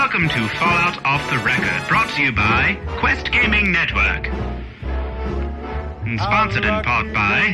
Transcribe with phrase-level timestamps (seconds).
[0.00, 4.28] Welcome to Fallout Off the Record, brought to you by Quest Gaming Network.
[6.06, 7.52] And sponsored in part by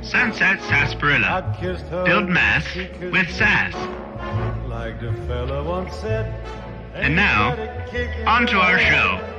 [0.00, 1.54] Sunset Sarsaparilla.
[2.06, 3.74] Build mass with sass.
[4.66, 6.24] Like the fella once said.
[6.94, 7.50] And now,
[8.26, 9.36] on to our show.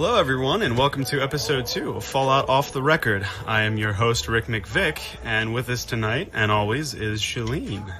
[0.00, 3.26] Hello, everyone, and welcome to episode two of Fallout Off the Record.
[3.48, 7.92] I am your host, Rick McVick, and with us tonight, and always, is Shalene.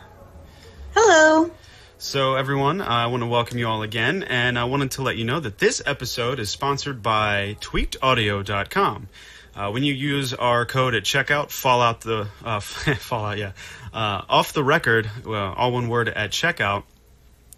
[0.94, 1.50] Hello.
[1.98, 5.24] So, everyone, I want to welcome you all again, and I wanted to let you
[5.24, 9.08] know that this episode is sponsored by tweakedaudio.com.
[9.56, 13.52] Uh, when you use our code at checkout, Fallout the uh, Fallout, yeah,
[13.92, 16.84] uh, off the record, all one word at checkout,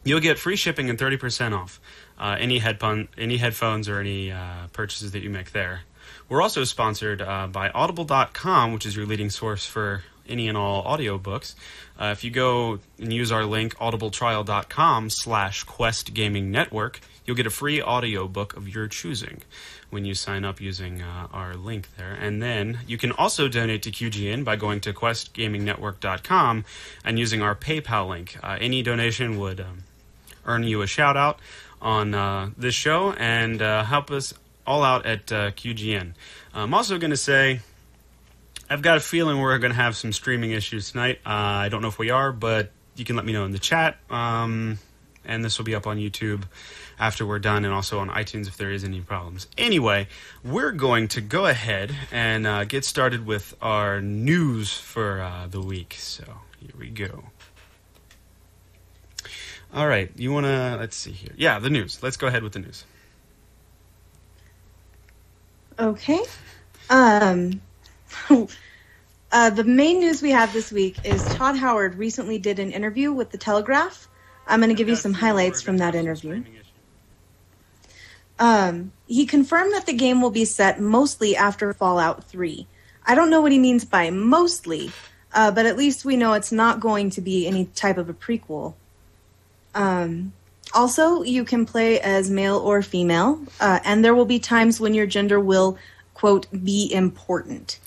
[0.03, 1.79] you'll get free shipping and 30% off
[2.21, 5.81] uh, any headphone, any headphones or any uh, purchases that you make there.
[6.29, 10.85] We're also sponsored uh, by Audible.com, which is your leading source for any and all
[10.85, 11.55] audiobooks.
[11.99, 17.47] Uh, if you go and use our link, audibletrial.com slash Quest Gaming Network, you'll get
[17.47, 19.43] a free audiobook of your choosing
[19.89, 22.13] when you sign up using uh, our link there.
[22.13, 26.65] And then you can also donate to QGN by going to questgamingnetwork.com
[27.05, 28.37] and using our PayPal link.
[28.43, 29.85] Uh, any donation would um,
[30.47, 31.41] earn you a shout out
[31.81, 34.35] on uh, this show and uh, help us
[34.67, 36.13] all out at uh, QGN.
[36.55, 37.61] I'm also going to say
[38.69, 41.19] I've got a feeling we're going to have some streaming issues tonight.
[41.27, 43.59] Uh, I don't know if we are, but you can let me know in the
[43.59, 43.97] chat.
[44.11, 44.79] Um,
[45.25, 46.45] and this will be up on YouTube
[46.99, 49.49] after we're done and also on iTunes if there is any problems.
[49.59, 50.07] Anyway,
[50.45, 55.61] we're going to go ahead and uh, get started with our news for uh, the
[55.61, 55.97] week.
[55.99, 56.25] So
[56.61, 57.30] here we go.
[59.73, 61.33] All right, you want to, let's see here.
[61.37, 62.03] Yeah, the news.
[62.03, 62.85] Let's go ahead with the news.
[65.79, 66.21] Okay.
[66.91, 67.61] Um,
[69.33, 73.13] uh, the main news we have this week is Todd Howard recently did an interview
[73.13, 74.09] with the Telegraph.
[74.47, 76.43] I'm going to give you some highlights from that interview.
[78.41, 82.67] Um, he confirmed that the game will be set mostly after Fallout 3.
[83.07, 84.91] I don't know what he means by mostly,
[85.33, 88.15] uh, but at least we know it's not going to be any type of a
[88.15, 88.75] prequel.
[89.75, 90.33] Um,
[90.73, 94.95] also, you can play as male or female, uh, and there will be times when
[94.95, 95.79] your gender will,
[96.15, 97.79] quote, be important.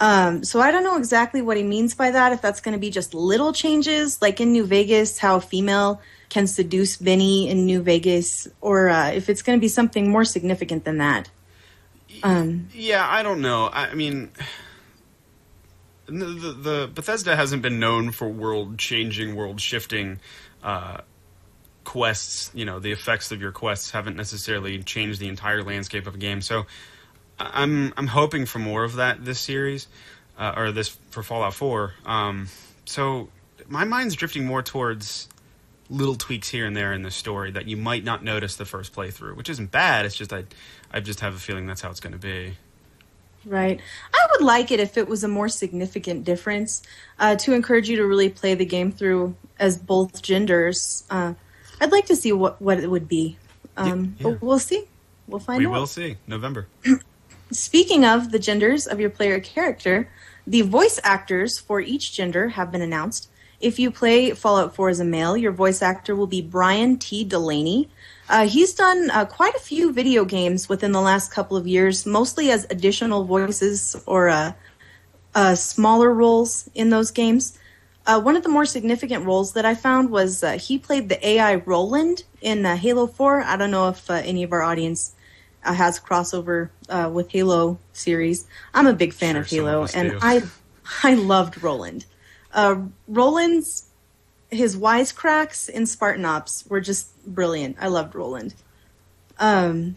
[0.00, 2.78] Um, so I don't know exactly what he means by that, if that's going to
[2.78, 7.66] be just little changes, like in New Vegas, how a female can seduce Benny in
[7.66, 11.30] New Vegas, or uh, if it's going to be something more significant than that.
[12.22, 13.68] Um, Yeah, I don't know.
[13.72, 14.30] I, mean,
[16.06, 20.20] the, the, the Bethesda hasn't been known for world-changing, world-shifting
[20.62, 20.98] uh,
[21.88, 22.50] quests.
[22.54, 26.18] You know, the effects of your quests haven't necessarily changed the entire landscape of a
[26.18, 26.42] game.
[26.42, 26.66] So,
[27.40, 29.88] I'm I'm hoping for more of that this series,
[30.38, 31.94] uh, or this for Fallout 4.
[32.04, 32.48] Um,
[32.84, 33.30] so,
[33.68, 35.28] my mind's drifting more towards
[35.88, 38.94] little tweaks here and there in the story that you might not notice the first
[38.94, 40.04] playthrough, which isn't bad.
[40.04, 40.44] It's just I
[40.92, 42.58] I just have a feeling that's how it's going to be.
[43.46, 43.80] Right.
[44.12, 46.82] I would like it if it was a more significant difference
[47.18, 51.04] uh, to encourage you to really play the game through as both genders.
[51.08, 51.32] Uh,
[51.80, 53.36] I'd like to see what, what it would be.
[53.76, 54.30] Um, Yeah.
[54.30, 54.84] But we'll see.
[55.26, 55.72] We'll find we out.
[55.72, 56.66] We will see November.
[57.50, 60.10] Speaking of the genders of your player character,
[60.46, 63.30] the voice actors for each gender have been announced.
[63.60, 67.24] If you play Fallout 4 as a male, your voice actor will be Brian T.
[67.24, 67.88] Delaney.
[68.28, 72.06] Uh, he's done uh, quite a few video games within the last couple of years,
[72.06, 74.52] mostly as additional voices or uh,
[75.34, 77.58] uh, smaller roles in those games.
[78.08, 81.28] Uh, one of the more significant roles that I found was uh, he played the
[81.28, 83.42] AI Roland in uh, Halo 4.
[83.42, 85.12] I don't know if uh, any of our audience
[85.62, 88.46] uh, has crossover uh, with Halo series.
[88.72, 90.18] I'm a big fan Sure, of some of Halo, and do.
[90.22, 90.42] I
[91.04, 92.06] I loved Roland.
[92.54, 92.76] Uh,
[93.06, 93.90] Roland's
[94.50, 97.76] his wisecracks in Spartan Ops were just brilliant.
[97.78, 98.54] I loved Roland.
[99.38, 99.96] Um,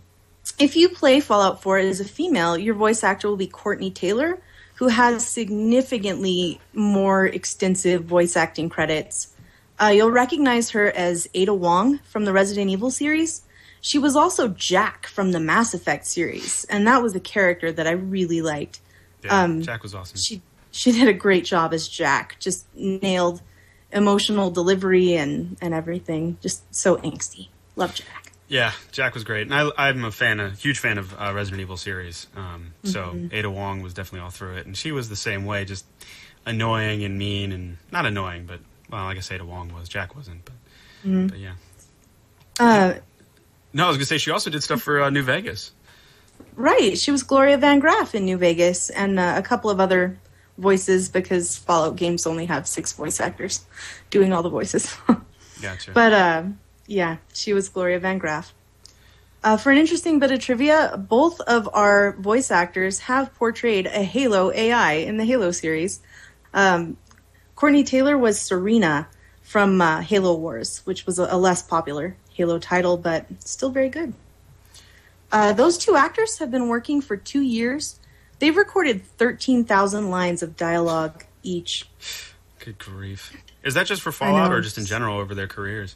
[0.60, 4.42] if you play Fallout 4 as a female, your voice actor will be Courtney Taylor,
[4.82, 9.28] who has significantly more extensive voice acting credits.
[9.80, 13.44] Uh, you'll recognize her as Ada Wong from the Resident Evil series.
[13.82, 17.86] She was also Jack from the Mass Effect series, and that was a character that
[17.86, 18.80] I really liked.
[19.24, 20.18] Yeah, Um, Jack was awesome.
[20.18, 20.42] She
[20.72, 23.44] she did a great job as Jack, just nailed
[23.92, 26.40] emotional delivery and and everything.
[26.42, 27.50] Just so angsty.
[27.76, 28.31] Love Jack.
[28.52, 31.62] Yeah, Jack was great, and I, I'm a fan, a huge fan of uh, Resident
[31.62, 32.28] Evil series.
[32.36, 33.28] Um, So Mm-hmm.
[33.34, 35.86] Ada Wong was definitely all through it, and she was the same way, just
[36.46, 38.60] annoying and mean, and not annoying, but
[38.90, 39.88] well, I guess Ada Wong was.
[39.88, 40.54] Jack wasn't, but
[41.06, 41.28] Mm-hmm.
[41.28, 41.54] but yeah.
[42.60, 42.94] Uh,
[43.74, 45.72] No, I was gonna say she also did stuff for uh, New Vegas.
[46.56, 50.20] Right, she was Gloria Van Graff in New Vegas, and uh, a couple of other
[50.58, 53.66] voices because Fallout games only have six voice actors
[54.10, 54.94] doing all the voices.
[55.62, 55.92] Gotcha.
[55.94, 56.44] but uh,
[56.92, 58.54] yeah, she was Gloria Van Graff.
[59.44, 64.04] Uh, for an interesting bit of trivia, both of our voice actors have portrayed a
[64.04, 66.02] Halo AI in the Halo series.
[66.54, 66.98] Um,
[67.56, 69.08] Courtney Taylor was Serina
[69.42, 73.90] from uh, Halo Wars, which was a, a less popular Halo title, but still very
[73.90, 74.14] good.
[75.32, 78.00] Uh, those two actors have been working for two years.
[78.40, 81.88] They've recorded 13,000 lines of dialogue each.
[82.60, 83.34] Good grief.
[83.64, 85.96] Is that just for Fallout or just in general over their careers?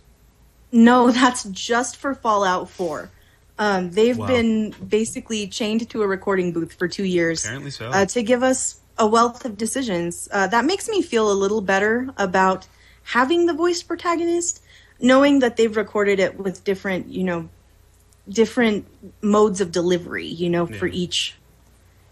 [0.75, 3.09] No, that's just for Fallout 4.
[3.57, 4.27] Um, they've Wow.
[4.27, 7.89] been basically chained to a recording booth for two years Apparently so.
[7.89, 10.27] uh, to give us a wealth of decisions.
[10.31, 12.67] Uh, that makes me feel a little better about
[13.03, 14.61] having the voice protagonist,
[14.99, 17.47] knowing that they've recorded it with different, you know,
[18.27, 18.85] different
[19.21, 21.35] modes of delivery, you know, for each.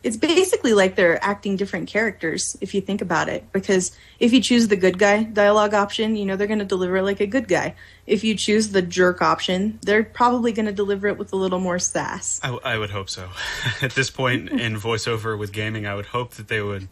[0.04, 3.52] It's basically like they're acting different characters if you think about it.
[3.54, 6.98] Because if you choose the good guy dialogue option, you know, they're going to deliver
[6.98, 7.76] it like a good guy.
[8.06, 11.60] If you choose the jerk option, they're probably going to deliver it with a little
[11.60, 12.42] more sass.
[12.44, 13.30] I, I would hope so.
[13.82, 16.90] At this point in voiceover with gaming, I would hope that they would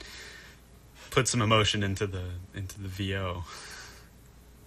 [1.09, 2.23] put some emotion into the
[2.55, 3.43] into the VO.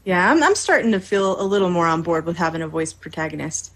[0.05, 2.93] Yeah, I'm, I'm starting to feel a little more on board with having a voice
[2.93, 3.73] protagonist.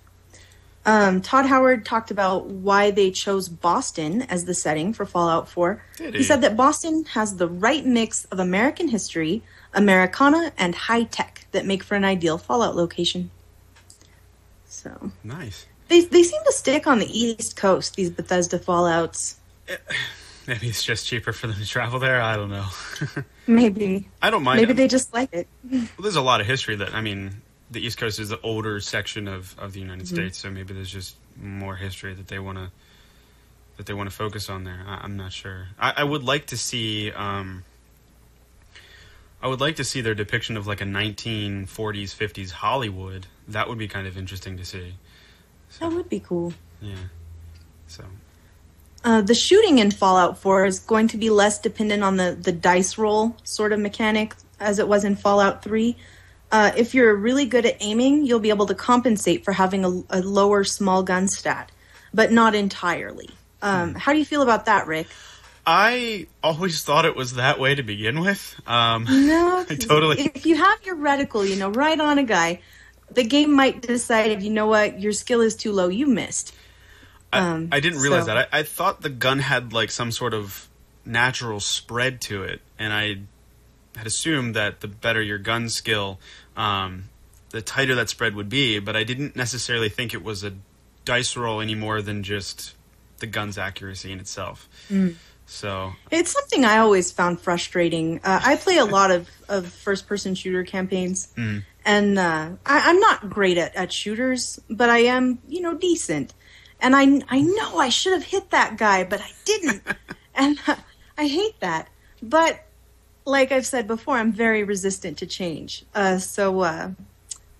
[0.88, 5.82] Um, Todd Howard talked about why they chose Boston as the setting for Fallout 4.
[5.98, 6.24] Did he he?
[6.24, 9.42] said that Boston has the right mix of American history,
[9.74, 13.30] Americana, and high tech that make for an ideal Fallout location.
[14.66, 15.66] So Nice.
[15.88, 17.96] they they seem to stick on the East Coast.
[17.96, 19.36] These Bethesda Fallout's.
[20.46, 22.22] Maybe it's just cheaper for them to travel there.
[22.22, 22.66] I don't know.
[23.46, 24.60] Maybe I don't mind.
[24.60, 25.46] maybe they just like it.
[25.70, 28.80] Well, there's a lot of history that I mean, the East Coast is the older
[28.80, 29.88] section of, of the Mm-hmm.
[29.90, 32.70] United States, so maybe there's just more history that they want to
[33.76, 34.82] that they want to focus on there.
[34.86, 35.68] I, I'm not sure.
[35.78, 37.12] I, I would like to see.
[37.12, 37.64] Um,
[39.40, 43.28] I would like to see their depiction of like a 1940s, 50s Hollywood.
[43.46, 44.94] That would be kind of interesting to see.
[45.78, 46.54] That would be cool.
[46.80, 46.96] Yeah.
[47.86, 48.02] So
[49.04, 52.50] Uh, the shooting in Fallout 4 is going to be less dependent on the, the
[52.50, 55.94] dice roll sort of mechanic as it was in Fallout 3.
[56.50, 60.02] Uh, if you're really good at aiming, you'll be able to compensate for having a,
[60.10, 61.70] a lower small gun stat,
[62.14, 63.28] but not entirely.
[63.60, 65.08] Um, how do you feel about that, Rick?
[65.66, 68.58] I always thought it was that way to begin with.
[68.66, 72.60] Um, No, totally- If you have your reticle, you know, right on a guy,
[73.10, 76.54] the game might decide, if you know what, your skill is too low, you missed.
[77.32, 78.48] I, Um, I didn't realize so- that.
[78.52, 80.68] I, I thought the gun had like some sort of
[81.04, 83.18] natural spread to it, and I
[83.98, 86.18] had assumed that the better your gun skill,
[86.56, 87.04] um,
[87.50, 88.78] the tighter that spread would be.
[88.78, 90.52] But I didn't necessarily think it was a
[91.04, 92.74] dice roll any more than just
[93.18, 94.68] the gun's accuracy in itself.
[94.90, 95.16] Mm.
[95.46, 98.20] So It's something I always found frustrating.
[98.22, 101.64] Uh, I play a lot of, of first person shooter campaigns, Mm.
[101.86, 106.34] and uh, I, I'm not great at, at shooters, but I am, you know, decent.
[106.80, 109.82] And I, I know I should have hit that guy, but I didn't.
[110.34, 110.76] and uh,
[111.16, 111.88] I hate that.
[112.22, 112.60] But
[113.28, 115.84] like I've said before, I'm very resistant to change.
[115.94, 116.90] Uh, so uh,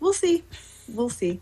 [0.01, 0.43] we'll see.
[0.89, 1.41] We'll see.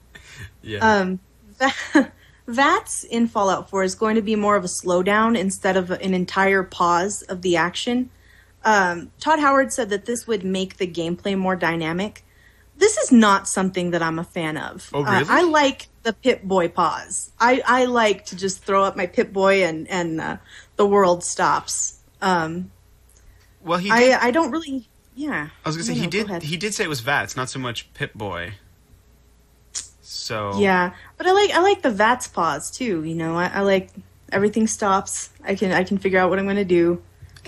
[0.63, 1.21] yeah, Um,
[1.59, 2.13] Va-
[2.49, 6.13] VATS in Fallout 4 is going to be more of a slowdown instead of an
[6.15, 8.11] entire pause of the action.
[8.65, 12.25] Um, Todd Howard said that this would make the gameplay more dynamic.
[12.79, 14.91] This is not something that I'm a fan of.
[14.93, 15.27] Oh, Uh, really?
[15.29, 17.31] I like the Pip Boy pause.
[17.41, 20.37] I, I like to just throw up my Pip Boy and, and uh,
[20.77, 22.01] the world stops.
[22.21, 22.71] Um,
[23.67, 23.91] well, he.
[23.91, 24.89] Did, I, I don't really.
[25.15, 25.49] Yeah.
[25.65, 26.43] I was gonna say No, he go did.
[26.43, 28.55] He did say it was Vats, not so much Pip Boy.
[30.03, 33.03] So Yeah, but I like I like the VATS pause too.
[33.03, 33.91] You know, I, I like
[34.31, 35.31] everything stops.
[35.45, 37.03] I can I can figure out what I'm going to do,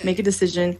[0.04, 0.78] make a decision.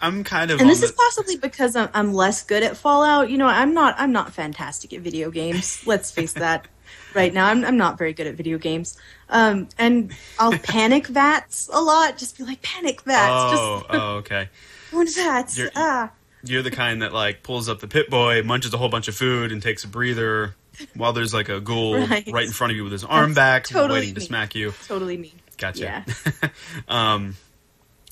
[0.00, 0.60] I'm kind of.
[0.60, 3.30] And this the, is possibly because I'm, I'm less good at Fallout.
[3.30, 5.86] You know, I'm not I'm not fantastic at video games.
[5.86, 6.68] Let's face that.
[7.14, 8.96] Right now, I'm I'm not very good at video games.
[9.28, 12.18] Um, and I'll panic VATS a lot.
[12.18, 13.30] Just be like panic VATS.
[13.32, 14.48] Oh, just oh, okay.
[14.92, 15.58] VATS.
[15.58, 16.10] You're- Ah.
[16.46, 19.14] You're the kind that like pulls up the Pip Boy, munches a whole bunch of
[19.16, 20.54] food, and takes a breather
[20.94, 22.44] while there's like a ghoul right, Right.
[22.46, 24.74] in front of you with his arm back, totally waiting to smack you.
[24.86, 25.32] Totally me.
[25.56, 26.04] Gotcha.
[26.42, 26.48] Yeah.
[26.88, 27.36] um,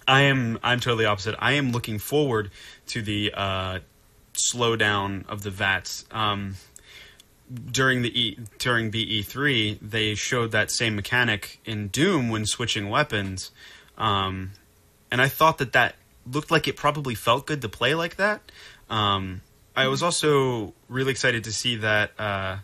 [0.09, 1.35] I am I'm totally opposite.
[1.39, 2.51] I am looking forward
[2.87, 3.79] to the uh,
[4.35, 6.05] slowdown of the VATs.
[6.11, 6.55] Um,
[7.71, 13.51] during the e, during BE3, they showed that same mechanic in Doom when switching weapons,
[13.99, 14.53] um,
[15.11, 15.97] and I thought that that
[16.31, 18.41] looked like it probably felt good to play like that.
[18.89, 19.43] Um,
[19.75, 22.59] I was also really excited to see that uh,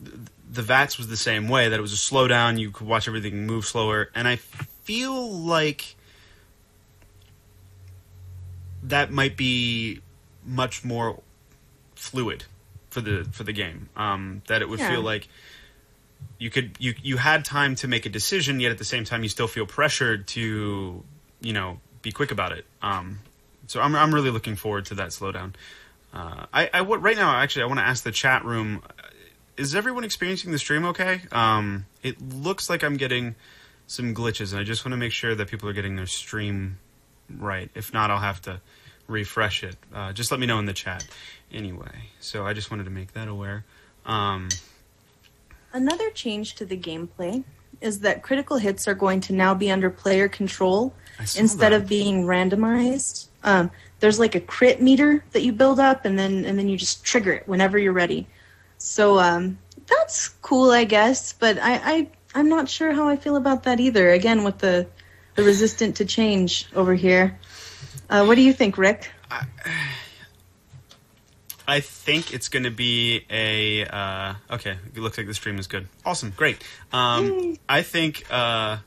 [0.00, 1.68] the VATS was the same way.
[1.68, 2.58] That it was a slowdown.
[2.58, 5.96] You could watch everything move slower, and I feel like
[8.82, 10.00] that might be
[10.44, 11.20] much more
[11.94, 12.44] fluid
[12.90, 13.88] for the for the game.
[13.96, 14.88] Um, that it would Yeah.
[14.90, 15.28] feel like
[16.38, 19.22] you could you you had time to make a decision, yet at the same time
[19.22, 21.04] you still feel pressured to
[21.40, 22.64] you know be quick about it.
[22.82, 23.20] Um,
[23.66, 25.54] so I'm I'm really looking forward to that slowdown.
[26.12, 29.02] Uh, I I right now actually I want to ask the chat room: uh,
[29.56, 31.22] Is everyone experiencing the stream okay?
[31.32, 33.34] Um, it looks like I'm getting
[33.86, 36.78] some glitches, and I just want to make sure that people are getting their stream
[37.36, 37.70] right.
[37.74, 38.60] If not, I'll have to
[39.06, 39.76] refresh it.
[39.94, 41.06] Uh, just let me know in the chat.
[41.52, 43.64] Anyway, so I just wanted to make that aware.
[44.04, 44.48] Um,
[45.72, 47.44] Another change to the gameplay
[47.80, 50.92] is that critical hits are going to now be under player control
[51.36, 51.82] instead that.
[51.82, 53.26] of being randomized.
[53.44, 56.76] Um, there's like a crit meter that you build up, and then and then you
[56.76, 58.26] just trigger it whenever you're ready.
[58.78, 61.32] So um, that's cool, I guess.
[61.32, 64.10] But I, I I'm not sure how I feel about that either.
[64.10, 64.86] Again, with the
[65.34, 67.38] the resistant to change over here.
[68.10, 69.10] Uh, what do you think, Rick?
[69.30, 69.44] I
[71.80, 73.84] think it's going to be a.
[73.84, 75.86] Uh, okay, it looks like the stream is good.
[76.04, 76.62] Awesome, great.
[76.92, 78.24] Um, I think.
[78.30, 78.78] Uh,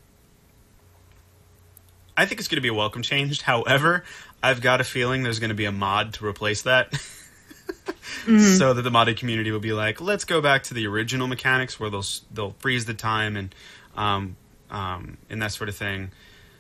[2.18, 3.42] I think it's going to be a welcome change.
[3.44, 4.04] However,
[4.42, 6.94] I've got a feeling there's going to be a mod to replace that,
[8.26, 11.80] so that the modded community will be like, let's go back to the original mechanics
[11.80, 13.56] where they'll they'll freeze the time and
[13.96, 14.36] um,
[14.72, 16.12] um, and that sort of thing.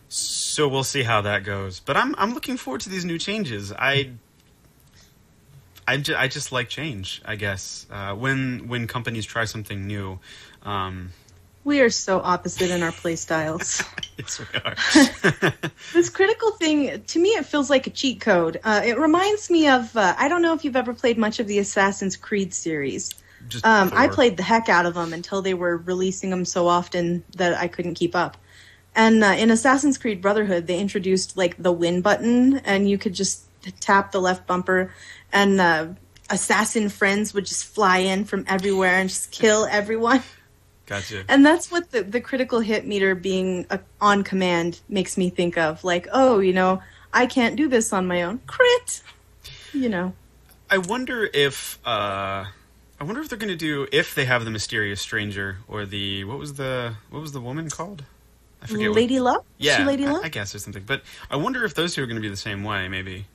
[0.09, 1.79] So we'll see how that goes.
[1.79, 3.71] But I'm I'm looking forward to these new changes.
[3.71, 4.11] I
[5.91, 7.21] I, ju- I just like change.
[7.25, 10.19] I guess uh, when when companies try something new,
[10.63, 11.11] um,
[11.63, 13.83] We are so opposite in our play styles.
[14.17, 14.75] yes we are.
[15.93, 19.67] this critical thing to me it feels like a cheat code uh, it reminds me
[19.67, 23.13] of uh, i don't know if you've ever played much of the assassin's creed series
[23.47, 26.67] just um, i played the heck out of them until they were releasing them so
[26.67, 28.37] often that i couldn't keep up
[28.95, 33.13] and uh, in assassin's creed brotherhood they introduced like the win button and you could
[33.13, 33.45] just
[33.79, 34.91] tap the left bumper
[35.31, 35.87] and uh,
[36.29, 40.21] assassin friends would just fly in from everywhere and just kill everyone
[40.91, 41.23] Gotcha.
[41.29, 45.57] and that's what the, the critical hit meter being uh, on command makes me think
[45.57, 45.83] of.
[45.85, 46.81] Like, oh, you know,
[47.13, 48.39] I can't do this on my own.
[48.45, 49.01] Crit!
[49.73, 50.13] You know.
[50.69, 52.45] I wonder if uh,
[52.99, 56.25] I wonder if they're going to do if they have the mysterious stranger or the
[56.25, 58.03] what was the what was the woman called?
[58.61, 58.89] I forget.
[58.89, 59.45] what- Lady Luck?
[59.59, 60.25] Is yeah, she Lady I, Luck?
[60.25, 60.83] I guess or something.
[60.85, 62.89] But I wonder if those two are going to be the same way.
[62.89, 63.27] Maybe.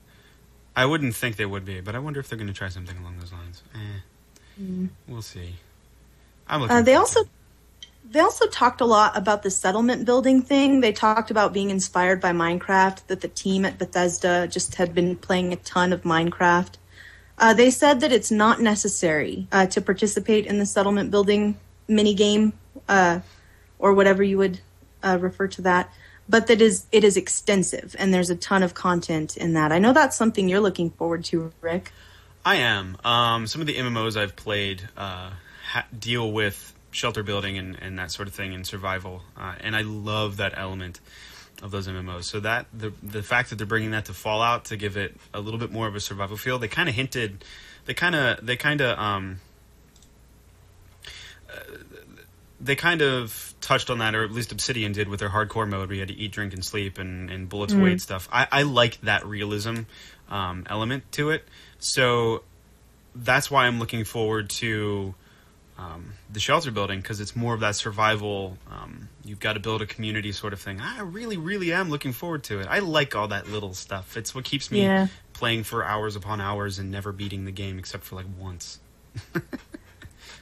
[0.77, 2.97] I wouldn't think they would be, but I wonder if they're going to try something
[2.99, 3.63] along those lines.
[3.75, 5.55] Eh, we'll see.
[6.47, 6.77] I'm looking.
[6.77, 7.25] Uh, they also
[8.09, 10.81] they also talked a lot about the settlement building thing.
[10.81, 13.07] They talked about being inspired by Minecraft.
[13.07, 16.75] That the team at Bethesda just had been playing a ton of Minecraft.
[17.39, 22.15] Uh, they said that it's not necessary uh, to participate in the settlement building mini
[22.15, 22.53] game
[22.89, 23.21] uh,
[23.79, 24.61] or whatever you would
[25.03, 25.93] uh, refer to that,
[26.29, 29.73] but that is it is extensive and there's a ton of content in that.
[29.73, 31.93] I know that's something you're looking forward to, Rick.
[32.45, 32.97] I am.
[33.05, 35.31] Um, some of the MMOs I've played uh,
[35.71, 39.77] ha- deal with shelter building and, and that sort of thing and survival, uh, and
[39.77, 41.01] I love that element
[41.63, 42.25] of those MMOs.
[42.25, 45.41] So that the the fact that they're bringing that to Fallout to give it a
[45.41, 47.45] little bit more of a survival feel, they kind of hinted,
[47.87, 49.41] they kind of they kind of um,
[52.61, 55.89] they kind of touched on that, or at least Obsidian did with their hardcore mode,
[55.89, 58.29] where you had to eat, drink, and sleep, and, and bullets weight stuff.
[58.33, 59.81] I, I like that realism
[60.31, 61.45] um, element to it.
[61.79, 62.43] So
[63.15, 65.15] that's why I'm looking forward to
[65.79, 68.57] um, the shelter building because it's more of that survival.
[68.71, 70.81] Um, you've got to build a community sort of thing.
[70.81, 72.67] I really, really am looking forward to it.
[72.71, 74.17] I like all that little stuff.
[74.17, 75.09] It's what keeps me Yeah.
[75.35, 78.81] playing for hours upon hours and never beating the game except for like once.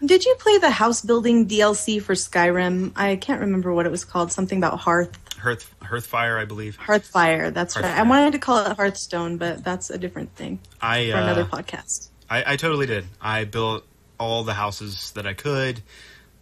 [0.04, 2.92] Did you play the house building DLC for Skyrim?
[2.96, 4.32] I can't remember what it was called.
[4.32, 6.78] Something about Hearth Hearth, Hearthfire, I believe.
[6.78, 7.52] Hearthfire.
[7.52, 7.84] That's right.
[7.84, 11.44] I wanted to call it Hearthstone, but that's a different thing I for uh, another
[11.44, 12.08] podcast.
[12.30, 13.04] I, I totally did.
[13.20, 13.84] I built
[14.18, 15.82] all the houses that I could,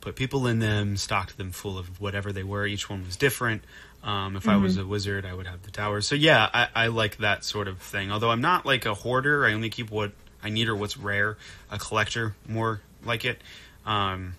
[0.01, 2.65] put people in them, stocked them full of whatever they were.
[2.65, 3.65] Each one was different.
[4.05, 6.07] Um, if I was a wizard, I would have the towers.
[6.07, 8.11] So yeah, I, I like that sort of thing.
[8.11, 9.45] Although I'm not like a hoarder.
[9.47, 11.39] I only keep what I need or what's rare.
[11.71, 13.41] A collector, more like it.
[13.85, 14.35] Um,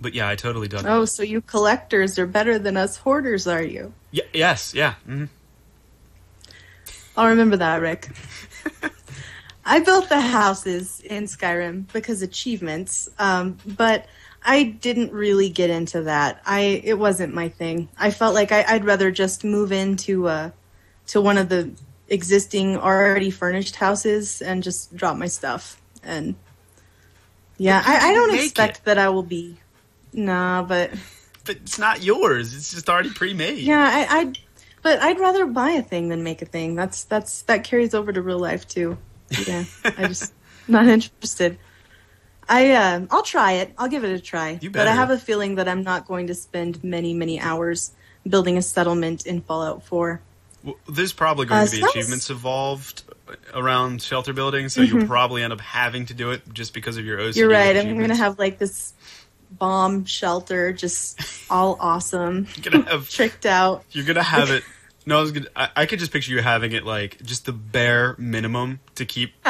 [0.00, 0.84] but yeah, I totally dug.
[0.84, 0.88] it.
[0.88, 3.92] Oh, so you collectors are better than us hoarders, are you?
[4.12, 4.94] Y- yes, yeah.
[5.04, 5.24] hmm
[7.16, 8.10] I'll remember that, Rick.
[9.64, 14.06] I built the houses in Skyrim because achievements, um, but
[14.44, 16.40] I didn't really get into that.
[16.46, 17.88] I it wasn't my thing.
[17.98, 20.52] I felt like I, I'd rather just move into uh,
[21.08, 21.70] to one of the
[22.08, 26.36] existing already furnished houses and just drop my stuff and
[27.58, 28.84] Yeah, I, I don't expect it.
[28.84, 29.56] that I will be.
[30.12, 30.90] Nah, but
[31.44, 32.54] But it's not yours.
[32.54, 33.58] It's just already pre-made.
[33.58, 34.32] yeah, I, I
[34.82, 36.74] but I'd rather buy a thing than make a thing.
[36.76, 38.96] That's that's that carries over to real life too.
[39.46, 40.32] Yeah, I just
[40.68, 41.58] not interested.
[42.48, 43.74] I uh, I'll try it.
[43.76, 44.58] I'll give it a try.
[44.62, 47.92] You But I have a feeling that I'm not going to spend many many hours
[48.26, 50.20] building a settlement in Fallout 4.
[50.64, 53.02] Well, there's probably going Uh, to be so that was- achievements involved
[53.54, 57.04] around shelter building, so you'll probably end up having to do it just because of
[57.04, 57.28] your OCD.
[57.30, 57.38] Mm-hmm.
[57.38, 57.76] You're right.
[57.76, 58.94] I'm going to have like this
[59.50, 61.20] bomb shelter, just
[61.50, 63.84] all awesome, You're gonna have tricked out.
[63.92, 64.62] You're gonna have it.
[65.06, 65.46] No, I was gonna.
[65.56, 69.32] I, I could just picture you having it like just the bare minimum to keep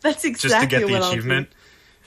[0.00, 1.18] That's exactly just to get the what I'll do.
[1.18, 1.48] achievement.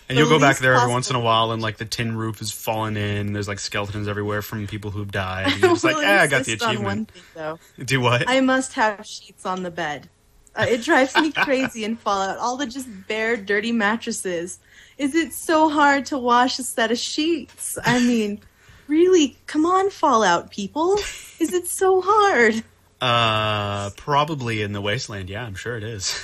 [0.10, 1.86] And The you'll go back there every possible once in a while, and like the
[1.86, 3.32] tin roof is falling in.
[3.32, 5.52] There's like skeletons everywhere from people who've died.
[5.54, 7.12] And you're just like, eh, I got the insist on one achievement.
[7.12, 7.60] thing, though.
[7.86, 8.28] Do what?
[8.28, 10.10] I must have sheets on the bed.
[10.56, 12.38] Uh, it drives me crazy in Fallout.
[12.38, 14.60] All the just bare, dirty mattresses.
[14.98, 17.78] Is it so hard to wash a set of sheets?
[17.84, 18.40] I mean,
[18.88, 20.96] really, come on, Fallout people.
[21.40, 22.64] Is it so hard?
[23.02, 25.30] Uh, probably in the wasteland.
[25.30, 26.24] Yeah, I'm sure it is.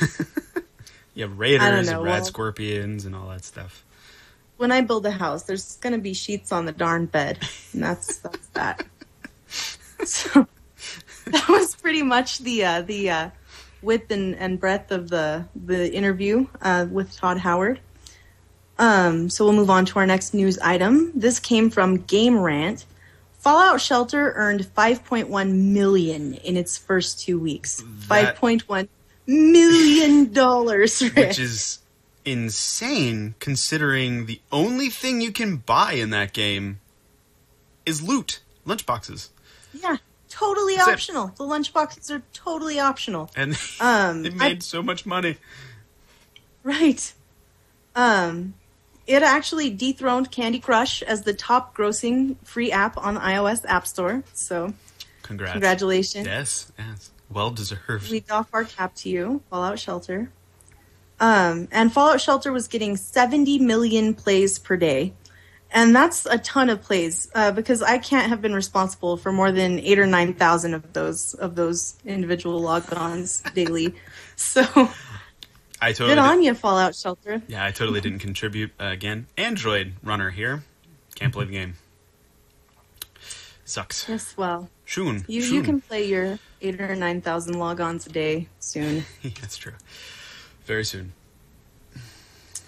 [1.16, 3.84] you have raiders and rat well- scorpions and all that stuff.
[4.58, 7.40] When I build a house, there's going to be sheets on the darn bed,
[7.74, 8.86] and that's that's that.
[10.06, 10.48] So
[11.26, 13.30] that was pretty much the uh, the uh,
[13.82, 17.80] width and, and breadth of the the interview uh, with Todd Howard.
[18.78, 21.12] Um, so we'll move on to our next news item.
[21.14, 22.86] This came from Game Rant.
[23.40, 27.84] Fallout Shelter earned 5.1 million in its first two weeks.
[28.08, 28.88] That- 5.1
[29.28, 31.80] million dollars, which is
[32.26, 36.80] insane considering the only thing you can buy in that game
[37.86, 39.30] is loot, lunchboxes,
[39.74, 39.98] yeah,
[40.40, 41.28] totally optional.
[41.36, 43.30] The lunchboxes are totally optional.
[43.36, 45.38] and Um, they I- made so much money.
[46.64, 47.14] Right.
[47.96, 48.54] Um,
[49.08, 53.88] it actually dethroned Candy Crush as the top grossing free app on the iOS App
[53.88, 54.24] Store.
[54.34, 54.74] So,
[55.24, 55.54] Congrats!
[55.54, 56.26] congratulations.
[56.28, 58.12] Yes, yes, well deserved.
[58.12, 60.32] We doff our cap to you, Fallout Shelter.
[61.20, 65.14] Um, and Fallout Shelter was getting 70 million plays per day.
[65.72, 69.52] And that's a ton of plays uh, because I can't have been responsible for more
[69.52, 73.94] than eight or nine thousand of those of those individual logons daily.
[74.36, 74.62] So
[75.82, 77.42] I totally, good on you, Fallout Shelter.
[77.48, 79.28] yeah, I totally didn't contribute uh, again.
[79.38, 80.64] Android runner here,
[81.16, 81.76] can't play the game.
[83.64, 84.10] Sucks.
[84.10, 88.48] Yes, well, soon You you can play your eight or nine thousand logons a day
[88.60, 89.06] soon.
[89.24, 89.74] That's true.
[90.66, 91.14] Very soon.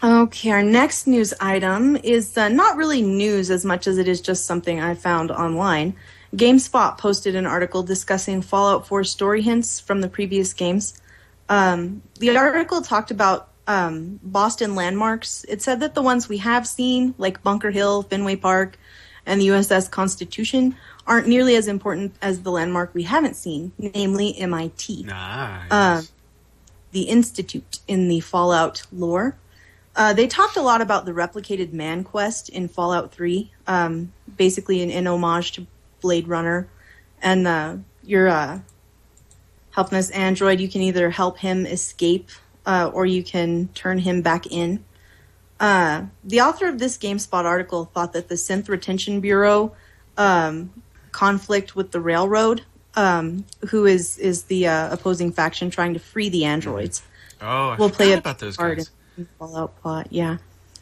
[0.04, 4.20] Okay, our next news item is uh, not really news as much as it is
[4.20, 5.96] just something I found online.
[6.36, 11.00] GameSpot posted an article discussing Fallout 4 story hints from the previous games.
[11.50, 15.46] Um, the article talked about um, Boston landmarks.
[15.48, 18.80] It said that the ones we have seen, like Bunker Hill, Fenway Park,
[19.28, 24.36] and the USS Constitution, aren't nearly as important as the landmark we haven't seen, namely
[24.40, 25.04] MIT.
[25.04, 25.68] Nice.
[25.70, 26.02] Uh,
[26.92, 29.38] the Institute in the Fallout lore.
[29.96, 34.82] Uh, they talked a lot about the replicated man quest in Fallout 3, um, basically
[34.82, 35.68] an, an homage to
[36.00, 36.68] Blade Runner.
[37.22, 38.60] And uh, your uh,
[39.72, 42.30] helping this android, you can either help him escape
[42.66, 44.84] uh, or you can turn him back in.
[45.60, 49.76] Uh, the author of this GameSpot article thought that the Synth Retention Bureau
[50.18, 50.72] um,
[51.12, 52.64] conflict with the Railroad,
[52.96, 57.04] um, who is is the uh, opposing faction trying to free the androids,
[57.42, 58.90] oh, I will play a about those guys.
[59.40, 60.08] Fallout plot.
[60.12, 60.38] Yeah,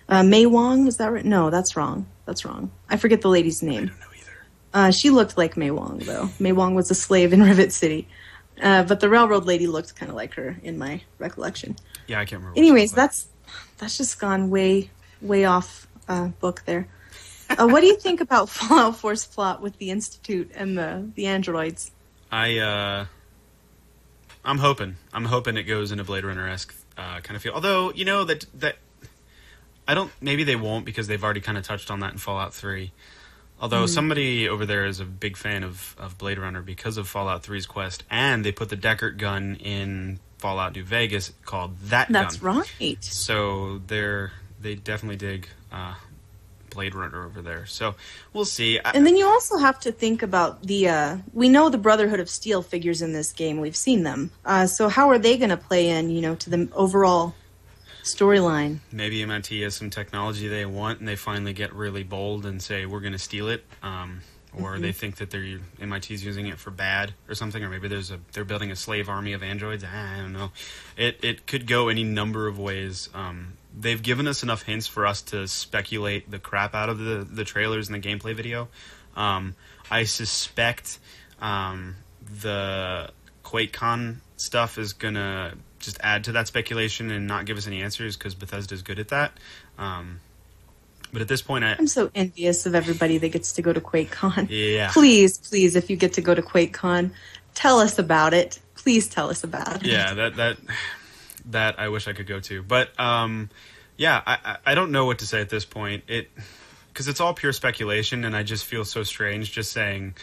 [0.08, 1.25] uh, Mei Wong is that right?
[1.25, 2.06] No, that's wrong.
[2.25, 2.71] That's wrong.
[2.89, 3.86] I forget the lady's I name.
[3.88, 4.47] don't know either.
[4.73, 6.30] Uh, she looked like Mei Wong though.
[6.39, 8.08] Mei Wong was a slave in Rivet City,
[8.62, 11.75] uh, but the railroad lady looked kind of like her in my recollection.
[12.08, 12.58] Yeah, I can't remember.
[12.60, 13.28] Anyways, that's
[13.78, 14.89] that's just gone way
[15.21, 16.88] way off uh, book there.
[17.49, 21.25] Uh, what do you think about Fallout 4's plot with the Institute and the the
[21.25, 21.91] androids?
[22.32, 23.06] I uh,
[24.45, 24.97] I'm hoping.
[25.13, 27.54] I'm hoping it goes in a Blade Runner esque uh, kind of feel.
[27.54, 28.76] Although you know that that
[29.88, 30.12] I don't.
[30.22, 32.92] Maybe they won't because they've already kind of touched on that in Fallout Three.
[33.62, 33.94] Although Mm-hmm.
[33.94, 37.66] somebody over there is a big fan of, of Blade Runner because of Fallout 3's
[37.66, 42.56] quest, and they put the Deckard gun in Fallout New Vegas called that That's gun.
[42.80, 42.98] right.
[43.04, 44.32] So they're
[44.62, 45.96] they definitely dig uh,
[46.69, 47.65] Blade Runner over there.
[47.65, 47.95] So
[48.34, 48.79] we'll see.
[48.79, 50.89] And then you also have to think about the.
[50.89, 53.60] Uh, we know the Brotherhood of Steel figures in this game.
[53.60, 54.32] We've seen them.
[54.45, 57.36] Uh, so how are they going to play in, you know, to the overall
[58.03, 58.79] storyline?
[58.91, 62.86] maybe MIT has some technology they want, and they finally get really bold and say
[62.86, 63.63] we're going to steal it.
[63.84, 64.21] Um,
[64.58, 68.12] or they think that they're MIT's using it for bad or something, or maybe there's
[68.12, 69.84] a they're building a slave army of androids.
[69.84, 70.52] I don't know.
[70.98, 73.10] It it could go any number of ways.
[73.14, 77.28] Um, they've given us enough hints for us to speculate the crap out of the
[77.30, 78.70] the trailers and the gameplay video.
[79.16, 79.56] Um,
[79.92, 81.00] I suspect
[81.40, 81.98] um,
[82.42, 83.12] the
[83.44, 88.18] QuakeCon stuff is gonna just add to that speculation and not give us any answers
[88.18, 89.32] because Bethesda's good at that.
[89.78, 90.20] Um,
[91.12, 93.82] but at this point, I I'm so envious of everybody that gets to go to
[93.82, 94.48] QuakeCon.
[94.50, 94.89] Yeah.
[94.93, 97.12] Please, please, if you get to go to QuakeCon,
[97.56, 98.60] tell us about it.
[98.76, 99.84] Please tell us about it.
[99.89, 100.58] yeah that that
[101.48, 103.50] that I wish I could go to, but um,
[103.98, 106.04] yeah, I I- I don't know what to say at this point.
[106.08, 106.30] It
[106.93, 110.15] because it's all pure speculation, and I just feel so strange just saying.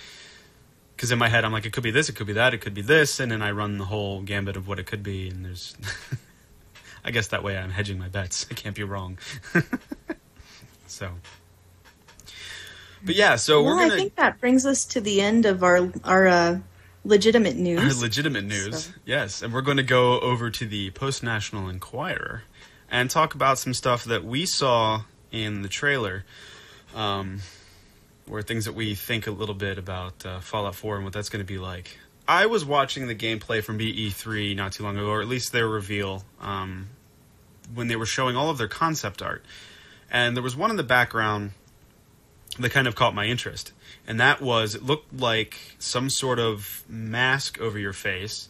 [0.94, 2.62] Because in my head, I'm like, it could be this, it could be that, it
[2.62, 5.28] could be this, and then I run the whole gambit of what it could be,
[5.28, 5.76] and there's.
[7.04, 8.46] I guess that way I'm hedging my bets.
[8.50, 9.18] I can't be wrong.
[10.86, 11.10] so.
[13.04, 15.62] But yeah, so well, we're gonna I think that brings us to the end of
[15.62, 16.58] our our uh,
[17.04, 17.80] legitimate news.
[17.96, 19.42] Our legitimate news, So- yes.
[19.42, 22.42] And we're going to go over to the Post National Enquirer
[22.90, 26.24] and talk about some stuff that we saw in the trailer,
[26.94, 27.40] um,
[28.28, 31.28] or things that we think a little bit about uh, Fallout 4 and what that's
[31.28, 31.98] going to be like.
[32.28, 35.68] I was watching the gameplay from BE3 not too long ago, or at least their
[35.68, 36.88] reveal, um,
[37.72, 39.44] when they were showing all of their concept art.
[40.10, 41.52] And there was one in the background
[42.58, 43.72] that kind of caught my interest.
[44.06, 48.48] And that was, it looked like some sort of mask over your face.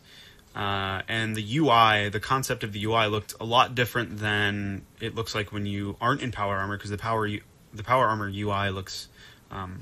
[0.55, 5.15] Uh, and the UI, the concept of the UI looked a lot different than it
[5.15, 7.29] looks like when you aren't in Power Armor, because the Power
[7.75, 9.09] the Power Armor UI looks,
[9.51, 9.81] um,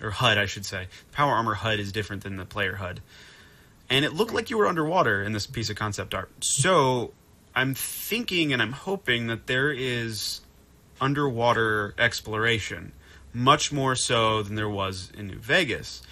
[0.00, 0.86] or HUD, I should say.
[1.10, 3.00] Power Armor HUD is different than the player HUD.
[3.90, 6.30] And it looked like you were underwater in this piece of concept art.
[6.44, 7.12] So
[7.54, 10.40] I'm thinking and I'm hoping that there is
[11.00, 12.92] underwater exploration,
[13.32, 16.02] much more so than there was in New Vegas.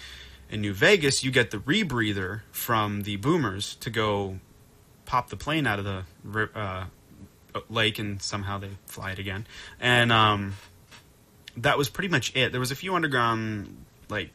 [0.49, 4.39] In New Vegas, you get the rebreather from the boomers to go
[5.05, 6.85] pop the plane out of the uh,
[7.69, 9.47] lake, and somehow they fly it again.
[9.79, 10.53] And um,
[11.57, 12.51] that was pretty much it.
[12.51, 14.31] There was a few underground like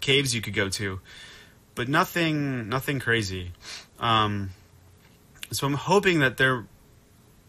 [0.00, 1.00] caves you could go to,
[1.74, 3.52] but nothing, nothing crazy.
[3.98, 4.50] Um,
[5.52, 6.66] so I'm hoping that there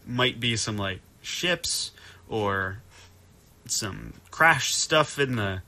[0.06, 1.90] might be some like ships
[2.28, 2.78] or
[3.66, 5.62] some crash stuff in the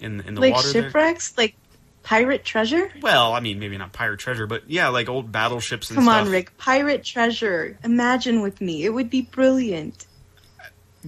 [0.00, 0.72] in in the like water.
[0.72, 0.82] there.
[0.84, 1.54] shipwrecks, like
[2.02, 2.90] pirate treasure.
[3.02, 6.26] Well, I mean, maybe not pirate treasure, but yeah, like old battleships and Come stuff.
[6.26, 7.76] on, Rick, pirate treasure.
[7.82, 10.06] Imagine with me, it would be brilliant.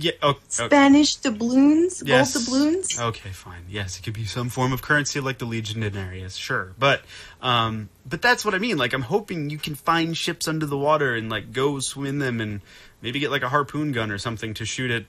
[0.00, 0.12] Yeah.
[0.22, 2.34] Oh, oh, Spanish doubloons, yes.
[2.34, 3.00] gold doubloons.
[3.00, 3.64] Okay, fine.
[3.68, 6.72] Yes, it could be some form of currency like the legionarius, sure.
[6.78, 7.02] But
[7.42, 8.76] um but that's what I mean.
[8.76, 12.40] Like I'm hoping you can find ships under the water and like go swim them
[12.40, 12.60] and
[13.02, 15.04] maybe get like a harpoon gun or something to shoot at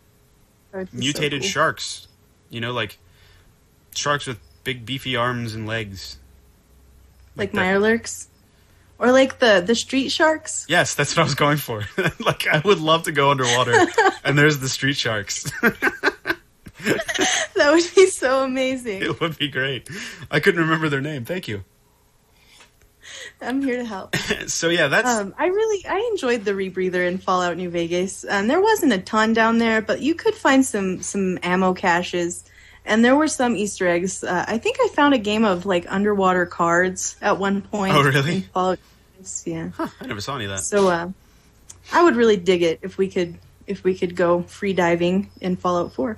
[0.72, 1.50] That'd be so mutated cool.
[1.50, 2.08] sharks.
[2.50, 2.98] You know, like
[3.96, 6.18] sharks with big beefy arms and legs.
[7.36, 7.60] like that.
[7.60, 8.28] Mirelurks,
[9.00, 10.66] or like the the street sharks.
[10.70, 11.84] Yes, that's what I was going for.
[12.20, 13.74] like I would love to go underwater
[14.24, 15.52] and there's the street sharks.
[17.56, 19.02] That would be so amazing.
[19.02, 19.90] it would be great.
[20.32, 21.26] I couldn't remember their name.
[21.26, 21.66] Thank you.
[23.42, 24.16] I'm here to help.
[24.48, 28.26] So yeah, that's Um, I really I enjoyed the rebreather in Fallout New Vegas.
[28.30, 32.46] Um, there wasn't a ton down there, but you could find some some ammo caches,
[32.86, 34.24] and there were some Easter eggs.
[34.24, 37.96] Uh, I think I found a game of like underwater cards at one point.
[37.96, 38.36] Oh, really?
[38.38, 38.80] in Fallout.
[38.80, 39.70] New Vegas, Yeah.
[39.76, 40.60] huh, I never saw any of that.
[40.62, 41.10] So uh,
[41.92, 43.38] I would really dig it if we could
[43.68, 46.18] if we could go free diving in Fallout Four.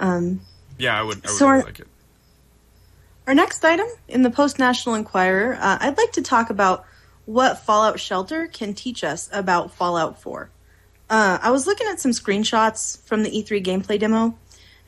[0.00, 0.40] Um,
[0.78, 1.18] Yeah, I would.
[1.24, 1.86] I would So really are- like it.
[3.26, 6.84] Our next item in the Post National Enquirer, uh, I'd like to talk about
[7.24, 10.50] what Fallout Shelter can teach us about Fallout 4.
[11.08, 14.36] Uh, I was looking at some screenshots from the E3 gameplay demo,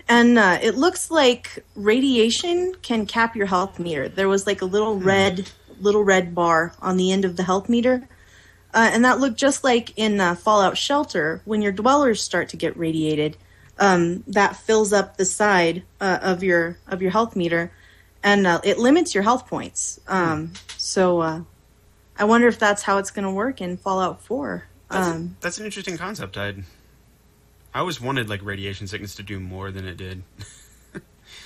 [0.09, 4.09] and uh, it looks like radiation can cap your health meter.
[4.09, 7.69] There was like a little red, little red bar on the end of the health
[7.69, 8.09] meter,
[8.75, 12.57] uh, and that looked just like in uh, Fallout Shelter when your dwellers start to
[12.57, 13.37] get radiated.
[13.79, 17.73] Um, that fills up the side uh, of your of your health meter,
[18.23, 19.99] and uh, it limits your health points.
[20.07, 21.41] Um, so uh,
[22.17, 24.65] I wonder if that's how it's going to work in Fallout Four.
[24.91, 26.37] That's, Um, that's an interesting concept.
[26.37, 26.63] I'd.
[27.75, 30.23] I always wanted like radiation sickness to do more than it did.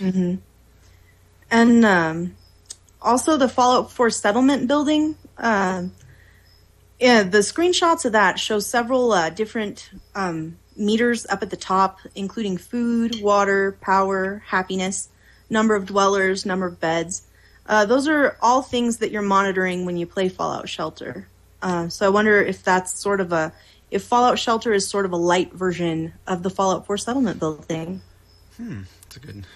[1.50, 2.36] and um,
[3.02, 5.16] also the Fallout 4 settlement building.
[5.38, 5.92] Um
[7.00, 12.00] yeah, the screenshots of that show several uh, different um, meters up at the top,
[12.14, 15.08] including food, water, power, happiness,
[15.48, 17.22] number of dwellers, number of beds.
[17.66, 21.28] Uh, those are all things that you're monitoring when you play Fallout Shelter.
[21.62, 23.52] Uh, so I wonder if that's sort of a
[23.90, 28.02] if Fallout Shelter is sort of a light version of the Fallout 4 settlement building.
[28.56, 29.46] Hmm, it's a good.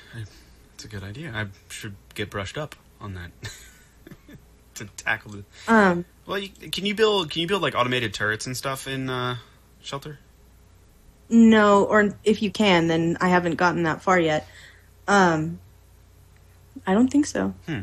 [0.74, 1.32] It's a good idea.
[1.34, 3.30] I should get brushed up on that
[4.74, 5.44] to tackle the.
[5.68, 7.30] Um, Well, you, can you build?
[7.30, 9.36] Can you build like automated turrets and stuff in uh,
[9.80, 10.18] Shelter?
[11.28, 14.46] no, or if you can, then I haven't gotten that far yet.
[15.08, 15.58] Um,
[16.86, 17.54] I don't think so.
[17.66, 17.80] Hmm.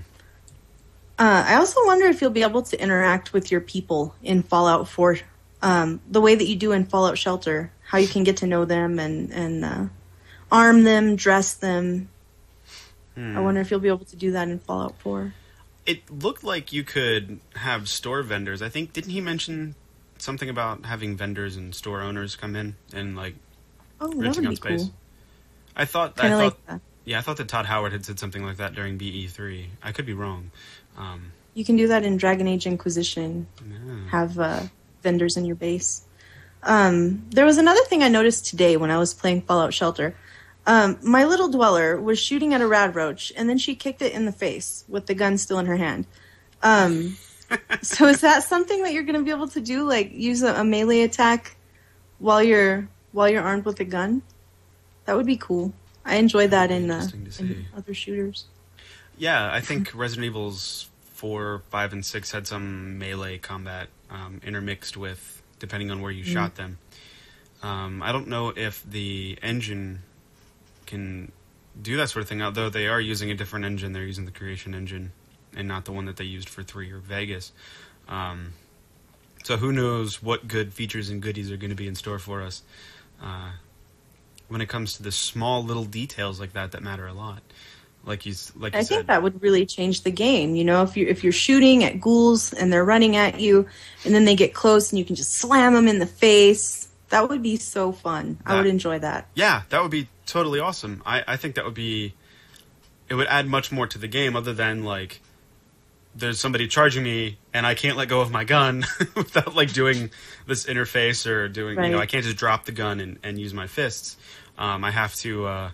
[1.17, 4.87] Uh, I also wonder if you'll be able to interact with your people in Fallout
[4.87, 5.17] 4,
[5.61, 7.71] um, the way that you do in Fallout Shelter.
[7.83, 9.85] How you can get to know them and and uh,
[10.51, 12.09] arm them, dress them.
[13.15, 13.37] Hmm.
[13.37, 15.33] I wonder if you'll be able to do that in Fallout 4.
[15.85, 18.61] It looked like you could have store vendors.
[18.61, 19.73] I think didn't he mention
[20.19, 23.35] something about having vendors and store owners come in and like
[24.01, 24.83] Oh, renting out space?
[24.83, 24.93] cool.
[25.75, 26.15] I thought.
[26.15, 26.43] Kind I thought.
[26.43, 26.81] like that.
[27.05, 29.69] yeah, I thought that Todd Howard had said something like that during BE three.
[29.81, 30.51] I could be wrong.
[30.97, 33.47] Um, You can do that in Dragon Age Inquisition.
[33.67, 34.09] yeah.
[34.11, 34.63] have uh,
[35.01, 36.03] vendors in your base.
[36.63, 40.15] Um, there was another thing I noticed today when I was playing Fallout Shelter.
[40.65, 44.13] Um, my little dweller was shooting at a rad roach, and then she kicked it
[44.13, 46.05] in the face with the gun still in her hand.
[46.61, 47.17] Um,
[47.81, 50.55] so is that something that you're going to be able to do, like use a,
[50.55, 51.55] a melee attack
[52.19, 54.21] while you're while you're armed with a gun?
[55.05, 55.73] That would be cool.
[56.05, 57.07] I enjoy that in, uh,
[57.39, 58.45] in other shooters.
[59.17, 64.97] Yeah, I think Resident Evil's four, five, and six had some melee combat um, intermixed
[64.97, 66.77] with depending on where you shot them.
[67.61, 70.03] Um, I don't know if the engine
[70.85, 71.31] can
[71.79, 72.41] do that sort of thing.
[72.41, 75.11] Although they are using a different engine, they're using the Creation engine
[75.55, 77.51] and not the one that they used for three or Vegas.
[78.07, 78.53] Um,
[79.43, 82.41] so who knows what good features and goodies are going to be in store for
[82.41, 82.61] us
[83.21, 83.51] uh,
[84.47, 87.41] when it comes to the small little details like that that matter a lot.
[88.05, 90.55] Like you, like you I said, think that would really change the game.
[90.55, 93.67] You know, if you if you're shooting at ghouls and they're running at you,
[94.05, 97.27] and then they get close and you can just slam them in the face, that
[97.27, 98.39] would be so fun.
[98.45, 99.27] I would enjoy that.
[99.35, 101.01] Yeah, that would be totally awesome.
[101.05, 102.13] I, I think that would be.
[103.09, 105.19] It would add much more to the game other than, like,
[106.15, 108.85] there's somebody charging me and I can't let go of my gun
[109.15, 110.11] without, like, doing
[110.45, 113.51] this interface or doing, you know, I can't just drop the gun and, and use
[113.51, 114.15] my fists.
[114.59, 115.71] Um, I have to uh,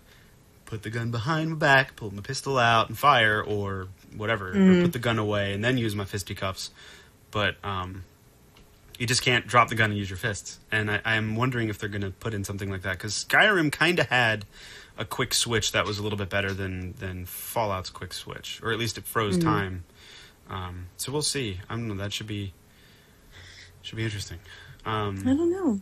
[0.75, 4.81] put the gun behind my back, pull my pistol out and fire or whatever, or
[4.83, 6.69] put the gun away and then use my fisticuffs.
[7.31, 8.03] But um,
[8.99, 10.59] you just can't drop the gun and use your fists.
[10.71, 13.71] And I, I'm wondering if they're going to put in something like that because Skyrim
[13.71, 14.45] kind of had
[14.97, 18.71] a quick switch that was a little bit better than than Fallout's quick switch, or
[18.71, 19.83] at least it froze time.
[20.49, 21.59] Um, so we'll see.
[21.69, 21.95] I don't know.
[21.95, 22.53] That should be
[23.81, 24.39] should be interesting.
[24.85, 25.81] I Um, don't know.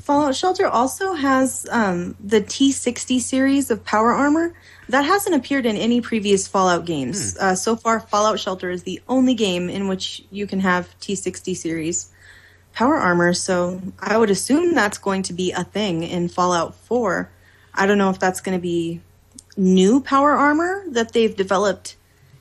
[0.00, 4.54] Fallout Shelter also has um, the T60 series of power armor
[4.88, 7.36] that hasn't appeared in any previous Fallout games.
[7.36, 11.56] Uh, so far, Fallout Shelter is the only game in which you can have T60
[11.56, 12.10] series
[12.72, 13.34] power armor.
[13.34, 17.30] So I would assume that's going to be a thing in Fallout 4.
[17.74, 19.00] I don't know if that's going to be
[19.56, 21.96] new power armor that they've developed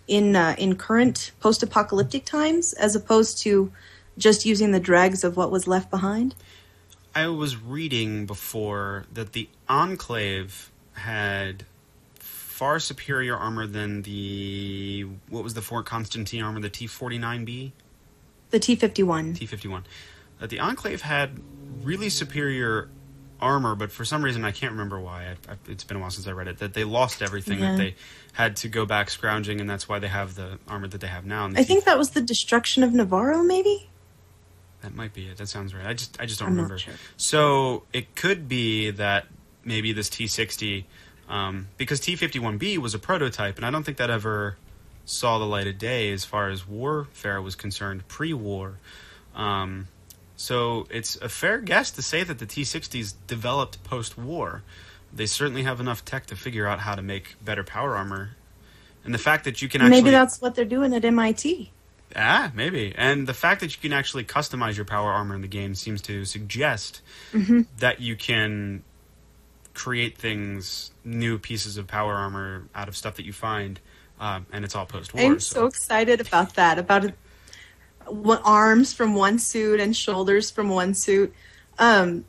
[0.08, 3.72] in uh, in current post-apocalyptic times, as opposed to
[4.18, 6.36] just using the dregs of what was left behind.
[7.16, 11.66] I was reading before that the Enclave had
[12.60, 17.72] far superior armor than the what was the Fort Constantine armor, the T49B.
[18.50, 19.38] The T51.
[19.38, 19.84] T51.
[20.40, 21.40] That the Enclave had
[21.84, 22.90] really superior
[23.42, 25.26] armor, but for some reason I can't remember why.
[25.26, 26.60] I, I, it's been a while since I read it.
[26.60, 27.60] That they lost everything.
[27.60, 27.72] Yeah.
[27.72, 27.96] That they
[28.34, 31.26] had to go back scrounging, and that's why they have the armor that they have
[31.26, 31.48] now.
[31.48, 33.89] The I think that was the destruction of Navarro, maybe?
[34.82, 35.38] That might be it.
[35.38, 35.86] That sounds right.
[35.86, 36.78] I just I just don't I'm remember.
[36.78, 36.94] sure.
[37.18, 39.28] So it could be that
[39.64, 40.86] maybe this T60,
[41.28, 44.58] um, because T51B was a prototype, and I don't think that ever
[45.06, 48.78] saw the light of day as far as warfare was concerned pre-war.
[49.36, 49.88] Um,
[50.36, 54.64] so it's a fair guess to say that the T60s developed post-war.
[55.12, 58.32] They certainly have enough tech to figure out how to make better power armor,
[59.04, 61.72] and the fact that you can actually Maybe that's what they're doing at MIT.
[62.16, 62.94] Ah, maybe.
[62.98, 66.02] And the fact that you can actually customize your power armor in the game seems
[66.04, 67.02] to suggest
[67.34, 67.62] Mm-hmm.
[67.78, 68.84] that you can
[69.76, 73.80] create things, new pieces of power armor out of stuff that you find,
[74.20, 75.24] um, and it's all post war.
[75.24, 76.78] I'm so excited about that.
[76.80, 77.14] About it,
[78.08, 81.34] what, arms from one suit and shoulders from one suit.
[81.78, 82.26] Um,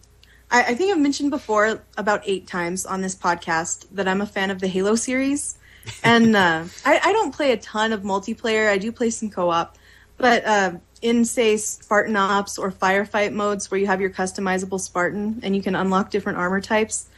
[0.50, 4.26] I, I think I've mentioned before about eight times on this podcast that I'm a
[4.26, 5.56] fan of the Halo series,
[6.02, 8.68] and uh, I, I don't play a ton of multiplayer.
[8.68, 9.76] I do play some co-op,
[10.16, 15.40] but uh, in say Spartan Ops or Firefight modes where you have your customizable Spartan
[15.42, 17.08] and you can unlock different armor types,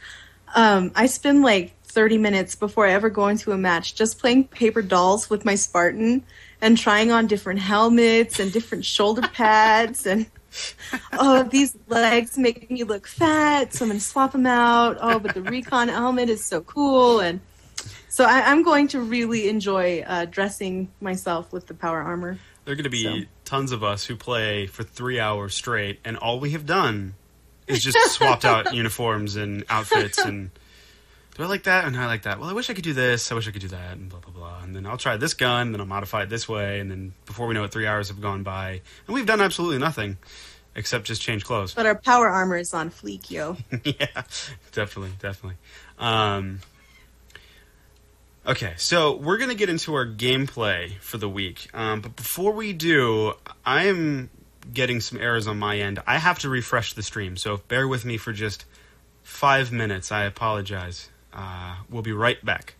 [0.55, 4.45] um, I spend like 30 minutes before I ever go into a match just playing
[4.45, 6.23] paper dolls with my Spartan
[6.61, 10.25] and trying on different helmets and different shoulder pads and
[11.13, 15.33] oh these legs make me look fat so I'm gonna swap them out oh but
[15.33, 17.39] the recon helmet is so cool and
[18.13, 22.37] So I, I'm going to really enjoy uh, dressing myself with the power armor.
[22.63, 23.27] There are going to be So.
[23.43, 27.15] tons of us who play for three hours straight, and all we have done
[27.65, 30.19] is just swapped out uniforms and outfits.
[30.19, 30.51] And
[31.33, 31.85] do I like that?
[31.85, 32.39] And I like that.
[32.39, 33.31] Well, I wish I could do this.
[33.31, 33.93] I wish I could do that.
[33.97, 34.61] And blah blah blah.
[34.61, 35.71] And then I'll try this gun.
[35.71, 36.81] Then I'll modify it this way.
[36.81, 39.79] And then before we know it, three hours have gone by, and we've done absolutely
[39.79, 40.19] nothing
[40.75, 41.73] except just change clothes.
[41.73, 43.57] But our power armor is on fleek, yo.
[43.83, 44.23] yeah,
[44.71, 45.57] definitely, definitely.
[45.97, 46.59] Um,
[48.45, 52.73] okay, so we're gonna get into our gameplay for the week, um, but before we
[52.73, 53.33] do,
[53.65, 54.29] I am
[54.71, 56.01] getting some errors on my end.
[56.07, 58.65] I have to refresh the stream, so bear with me for just
[59.23, 60.11] five minutes.
[60.11, 61.09] I apologize.
[61.33, 62.75] Uh, we'll be right back.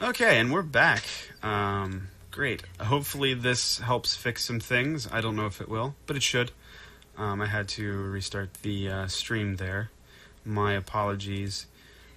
[0.00, 1.04] Okay, and we're back.
[1.42, 2.62] Um, great.
[2.80, 5.08] Hopefully, this helps fix some things.
[5.10, 6.52] I don't know if it will, but it should.
[7.16, 9.90] Um, I had to restart the uh, stream there.
[10.44, 11.66] My apologies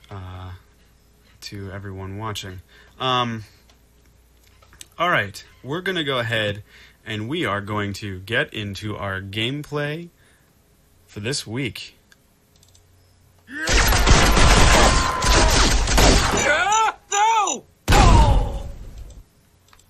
[0.09, 0.51] uh,
[1.43, 2.61] to everyone watching.
[2.99, 3.43] Um,
[4.97, 6.63] all right, we're going to go ahead
[7.05, 10.09] and we are going to get into our gameplay
[11.05, 11.95] for this week.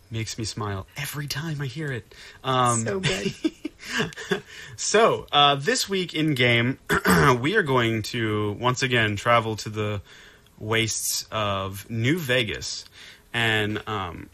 [0.09, 2.13] Makes me smile every time I hear it.
[2.43, 3.33] Um, so good.
[4.75, 6.77] so, uh, this week in game,
[7.39, 10.01] we are going to once again travel to the
[10.59, 12.85] wastes of New Vegas,
[13.33, 14.29] and um,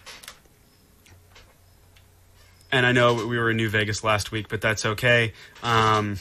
[2.71, 5.33] and I know we were in New Vegas last week, but that's okay.
[5.63, 6.17] Um,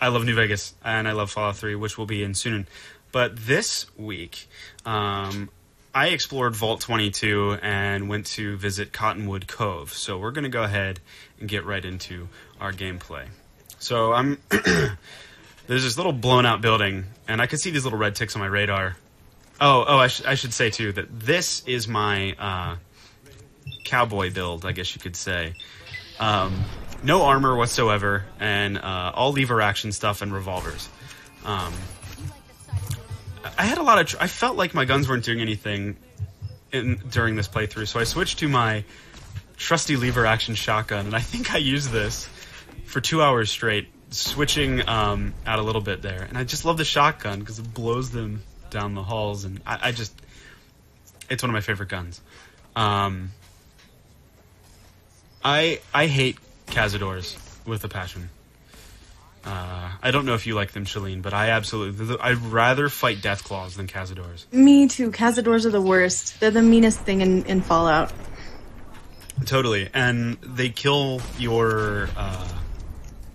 [0.00, 2.66] I love New Vegas, and I love Fallout Three, which will be in soon.
[3.10, 4.48] But this week,
[4.84, 5.50] um,
[5.94, 9.92] I explored Vault 22 and went to visit Cottonwood Cove.
[9.92, 11.00] So we're going to go ahead
[11.40, 12.28] and get right into
[12.60, 13.26] our gameplay.
[13.78, 14.38] So I'm
[15.68, 18.40] there's this little blown out building, and I could see these little red ticks on
[18.40, 18.96] my radar.
[19.60, 22.76] Oh, oh, I, sh- I should say too that this is my uh,
[23.84, 25.54] cowboy build, I guess you could say.
[26.18, 26.64] Um,
[27.02, 30.88] no armor whatsoever, and uh, all lever action stuff and revolvers.
[31.44, 31.72] Um,
[33.58, 34.06] I had a lot of.
[34.06, 35.96] Tr- I felt like my guns weren't doing anything
[36.72, 38.84] in, during this playthrough, so I switched to my
[39.56, 42.28] trusty lever action shotgun, and I think I used this
[42.84, 46.22] for two hours straight, switching um, out a little bit there.
[46.22, 49.88] And I just love the shotgun because it blows them down the halls, and I,
[49.88, 50.12] I just.
[51.30, 52.20] It's one of my favorite guns.
[52.74, 53.32] Um,
[55.44, 58.30] I I hate Cazadors with a passion.
[59.44, 62.16] Uh, I don't know if you like them, Shalene, but I absolutely.
[62.20, 64.50] I'd rather fight Deathclaws than Cazadors.
[64.52, 65.10] Me too.
[65.10, 66.40] Cazadors are the worst.
[66.40, 68.12] They're the meanest thing in, in Fallout.
[69.44, 72.08] Totally, and they kill your.
[72.16, 72.48] Uh,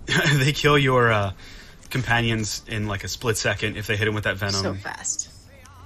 [0.34, 1.32] they kill your uh,
[1.90, 4.60] companions in like a split second if they hit them with that venom.
[4.60, 5.30] so fast.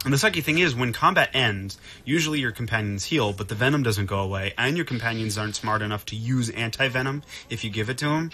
[0.05, 3.83] And the sucky thing is, when combat ends, usually your companions heal, but the venom
[3.83, 7.71] doesn't go away, and your companions aren't smart enough to use anti venom if you
[7.71, 8.31] give it to them.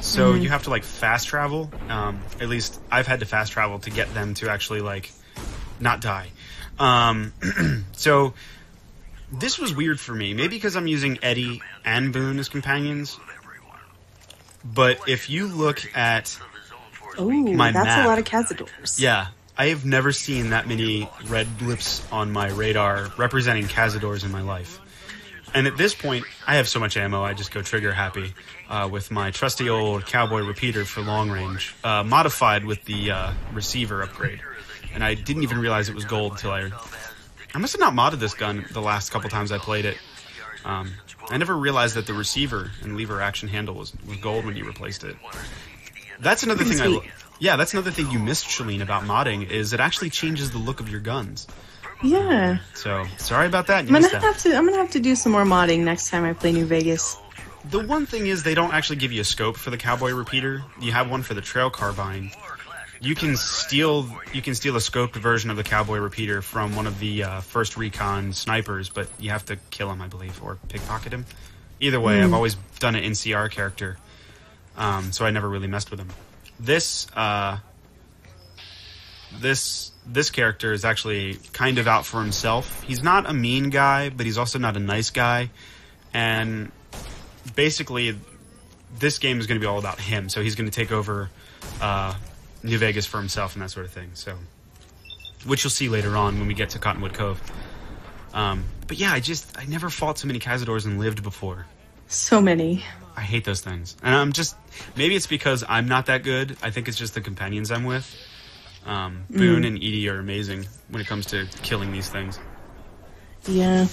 [0.00, 1.70] So you have to like fast travel.
[1.88, 5.10] Um, at least I've had to fast travel to get them to actually like
[5.80, 6.28] not die.
[6.78, 7.32] Um,
[7.92, 8.34] so
[9.32, 10.34] this was weird for me.
[10.34, 13.18] Maybe because I'm using ED-E and Boone as companions.
[14.74, 16.38] But if you look at
[17.20, 18.04] Ooh, My that's map.
[18.04, 19.00] a lot of Cazadors.
[19.00, 24.30] Yeah, I have never seen that many red blips on my radar representing Cazadors in
[24.30, 24.80] my life.
[25.54, 28.34] And at this point, I have so much ammo, I just go trigger happy
[28.68, 33.32] uh, with my trusty old cowboy repeater for long range, uh, modified with the uh,
[33.54, 34.40] receiver upgrade.
[34.92, 36.70] And I didn't even realize it was gold until I.
[37.54, 39.96] I must have not modded this gun the last couple times I played it.
[40.64, 40.92] Um,
[41.30, 44.64] I never realized that the receiver and lever action handle was, was gold when you
[44.64, 45.16] replaced it.
[46.20, 47.00] That's another thing I.
[47.38, 50.80] Yeah, that's another thing you missed, Shalene, about modding is it actually changes the look
[50.80, 51.46] of your guns.
[52.02, 52.58] Yeah.
[52.74, 53.84] So sorry about that.
[53.84, 54.22] You I'm gonna that.
[54.22, 54.54] have to.
[54.54, 57.16] I'm gonna have to do some more modding next time I play New Vegas.
[57.70, 60.62] The one thing is they don't actually give you a scope for the cowboy repeater.
[60.80, 62.30] You have one for the trail carbine.
[63.00, 66.86] You can steal you can steal a scoped version of the cowboy repeater from one
[66.86, 70.58] of the uh, first recon snipers, but you have to kill him, I believe, or
[70.68, 71.26] pickpocket him.
[71.78, 73.98] Either way, I've always done an NCR character,
[74.78, 76.08] um, so I never really messed with him.
[76.58, 77.58] This uh,
[79.40, 82.82] this this character is actually kind of out for himself.
[82.84, 85.50] He's not a mean guy, but he's also not a nice guy,
[86.14, 86.72] and
[87.54, 88.18] basically
[88.98, 90.28] this game is going to be all about him.
[90.28, 91.28] So he's going to take over
[91.80, 92.14] uh,
[92.66, 94.10] New Vegas for himself and that sort of thing.
[94.14, 94.36] So,
[95.44, 97.40] which you'll see later on when we get to Cottonwood Cove.
[98.34, 101.66] Um, but yeah, I just I never fought so many Cazadors and lived before.
[102.08, 102.84] So many.
[103.16, 104.56] I hate those things, and I'm just
[104.94, 106.56] maybe it's because I'm not that good.
[106.62, 108.14] I think it's just the companions I'm with.
[108.84, 112.38] Um, Boone and ED-E are amazing when it comes to killing these things.
[113.48, 113.86] Yeah.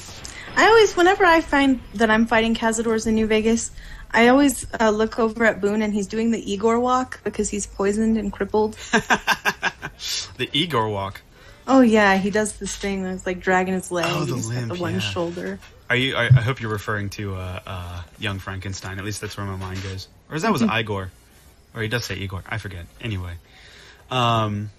[0.55, 3.71] I always, whenever I find that I'm fighting Cazadors in New Vegas,
[4.14, 7.66] I always uh, look over at Boone and he's doing the Igor walk because he's
[7.66, 8.78] poisoned and crippled.
[10.38, 11.22] The Igor walk.
[11.68, 14.05] oh yeah, he does this thing that's like dragging his leg.
[14.09, 14.99] Oh, the limp, the one yeah.
[14.99, 15.59] shoulder.
[15.89, 16.16] Are you?
[16.16, 18.97] I, I hope you're referring to uh, uh, Young Frankenstein.
[18.97, 20.07] At least that's where my mind goes.
[20.30, 21.11] Or is that was Igor?
[21.76, 22.43] Or he does say Igor.
[22.47, 22.86] I forget.
[22.99, 23.34] Anyway,
[24.11, 24.72] um,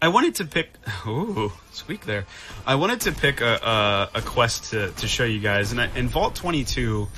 [0.00, 0.70] I wanted to pick.
[1.06, 2.26] Ooh, squeak there.
[2.66, 5.86] I wanted to pick a a, a quest to, to show you guys, and, I,
[5.96, 7.08] and Vault 22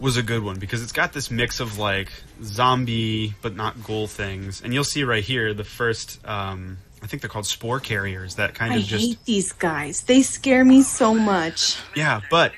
[0.00, 2.10] was a good one because it's got this mix of like
[2.42, 6.24] zombie but not ghoul things, and you'll see right here the first.
[6.26, 10.00] Um, I think they're called spore carriers that kind I of just hate these guys.
[10.02, 11.76] They scare me so much.
[11.94, 12.52] yeah, but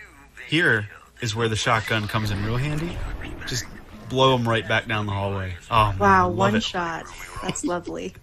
[0.49, 0.89] here
[1.21, 2.97] is where the shotgun comes in real handy.
[3.47, 3.65] Just
[4.09, 5.55] blow them right back down the hallway.
[5.71, 6.63] Oh Wow, love one it.
[6.63, 7.05] shot.
[7.43, 8.15] That's lovely.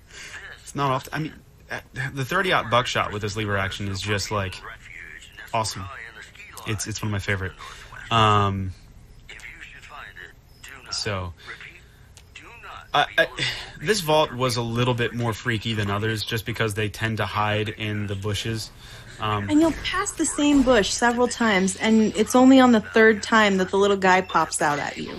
[0.64, 1.14] It's not often.
[1.14, 1.34] I mean,
[1.72, 1.80] uh,
[2.14, 4.56] the 30 out buckshot with this lever action is just like
[5.54, 5.86] awesome.
[6.66, 7.54] It's it's one of my favorite.
[8.12, 8.72] Um,
[11.08, 11.32] so
[12.94, 13.28] I, I,
[13.82, 17.26] this vault was a little bit more freaky than others, just because they tend to
[17.26, 18.72] hide in the bushes.
[19.22, 23.24] Um, And you'll pass the same bush several times, and it's only on the third
[23.24, 25.14] time that the little guy pops out at you.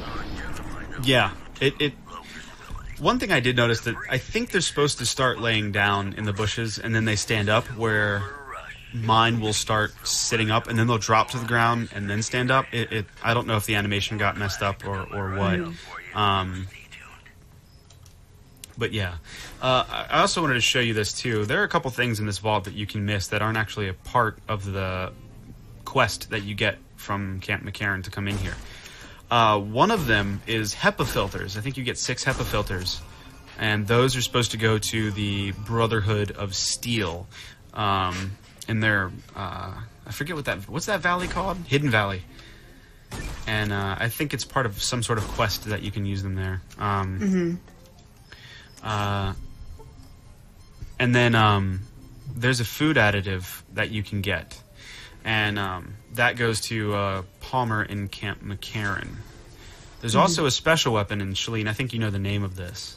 [1.05, 1.95] Yeah, it, it.
[2.99, 6.25] One thing I did notice that I think they're supposed to start laying down in
[6.25, 7.65] the bushes and then they stand up.
[7.79, 8.23] Where
[8.93, 12.51] mine will start sitting up and then they'll drop to the ground and then stand
[12.51, 12.67] up.
[12.73, 15.61] It, it I don't know if the animation got messed up or or what.
[16.15, 16.69] Um,
[18.79, 19.15] but yeah,
[19.61, 21.45] uh, I also wanted to show you this too.
[21.45, 23.89] There are a couple things in this vault that you can miss that aren't actually
[23.89, 25.13] a part of the
[25.85, 28.55] quest that you get from Camp McCarran to come in here.
[29.31, 31.57] Uh, one of them is HEPA filters.
[31.57, 33.01] I think you get six HEPA filters,
[33.59, 37.27] and those are supposed to go to the Brotherhood of Steel.
[37.75, 38.33] Um,
[38.69, 39.75] in their, uh,
[40.07, 41.57] I forget what that, what's that valley called?
[41.67, 42.23] Hidden Valley.
[43.47, 46.23] And uh, I think it's part of some sort of quest that you can use
[46.23, 46.61] them there.
[46.79, 47.61] Um,
[48.83, 49.33] uh,
[50.99, 51.81] and then um,
[52.37, 54.61] there's a food additive that you can get
[55.25, 59.09] and um, that goes to uh, Palmer in Camp McCarran.
[60.01, 61.69] There's also a special weapon in Shalene.
[61.69, 62.97] I think you know the name of this.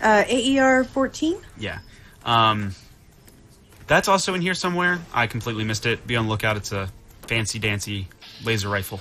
[0.00, 1.38] Uh, AER 14?
[1.58, 1.78] Yeah.
[2.24, 2.74] Um,
[3.88, 5.00] that's also in here somewhere.
[5.12, 6.06] I completely missed it.
[6.06, 6.56] Be on the lookout.
[6.56, 6.88] It's a
[7.22, 8.08] fancy dancy
[8.44, 9.00] laser rifle.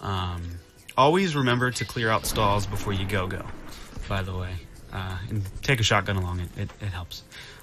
[0.00, 0.58] Um,
[0.96, 3.44] always remember to clear out stalls before you go go.
[4.08, 4.54] By the way,
[4.92, 6.40] uh, and take a shotgun along.
[6.40, 7.22] It it, it helps.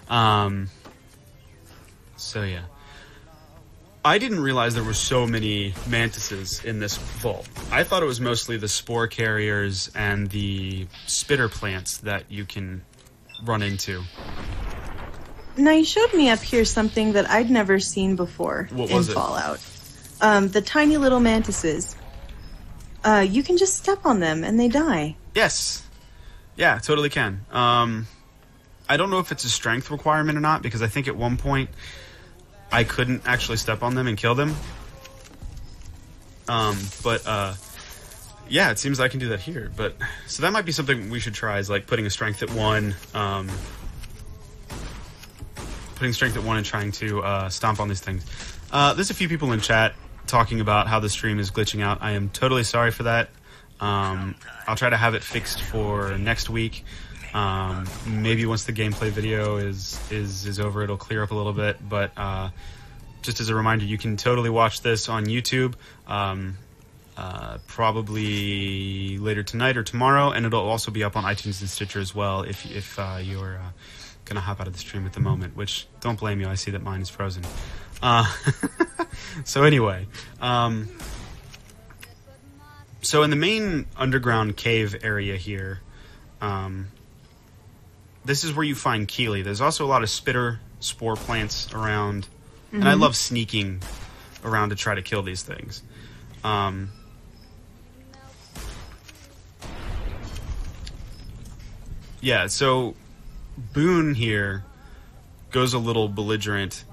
[0.10, 0.70] Um,
[2.18, 2.62] so yeah.
[4.04, 7.50] I didn't realize there were so many mantises in this vault.
[7.72, 12.84] I thought it was mostly the spore carriers and the spitter plants that you can
[13.44, 14.04] run into.
[15.58, 19.10] Now, you showed me up here something that I'd never seen before What in was
[19.10, 19.14] it?
[19.14, 19.60] Fallout.
[20.22, 21.96] Um, the tiny little mantises.
[23.04, 25.16] Uh, you can just step on them and they die.
[25.34, 25.86] Yes.
[26.56, 27.46] Yeah, totally can.
[27.52, 28.08] Um,
[28.90, 31.38] I don't know if it's a strength requirement or not because I think at one
[31.38, 31.70] point
[32.72, 34.56] I couldn't actually step on them and kill them.
[36.48, 37.54] Um, but uh,
[38.48, 39.72] yeah, it seems I can do that here.
[39.76, 39.96] But
[40.28, 42.96] so that might be something we should try is like putting a strength at one.
[43.14, 43.50] Um,
[45.96, 48.26] putting strength at one and trying to uh, stomp on these things.
[48.72, 49.94] Uh, there's a few people in chat
[50.28, 52.00] talking about how the stream is glitching out.
[52.02, 53.30] I am totally sorry for that.
[53.80, 54.36] Um,
[54.68, 56.84] I'll try to have it fixed for next week.
[57.34, 61.54] Um, maybe once the gameplay video is is is over, it'll clear up a little
[61.54, 61.78] bit.
[61.88, 62.50] But uh,
[63.22, 65.74] just as a reminder, you can totally watch this on YouTube.
[66.08, 66.58] Um,
[67.18, 72.00] uh, probably later tonight or tomorrow, and it'll also be up on iTunes and Stitcher
[72.00, 72.44] as well.
[72.44, 73.72] If if uh, you're uh,
[74.26, 76.48] gonna hop out of the stream at the moment, which don't blame you.
[76.48, 77.44] I see that mine is frozen.
[78.02, 78.32] Uh,
[79.44, 80.08] so anyway,
[80.42, 80.90] um,
[83.02, 85.80] so in the main underground cave area here,
[86.42, 86.88] um,
[88.26, 89.44] this is where you find Keely.
[89.44, 92.28] There's also a lot of spitter spore plants around,
[92.72, 93.82] and I love sneaking
[94.44, 95.82] around to try to kill these things.
[96.44, 96.90] Um,
[102.22, 102.96] yeah, so
[103.58, 104.64] Boone here
[105.52, 106.84] goes a little belligerent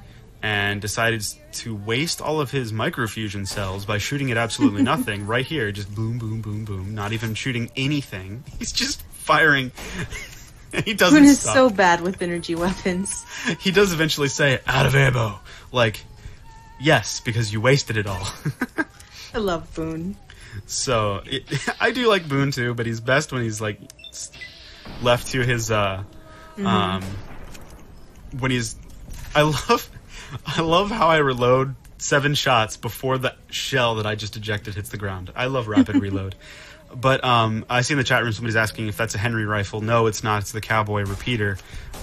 [0.43, 5.47] and decided to waste all of his microfusion cells by shooting at absolutely nothing right
[5.47, 9.71] here just boom boom boom boom not even shooting anything he's just firing
[10.85, 11.55] he doesn't Boone is stop.
[11.55, 13.25] so bad with energy weapons.
[13.61, 15.39] he does eventually say out of ammo
[15.71, 16.05] like
[16.81, 18.27] yes because you wasted it all
[19.35, 20.17] I love Boone.
[20.67, 21.45] so it,
[21.81, 23.79] i do like boone too but he's best when he's like
[25.03, 26.03] left to his uh,
[26.59, 27.03] um,
[28.39, 28.77] when he's.
[29.35, 29.91] I love,
[30.47, 34.91] I love how I reload seven shots before the shell that I just ejected hits
[34.91, 35.33] the ground.
[35.35, 36.35] I love rapid reload.
[36.95, 39.81] But um, I see in the chat room somebody's asking if that's a Henry rifle.
[39.81, 40.43] No, it's not.
[40.43, 41.57] It's the cowboy repeater.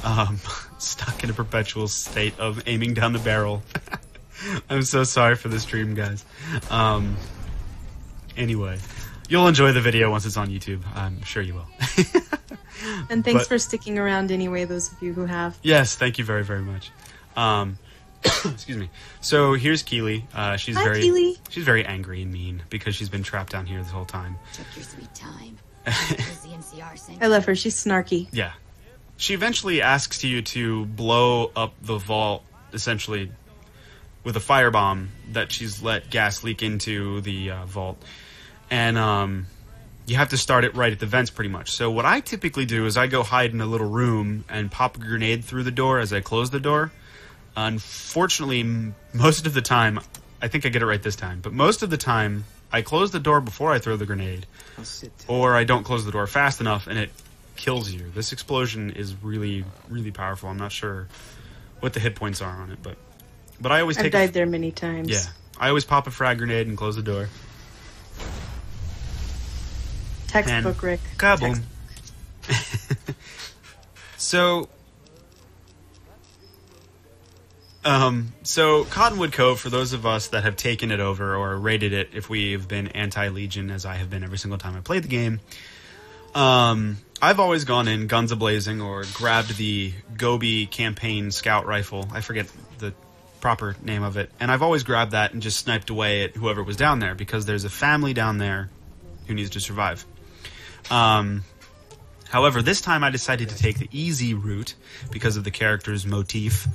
[0.04, 0.39] Um,
[0.80, 3.62] stuck in a perpetual state of aiming down the barrel.
[4.70, 6.26] I'm so sorry for this stream, guys.
[6.72, 7.18] Um,
[8.38, 8.80] anyway,
[9.28, 10.82] you'll enjoy the video once it's on YouTube.
[10.95, 11.68] I'm sure you will.
[13.10, 15.58] And thanks But- for sticking around anyway, those of you who have.
[15.62, 16.92] yes, thank you very, very much.
[17.36, 17.78] Um,
[18.24, 18.90] excuse me.
[19.22, 20.26] So here's Keely.
[20.34, 21.38] Uh, she's Hi, very Keely.
[21.50, 24.36] she's very angry and mean because she's been trapped down here this whole time.
[24.54, 25.58] Took your sweet time.
[25.88, 27.20] Is the NCR saying?
[27.22, 27.56] I love her.
[27.56, 28.28] She's snarky.
[28.32, 28.52] Yeah.
[29.18, 33.32] She eventually asks you to blow up the vault, essentially,
[34.24, 38.02] with a firebomb that she's let gas leak into the uh, vault.
[38.70, 39.48] And um,
[40.10, 41.72] you have to start it right at the vents, pretty much.
[41.72, 44.97] So, what I typically do is I go hide in a little room and pop
[44.97, 46.91] a grenade through the door as I close the door.
[47.55, 49.99] Unfortunately, most of the time,
[50.41, 53.12] I think I get it right this time, but most of the time, I close
[53.12, 54.45] the door before I throw the grenade
[54.78, 54.84] oh,
[55.28, 57.10] or I don't close the door fast enough and it
[57.55, 58.05] kills you.
[58.14, 60.49] This explosion is really, really powerful.
[60.49, 61.07] I'm not sure
[61.80, 62.97] what the hit points are on it, but
[63.60, 65.10] but I always I've take a- died there many times.
[65.10, 65.22] yeah.
[65.60, 67.28] I always pop a frag grenade and close the door.
[70.30, 71.00] Textbook, Rick.
[71.18, 71.62] Kaboom.
[74.18, 74.70] so,
[77.84, 81.94] um, so Cottonwood Cove, for those of us that have taken it over or rated
[81.94, 85.10] it, if we've been anti-Legion, as I have been every single time I played the
[85.10, 85.40] game,
[86.36, 92.08] um, I've always gone in guns a-blazing or grabbed the Gobi campaign scout rifle.
[92.12, 92.94] I forget the
[93.42, 96.62] proper name of it, and I've always grabbed that and just sniped away at whoever
[96.64, 98.70] was down there because there's a family down there
[99.28, 100.06] who needs to survive.
[100.90, 101.44] Um,
[102.30, 104.76] however, this time I decided to take the easy route
[105.12, 106.68] because of the character's motif,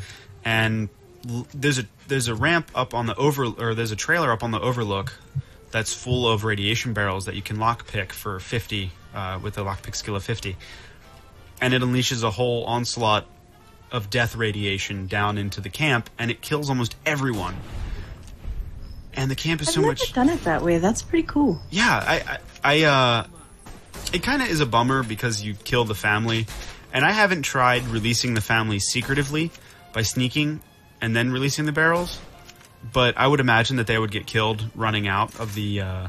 [0.44, 0.88] and
[1.28, 4.42] l- there's a there's a ramp up on the over or there's a trailer up
[4.42, 5.14] on the overlook
[5.70, 9.96] that's full of radiation barrels that you can lockpick for 50 uh, with a lockpick
[9.96, 10.56] skill of 50,
[11.60, 13.26] and it unleashes a whole onslaught
[13.90, 17.54] of death radiation down into the camp, and it kills almost everyone.
[19.16, 20.78] And the camp is I've so never much done it that way.
[20.78, 21.60] That's pretty cool.
[21.70, 23.26] yeah, I, I, I uh,
[24.12, 26.46] it kind of is a bummer because you kill the family,
[26.92, 29.50] and I haven't tried releasing the family secretively
[29.92, 30.60] by sneaking
[31.00, 32.18] and then releasing the barrels,
[32.92, 36.08] but I would imagine that they would get killed running out of the, uh,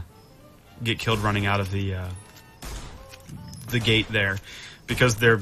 [0.84, 2.10] get killed running out of the, uh,
[3.70, 4.38] the gate there,
[4.88, 5.42] because they're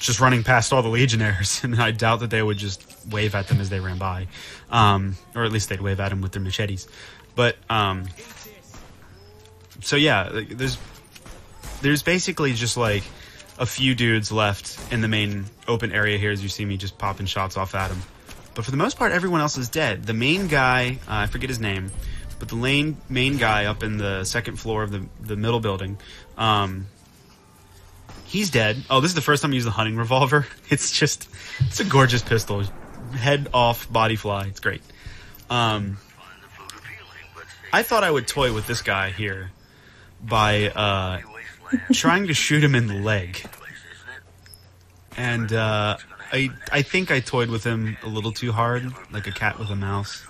[0.00, 3.48] just running past all the legionnaires, and I doubt that they would just wave at
[3.48, 4.28] them as they ran by,
[4.70, 6.86] um, or at least they'd wave at them with their machetes.
[7.34, 8.06] But um,
[9.80, 10.78] so yeah, there's
[11.82, 13.02] there's basically just like
[13.58, 16.98] a few dudes left in the main open area here, as you see me just
[16.98, 18.02] popping shots off at them.
[18.54, 20.04] But for the most part, everyone else is dead.
[20.04, 21.90] The main guy, uh, I forget his name,
[22.38, 25.98] but the lane, main guy up in the second floor of the the middle building,
[26.36, 26.86] um,
[28.24, 28.82] he's dead.
[28.90, 30.46] Oh, this is the first time I use the hunting revolver.
[30.70, 31.28] It's just,
[31.60, 32.64] it's a gorgeous pistol.
[33.12, 34.46] Head off, body fly.
[34.46, 34.82] It's great.
[35.50, 35.98] Um,
[37.72, 39.50] I thought I would toy with this guy here
[40.22, 41.20] by uh,
[41.92, 43.44] trying to shoot him in the leg,
[45.16, 45.96] and uh,
[46.32, 49.70] I I think I toyed with him a little too hard, like a cat with
[49.70, 50.26] a mouse.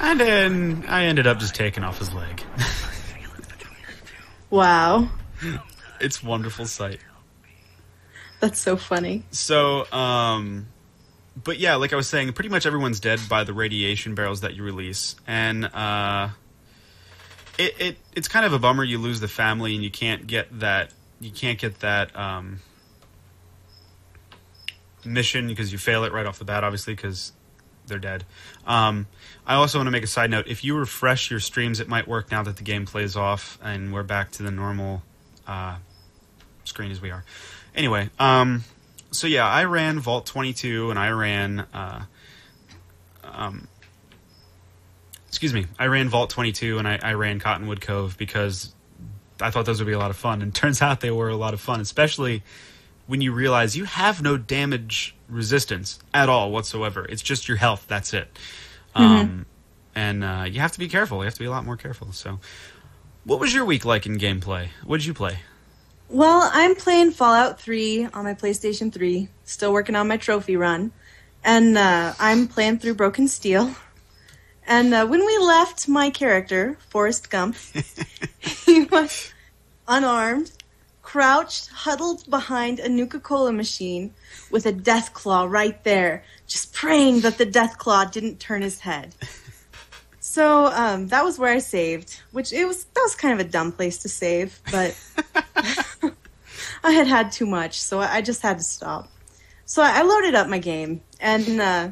[0.00, 2.42] and then I ended up just taking off his leg.
[4.50, 5.10] Wow.
[6.00, 7.00] it's a wonderful sight.
[8.40, 9.24] That's so funny.
[9.30, 10.68] So, um,
[11.42, 14.54] but yeah, like I was saying, pretty much everyone's dead by the radiation barrels that
[14.54, 16.28] you release, and uh,
[17.58, 20.60] it, it it's kind of a bummer you lose the family and you can't get
[20.60, 22.60] that you can't get that um,
[25.04, 27.32] mission because you fail it right off the bat, obviously because
[27.86, 28.24] they're dead.
[28.66, 29.06] Um,
[29.46, 32.06] I also want to make a side note: if you refresh your streams, it might
[32.06, 35.02] work now that the game plays off and we're back to the normal
[35.46, 35.76] uh,
[36.64, 37.24] screen as we are.
[37.74, 38.64] Anyway, um,
[39.10, 42.04] so yeah, I ran Vault 22 and I ran, uh,
[43.24, 43.68] um,
[45.28, 48.74] excuse me, I ran Vault 22 and I, I ran Cottonwood Cove because
[49.40, 50.42] I thought those would be a lot of fun.
[50.42, 52.42] And turns out they were a lot of fun, especially
[53.06, 57.04] when you realize you have no damage resistance at all whatsoever.
[57.08, 57.86] It's just your health.
[57.88, 58.28] That's it.
[58.94, 59.46] Um,
[59.94, 61.18] and uh, you have to be careful.
[61.18, 62.12] You have to be a lot more careful.
[62.12, 62.40] So,
[63.24, 64.68] what was your week like in gameplay?
[64.84, 65.38] What did you play?
[66.08, 69.28] Well, I'm playing Fallout 3 on my PlayStation 3.
[69.44, 70.90] Still working on my trophy run.
[71.44, 73.74] And uh, I'm playing through Broken Steel.
[74.68, 77.56] And uh, when we left my character, Forrest Gump,
[78.38, 79.32] he was
[79.88, 80.52] unarmed,
[81.00, 84.12] crouched, huddled behind a Nuka Cola machine
[84.50, 88.80] with a death claw right there, just praying that the death claw didn't turn his
[88.80, 89.14] head.
[90.20, 93.48] So um, that was where I saved, which it was that was kind of a
[93.48, 94.94] dumb place to save, but
[96.84, 99.08] I had had too much, so I just had to stop.
[99.64, 101.90] So I loaded up my game, and uh,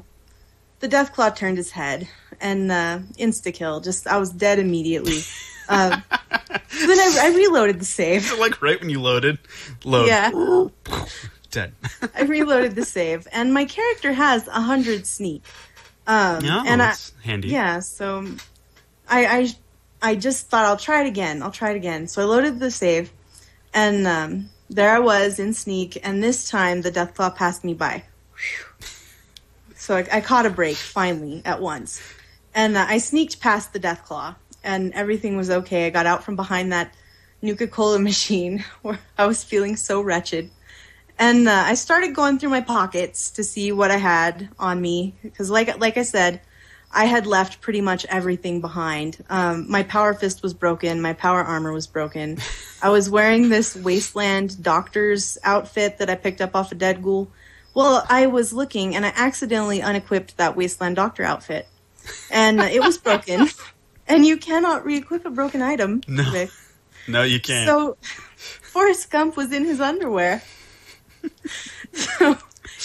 [0.81, 2.07] the death claw turned his head,
[2.41, 3.81] and uh, insta kill.
[3.81, 5.21] Just I was dead immediately.
[5.69, 8.33] Uh, then I, I reloaded the save.
[8.39, 9.39] like right when you loaded,
[9.85, 10.07] load.
[10.07, 10.31] Yeah.
[11.51, 11.73] Dead.
[12.15, 15.43] I reloaded the save, and my character has a hundred sneak.
[16.07, 17.49] Um, Yeah, and I, that's handy.
[17.49, 18.27] yeah, so
[19.09, 21.43] I, I I just thought I'll try it again.
[21.43, 22.09] I'll try it again.
[22.09, 23.11] So I loaded the save,
[23.73, 28.05] and um, there I was in sneak, and this time the deathclaw passed me by.
[28.37, 28.87] Whew.
[29.77, 32.01] So I, I caught a break finally at once,
[32.57, 34.35] and uh, I sneaked past the deathclaw,
[34.65, 35.87] and everything was okay.
[35.87, 36.93] I got out from behind that
[37.43, 40.51] Nuka Cola machine where I was feeling so wretched.
[41.19, 45.15] And uh, I started going through my pockets to see what I had on me
[45.23, 46.41] because, like like I said,
[46.91, 49.23] I had left pretty much everything behind.
[49.29, 51.03] Um, my power fist was broken.
[51.03, 52.39] My power armor was broken.
[52.83, 57.29] I was wearing this wasteland doctor's outfit that I picked up off a dead ghoul.
[57.75, 61.69] Well, I was looking and I accidentally unequipped that wasteland doctor outfit,
[62.31, 63.49] and it was broken.
[64.09, 66.03] and you cannot re-equip a broken item.
[66.09, 66.23] No.
[66.31, 66.51] Vic.
[67.09, 67.69] No, you can't.
[67.69, 67.97] So
[68.63, 70.43] Forrest Gump was in his underwear.
[71.93, 72.37] so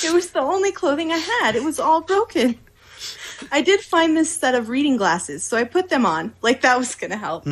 [0.03, 1.55] it was the only clothing I had.
[1.55, 2.57] It was all broken.
[3.51, 6.77] I did find this set of reading glasses, so I put them on, like that
[6.77, 7.47] was gonna help.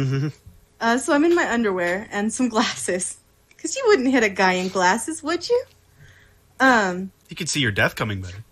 [0.80, 3.18] Uh, so I'm in my underwear and some glasses,
[3.50, 5.64] because you wouldn't hit a guy in glasses, would you?
[6.60, 8.44] Um, you could see your death coming better.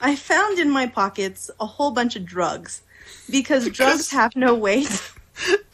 [0.00, 2.82] I found in my pockets a whole bunch of drugs,
[3.30, 5.12] because drugs have no weight.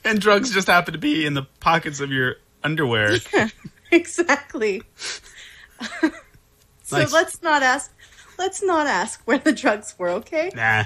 [0.04, 3.16] And drugs just happen to be in the pockets of your underwear.
[3.90, 4.82] exactly.
[5.80, 6.10] so
[6.98, 7.12] Nice.
[7.12, 7.92] let's not ask.
[8.38, 10.10] Let's not ask where the drugs were.
[10.10, 10.50] Okay.
[10.54, 10.84] Nah,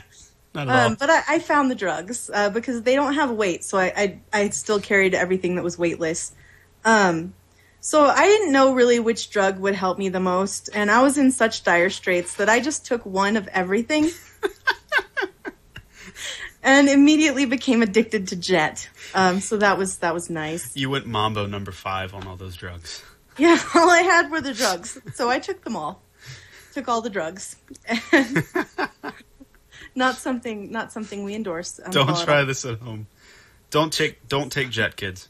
[0.54, 0.96] not at Um, all.
[0.98, 4.18] but I, I found the drugs uh, because they don't have weight, so I, I
[4.32, 6.32] I still carried everything that was weightless.
[6.86, 7.34] Um,
[7.80, 11.16] so I didn't know really which drug would help me the most, and I was
[11.16, 14.10] in such dire straits that I just took one of everything,
[16.62, 18.88] and immediately became addicted to Jet.
[19.14, 20.76] Um, so that was that was nice.
[20.76, 23.02] You went Mambo number five on all those drugs.
[23.38, 26.02] Yeah, all I had were the drugs, so I took them all.
[26.74, 27.56] Took all the drugs.
[29.94, 31.80] not something, not something we endorse.
[31.80, 33.06] on Don't try this at home.
[33.70, 35.28] Don't take don't take jet kids.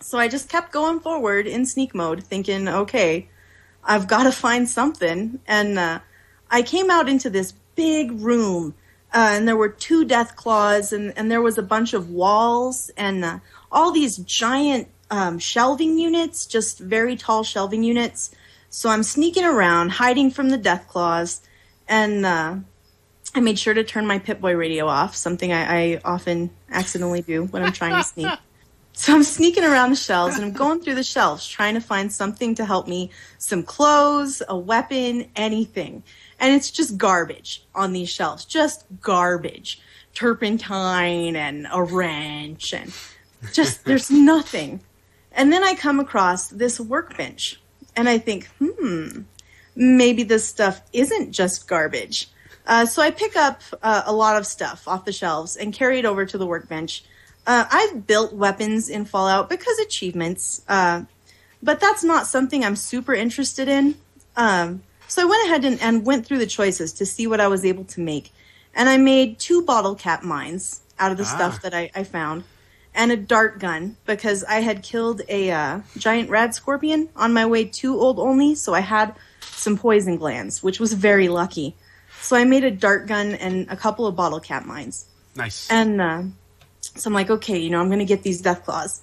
[0.00, 3.28] So I just kept going forward in sneak mode, thinking, okay,
[3.84, 5.40] I've got to find something.
[5.46, 6.00] And uh,
[6.50, 8.74] I came out into this big room,
[9.12, 12.90] uh, and there were two death claws, and, and there was a bunch of walls,
[12.96, 13.38] and uh,
[13.70, 18.30] all these giant um, shelving units, just very tall shelving units.
[18.70, 21.42] So I'm sneaking around, hiding from the death claws,
[21.88, 22.56] and uh,
[23.34, 27.22] I made sure to turn my Pip Boy radio off, something I, I often accidentally
[27.22, 28.38] do when I'm trying to sneak.
[29.00, 32.12] So I'm sneaking around the shelves and I'm going through the shelves trying to find
[32.12, 36.02] something to help me some clothes, a weapon, anything.
[36.38, 39.80] And it's just garbage on these shelves, just garbage.
[40.12, 42.92] Turpentine and a wrench and
[43.54, 44.82] just there's nothing.
[45.32, 47.58] And then I come across this workbench
[47.96, 49.22] and I think, hmm,
[49.74, 52.28] maybe this stuff isn't just garbage.
[52.66, 55.98] Uh, so I pick up uh, a lot of stuff off the shelves and carry
[55.98, 57.02] it over to the workbench.
[57.46, 61.02] Uh, I've built weapons in Fallout because achievements, uh,
[61.62, 63.96] but that's not something I'm super interested in.
[64.36, 67.48] Um, so I went ahead and, and went through the choices to see what I
[67.48, 68.32] was able to make.
[68.74, 71.34] And I made two bottle cap mines out of the Ah.
[71.36, 72.44] stuff that I, I found,
[72.94, 77.46] and a dart gun because I had killed a uh, giant rad scorpion on my
[77.46, 81.74] way to Olney, so I had some poison glands, which was very lucky.
[82.20, 85.06] So I made a dart gun and a couple of bottle cap mines.
[85.34, 85.68] Nice.
[85.70, 86.22] And uh,
[86.96, 89.02] so I'm like, okay, you know, I'm going to get these death claws.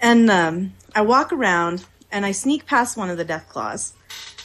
[0.00, 3.94] And um, I walk around and I sneak past one of the death claws.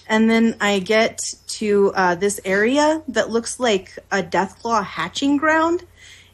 [0.08, 5.38] And then I get to uh, this area that looks like a death claw hatching
[5.38, 5.86] ground.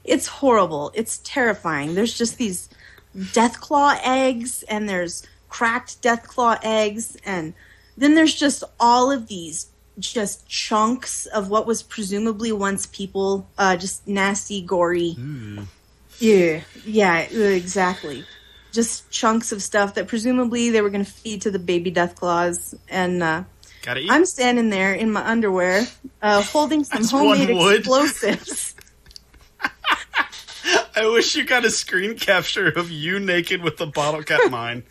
[0.03, 0.91] It's horrible.
[0.95, 1.93] It's terrifying.
[1.93, 2.69] There's just these
[3.33, 7.53] death claw eggs, and there's cracked death claw eggs, and
[7.97, 9.67] then there's just all of these
[9.99, 15.15] just chunks of what was presumably once people, uh, just nasty, gory.
[16.19, 18.25] Yeah, yeah, exactly.
[18.71, 22.15] Just chunks of stuff that presumably they were going to feed to the baby death
[22.15, 23.43] claws, and uh,
[23.81, 24.11] Gotta eat.
[24.11, 25.87] I'm standing there in my underwear,
[26.21, 28.75] uh, holding some homemade one explosives.
[30.95, 34.83] I wish you got a screen capture of you naked with the bottle cap mine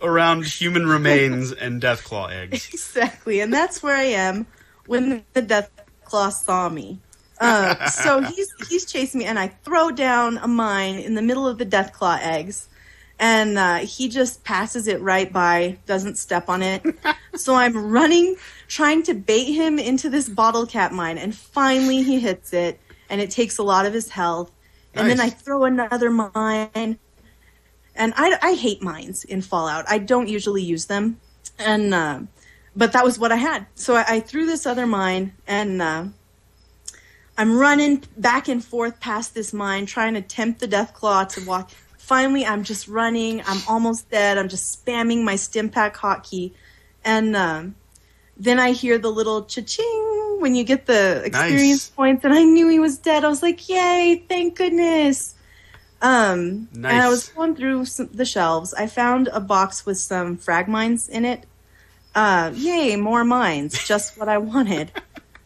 [0.00, 2.68] around human remains and death claw eggs.
[2.72, 4.46] exactly, and that's where I am
[4.86, 5.70] when the Death
[6.04, 6.98] Claw saw me.
[7.42, 11.46] Uh, so he's he's chasing me, and I throw down a mine in the middle
[11.46, 12.68] of the Death Claw eggs,
[13.18, 16.82] and uh, he just passes it right by, doesn't step on it.
[17.34, 18.36] so I'm running,
[18.68, 22.78] trying to bait him into this bottle cap mine, and finally he hits it,
[23.10, 24.50] and it takes a lot of his health.
[24.94, 26.98] And then I throw another mine,
[27.94, 29.86] and I, I hate mines in Fallout.
[29.88, 31.18] I don't usually use them,
[31.58, 32.20] and uh,
[32.76, 33.66] but that was what I had.
[33.74, 36.04] So I, I threw this other mine, and uh,
[37.38, 41.44] I'm running back and forth past this mine, trying to tempt the death claw to
[41.46, 41.70] walk.
[41.96, 43.42] Finally, I'm just running.
[43.46, 44.36] I'm almost dead.
[44.38, 46.52] I'm just spamming my stim pack hotkey,
[47.04, 47.74] and um,
[48.36, 51.90] then I hear the little cha-ching when you get the experience Nice.
[51.90, 53.24] points, and I knew he was dead.
[53.24, 54.24] I was like, "Yay!
[54.28, 55.34] Thank goodness!"
[56.02, 58.74] Um, and I was going through some, the shelves.
[58.74, 61.46] I found a box with some frag mines in it.
[62.14, 63.86] Uh, yay, more mines!
[63.86, 64.92] Just what I wanted.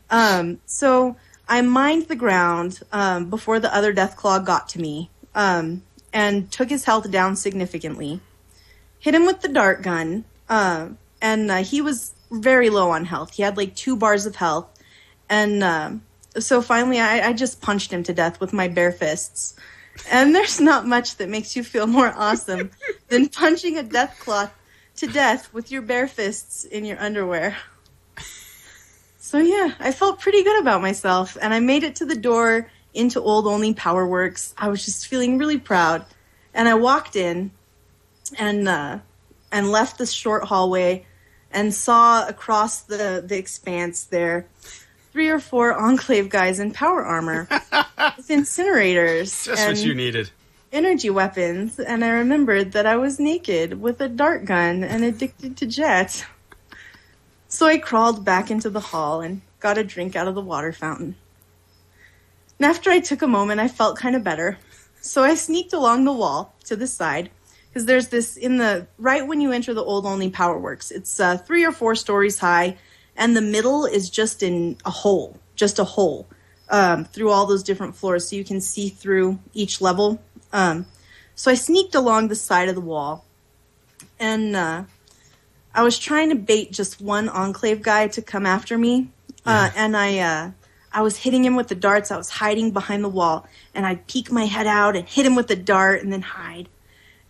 [0.09, 1.17] Um, so
[1.49, 5.83] I mined the ground um, before the other Deathclaw got to me, um,
[6.13, 8.21] and took his health down significantly.
[8.99, 10.89] Hit him with the dart gun, uh,
[11.21, 13.35] and uh, he was very low on health.
[13.35, 14.69] He had like two bars of health,
[15.29, 16.03] and um
[16.39, 19.55] so finally I, I just punched him to death with my bare fists.
[20.11, 22.71] And there's not much that makes you feel more awesome
[23.09, 24.51] than punching a Deathclaw
[24.97, 27.57] to death with your bare fists in your underwear.
[29.27, 32.71] So yeah, I felt pretty good about myself, and I made it to the door
[32.95, 34.55] into Olney Power Works.
[34.57, 36.05] I was just feeling really proud,
[36.55, 37.51] and I walked in,
[38.39, 39.01] and uh,
[39.51, 41.07] and left the short hallway,
[41.51, 44.47] and saw across the the expanse there
[45.11, 50.31] three or four Enclave guys in power armor with incinerators Just and what you needed.
[50.71, 55.57] energy weapons, and I remembered that I was naked with a dart gun and addicted
[55.57, 56.25] to jet.
[57.57, 60.75] So I crawled back into the hall and got a drink out of the water
[60.75, 61.17] fountain.
[62.59, 64.59] And after I took a moment, I felt kind of better.
[65.01, 67.31] So I sneaked along the wall to the side
[67.71, 70.91] because there's this in the right when you enter the Olney power works.
[70.91, 72.77] It's uh, three or four stories high,
[73.17, 76.27] and the middle is just in a hole, just a hole
[76.69, 80.21] um, through all those different floors, so you can see through each level.
[80.53, 80.85] Um,
[81.35, 83.25] so I sneaked along the side of the wall,
[84.21, 84.83] and uh,
[85.77, 89.11] I was trying to bait just one enclave guy to come after me,
[89.45, 90.51] uh, and I uh,
[90.91, 92.11] I was hitting him with the darts.
[92.11, 95.37] I was hiding behind the wall, and I'd peek my head out and hit him
[95.37, 96.71] with the dart, and then hide.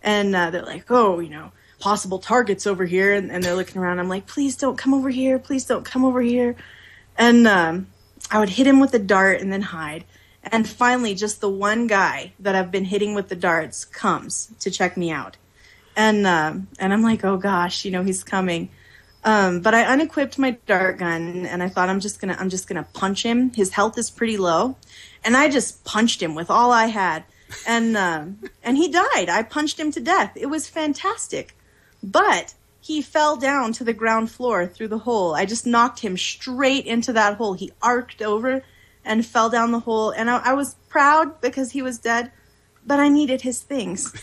[0.01, 3.81] And uh, they're like, "Oh, you know, possible targets over here," and, and they're looking
[3.81, 3.99] around.
[3.99, 5.39] I'm like, "Please don't come over here!
[5.39, 6.55] Please don't come over here!"
[7.17, 7.87] And um,
[8.31, 10.05] I would hit him with the dart and then hide.
[10.41, 14.71] And finally, just the one guy that I've been hitting with the darts comes to
[14.71, 15.35] check me out
[15.97, 18.69] and um, and I'm like, oh gosh, you know, he's coming.
[19.25, 22.67] Um, but I unequipped my dart gun, and I thought I'm just gonna I'm just
[22.69, 23.51] gonna punch him.
[23.53, 24.77] His health is pretty low,
[25.25, 27.23] and I just punched him with all I had,
[27.67, 29.27] and um, and he died.
[29.27, 30.33] I punched him to death.
[30.35, 31.57] It was fantastic,
[32.01, 35.33] but he fell down to the ground floor through the hole.
[35.33, 37.53] I just knocked him straight into that hole.
[37.53, 38.63] He arced over
[39.03, 42.31] and fell down the hole, and I, I was proud because he was dead,
[42.85, 44.13] but I needed his things.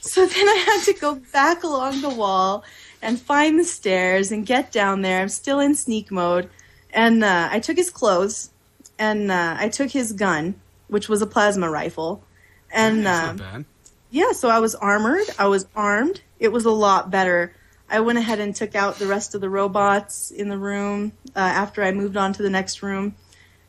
[0.00, 2.64] So then I had to go back along the wall
[3.00, 5.20] and find the stairs and get down there.
[5.20, 6.48] I'm still in sneak mode.
[6.92, 8.50] And uh, I took his clothes
[8.98, 10.54] and uh, I took his gun,
[10.88, 12.22] which was a plasma rifle.
[12.70, 13.66] And um,
[14.10, 15.26] yeah, so I was armored.
[15.38, 16.20] I was armed.
[16.38, 17.54] It was a lot better.
[17.88, 21.40] I went ahead and took out the rest of the robots in the room uh,
[21.40, 23.16] after I moved on to the next room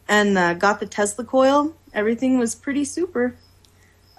[0.08, 1.76] and uh, got the Tesla coil.
[1.93, 3.36] Everything was pretty super.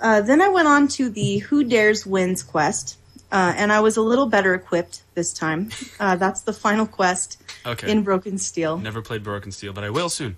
[0.05, 2.99] Uh, then I went on to the Who Dares Wins quest,
[3.33, 5.71] uh, and I was a little better equipped this time.
[5.99, 7.91] Uh, that's the final quest Okay.
[7.91, 8.77] in Broken Steel.
[8.77, 10.37] Never played Broken Steel, but I will soon.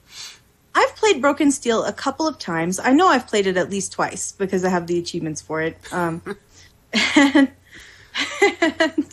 [0.72, 2.78] I've played Broken Steel a couple of times.
[2.78, 5.76] I know I've played it at least twice because I have the achievements for it.
[5.92, 6.22] Um,
[7.16, 7.50] and-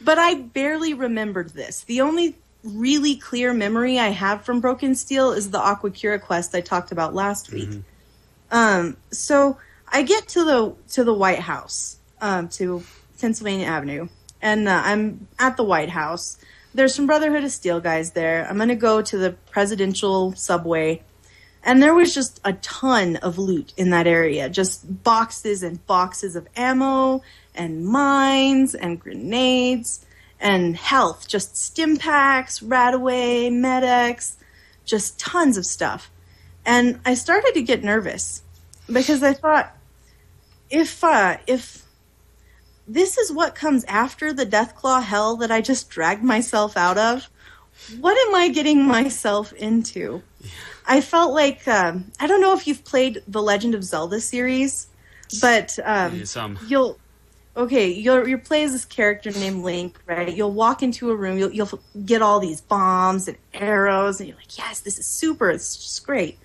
[0.00, 1.82] but I barely remembered this.
[1.82, 6.54] The only really clear memory I have from Broken Steel is the Aqua Aquacura quest
[6.54, 7.68] I talked about last week.
[8.50, 12.82] Um, so I get to the to the White House, um, to
[13.20, 14.08] Pennsylvania Avenue,
[14.40, 16.38] and uh, I'm at the White House.
[16.74, 18.46] There's some Brotherhood of Steel guys there.
[18.48, 21.02] I'm gonna go to the presidential subway,
[21.62, 24.48] and there was just a ton of loot in that area.
[24.48, 27.22] Just boxes and boxes of ammo
[27.54, 30.06] and mines and grenades
[30.40, 31.26] and health.
[31.26, 34.36] Just stim packs, Radaway, Med-X,
[34.84, 36.10] just tons of stuff.
[36.68, 38.42] And I started to get nervous
[38.92, 39.74] because I thought
[40.68, 41.82] if uh, if
[42.86, 47.30] this is what comes after the Deathclaw hell that I just dragged myself out of.
[48.00, 50.22] What am I getting myself into?
[50.86, 54.88] I felt like um, I don't know if you've played the Legend of Zelda series,
[55.40, 56.22] but um,
[56.66, 56.98] you'll
[57.56, 61.38] okay you'll you play as this character named link right you'll walk into a room
[61.38, 65.50] you'll, you'll get all these bombs and arrows and you're like yes this is super
[65.50, 66.38] it's just great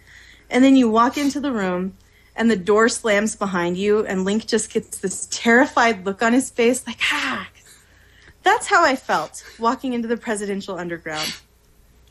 [0.54, 1.98] and then you walk into the room
[2.36, 6.50] and the door slams behind you and link just gets this terrified look on his
[6.50, 7.50] face like ah.
[8.44, 11.34] That's how i felt walking into the presidential underground.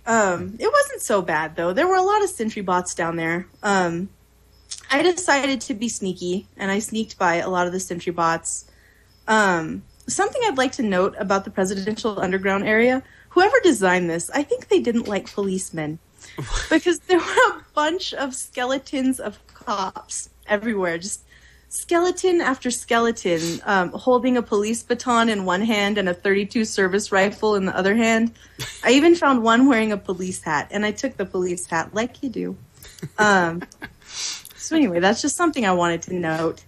[0.04, 1.72] Um, it wasn't so bad though.
[1.72, 3.46] There were a lot of sentry bots down there.
[3.62, 4.08] Um,
[4.90, 8.70] I decided to be sneaky, and I sneaked by a lot of the sentry bots.
[9.28, 14.42] Um, something I'd like to note about the presidential underground area: whoever designed this, I
[14.42, 15.98] think they didn't like policemen,
[16.70, 21.24] because there were a bunch of skeletons of cops everywhere, just
[21.68, 27.10] skeleton after skeleton, um, holding a police baton in one hand and a 32 service
[27.10, 28.32] rifle in the other hand.
[28.84, 32.22] I even found one wearing a police hat, and I took the police hat like
[32.22, 32.56] you do.
[33.18, 33.62] Um,
[34.56, 36.62] so anyway, that's just something I wanted to note.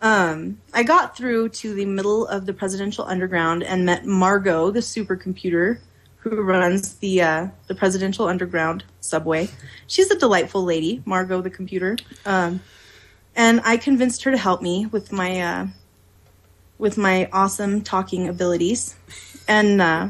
[0.00, 4.80] Um, I got through to the middle of the presidential underground and met Margot, the
[4.80, 5.78] supercomputer
[6.18, 9.48] who runs the uh, the presidential underground subway.
[9.86, 11.96] She's a delightful lady, Margot, the computer.
[12.26, 12.60] Um,
[13.36, 15.66] and I convinced her to help me with my uh,
[16.78, 18.96] with my awesome talking abilities.
[19.46, 20.08] And uh,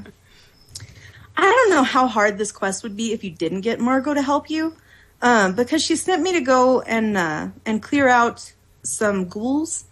[1.36, 4.22] I don't know how hard this quest would be if you didn't get Margot to
[4.22, 4.74] help you
[5.22, 8.52] um, because she sent me to go and uh, and clear out
[8.82, 9.84] some ghouls,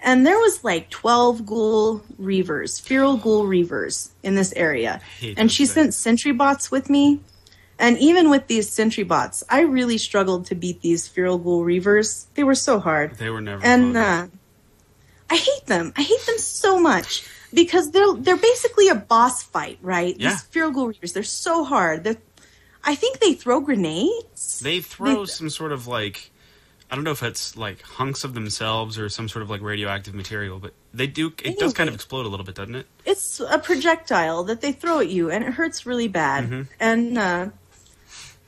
[0.00, 5.00] and there was like twelve ghoul reavers, feral ghoul reavers in this area,
[5.36, 7.20] and she sent sentry bots with me,
[7.78, 12.26] and even with these sentry bots, I really struggled to beat these feral ghoul reavers.
[12.34, 13.64] They were so hard, They were never.
[13.64, 14.26] and uh,
[15.30, 15.92] I hate them.
[15.96, 20.14] I hate them so much because they're they're basically a boss fight, right?
[20.18, 20.30] Yeah.
[20.30, 22.04] These feral ghoul reavers, they're so hard.
[22.04, 22.16] They're,
[22.84, 24.60] I think they throw grenades.
[24.60, 26.30] They throw They- some sort of like
[26.90, 30.14] I don't know if it's like hunks of themselves or some sort of like radioactive
[30.14, 31.32] material, but they do.
[31.42, 32.86] It does kind of explode a little bit, doesn't it?
[33.04, 36.66] It's a projectile that they throw at you, and it hurts really bad.
[36.78, 37.48] And uh,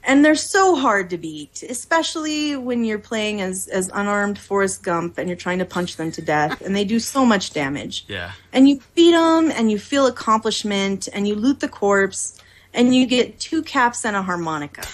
[0.05, 5.19] and they're so hard to beat, especially when you're playing as as unarmed Forrest Gump
[5.19, 8.05] and you're trying to punch them to death, and they do so much damage.
[8.09, 8.33] Yeah.
[8.53, 12.41] and you beat them and you feel accomplishment and you loot the corpse
[12.73, 14.87] and you get two caps and a harmonica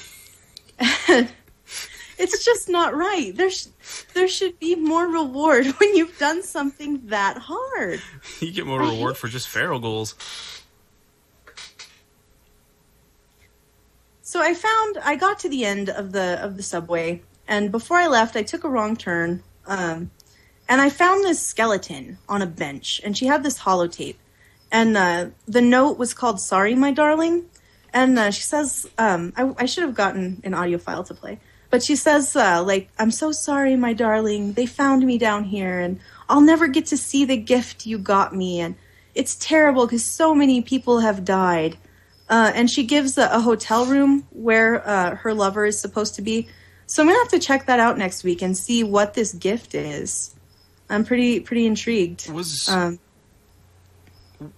[2.18, 3.36] it's just not right.
[3.36, 3.66] There sh-
[4.14, 8.00] there should be more reward when you've done something that hard.
[8.40, 10.14] You get more reward for just feral ghouls.
[14.34, 17.98] so i found i got to the end of the of the subway and before
[17.98, 20.10] i left i took a wrong turn um,
[20.68, 24.16] and i found this skeleton on a bench and she had this holotape
[24.72, 27.44] and uh, the note was called sorry my darling
[27.92, 31.38] and uh, she says um, I, I should have gotten an audio file to play
[31.74, 34.52] but she says uh, like i'm so sorry my darling.
[34.52, 35.98] They found me down here and
[36.28, 38.76] i'll never get to see the gift you got me and
[39.16, 41.76] it's terrible because so many people have died.
[42.28, 46.22] Uh, and she gives a, a hotel room where uh, her lover is supposed to
[46.22, 46.46] be.
[46.86, 49.74] So i'm gonna have to check that out next week and see what this gift
[49.74, 50.32] is.
[50.88, 52.30] I'm pretty pretty intrigued.
[52.30, 53.00] Was um,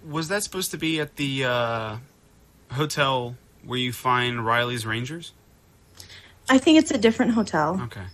[0.07, 1.97] was that supposed to be at the uh,
[2.73, 5.33] hotel where you find Riley's Rangers?
[6.49, 8.07] I think it's a different hotel Okay.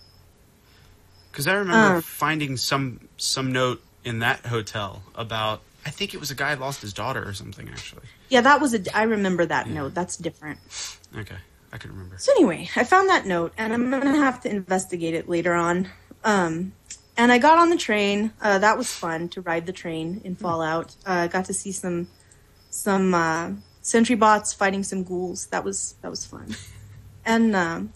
[1.31, 2.01] Because I remember Uh.
[2.01, 5.61] finding some some note in that hotel about.
[5.85, 7.67] I think it was a guy lost his daughter or something.
[7.69, 8.03] Actually.
[8.29, 10.59] yeah that was a i remember that note that's different
[11.17, 11.37] Okay,
[11.71, 12.17] I can remember.
[12.19, 15.89] So anyway, I found that note, and I'm gonna have to investigate it later on.
[16.23, 16.73] Um,
[17.17, 18.31] and I got on the train.
[18.41, 20.95] Uh, that was fun to ride the train in Fallout.
[21.05, 22.07] Uh, got to see some
[22.71, 25.47] some uh, sentry bots fighting some ghouls.
[25.47, 26.55] That was that was fun.
[27.25, 27.93] And um,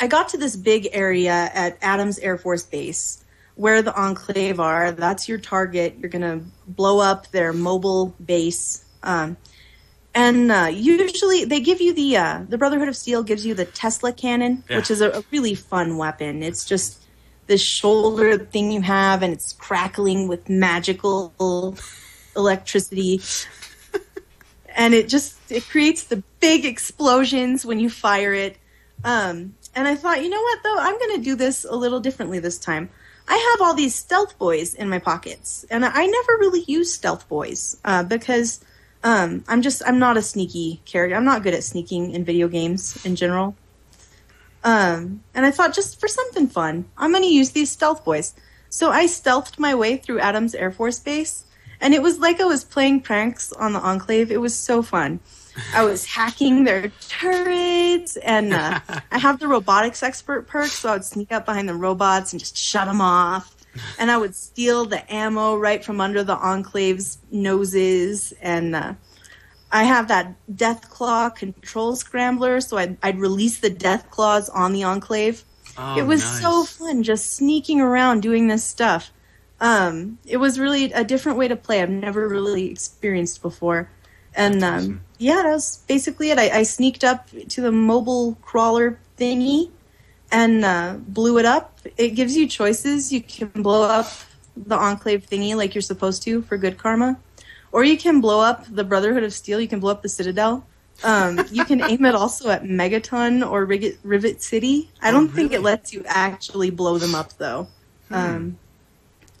[0.00, 3.24] I got to this big area at Adams Air Force Base
[3.56, 4.92] where the Enclave are.
[4.92, 5.96] That's your target.
[5.98, 8.84] You're gonna blow up their mobile base.
[9.02, 9.36] Um,
[10.14, 13.64] and uh, usually they give you the uh, the Brotherhood of Steel gives you the
[13.64, 14.76] Tesla cannon, Yeah.
[14.76, 16.42] which is a, a really fun weapon.
[16.44, 17.02] It's just
[17.48, 21.34] this shoulder thing you have, and it's crackling with magical
[22.36, 23.20] electricity,
[24.76, 28.56] and it just it creates the big explosions when you fire it.
[29.04, 32.00] Um, and I thought, you know what though, I'm going to do this a little
[32.00, 32.90] differently this time.
[33.28, 37.28] I have all these stealth boys in my pockets, and I never really use stealth
[37.28, 38.58] boys uh, because
[39.04, 41.14] um, I'm just I'm not a sneaky character.
[41.14, 43.54] I'm not good at sneaking in video games in general.
[44.64, 48.34] Um, and I thought just for something fun, I'm going to use these stealth boys.
[48.70, 51.44] So I stealthed my way through Adams Air Force Base,
[51.80, 54.32] and it was like I was playing pranks on the Enclave.
[54.32, 55.20] It was so fun.
[55.74, 58.80] I was hacking their turrets, and uh,
[59.10, 62.40] I have the robotics expert perk, so I would sneak up behind the robots and
[62.40, 63.54] just shut them off.
[63.96, 68.94] And I would steal the ammo right from under the Enclave's noses, and uh,
[69.70, 74.72] I have that Death Claw control scrambler, so I'd, I'd release the Death Claws on
[74.72, 75.44] the Enclave.
[75.76, 76.40] Oh, it was nice.
[76.40, 79.12] so fun just sneaking around doing this stuff.
[79.60, 81.82] Um, it was really a different way to play.
[81.82, 83.90] I've never really experienced before.
[84.38, 85.00] And um, awesome.
[85.18, 86.38] yeah, that was basically it.
[86.38, 89.70] I, I sneaked up to the mobile crawler thingy
[90.32, 91.80] and uh, blew it up.
[91.96, 93.12] It gives you choices.
[93.12, 94.06] You can blow up
[94.56, 97.18] the Enclave thingy like you're supposed to for good karma,
[97.72, 99.60] or you can blow up the Brotherhood of Steel.
[99.60, 100.64] You can blow up the Citadel.
[101.04, 104.90] Um, you can aim it also at Megaton or Rivet, Rivet City.
[105.02, 107.68] I Oh, don't think it lets you actually blow them up though.
[108.10, 108.58] Um,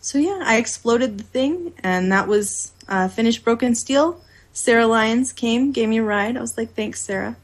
[0.00, 4.20] so yeah, I exploded the thing, and that was uh, finished Broken Steel.
[4.58, 6.36] Sarah Lyons came, gave me a ride.
[6.36, 7.36] I was like, "Thanks, Sarah,"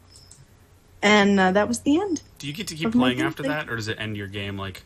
[1.00, 2.22] and uh, that was the end.
[2.38, 3.52] Do you get to keep playing after thing.
[3.52, 4.82] that, or does it end your game like?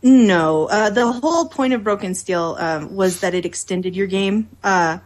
[0.00, 4.48] No, uh, the whole point of Broken Steel um, was that it extended your game
[4.62, 4.98] uh,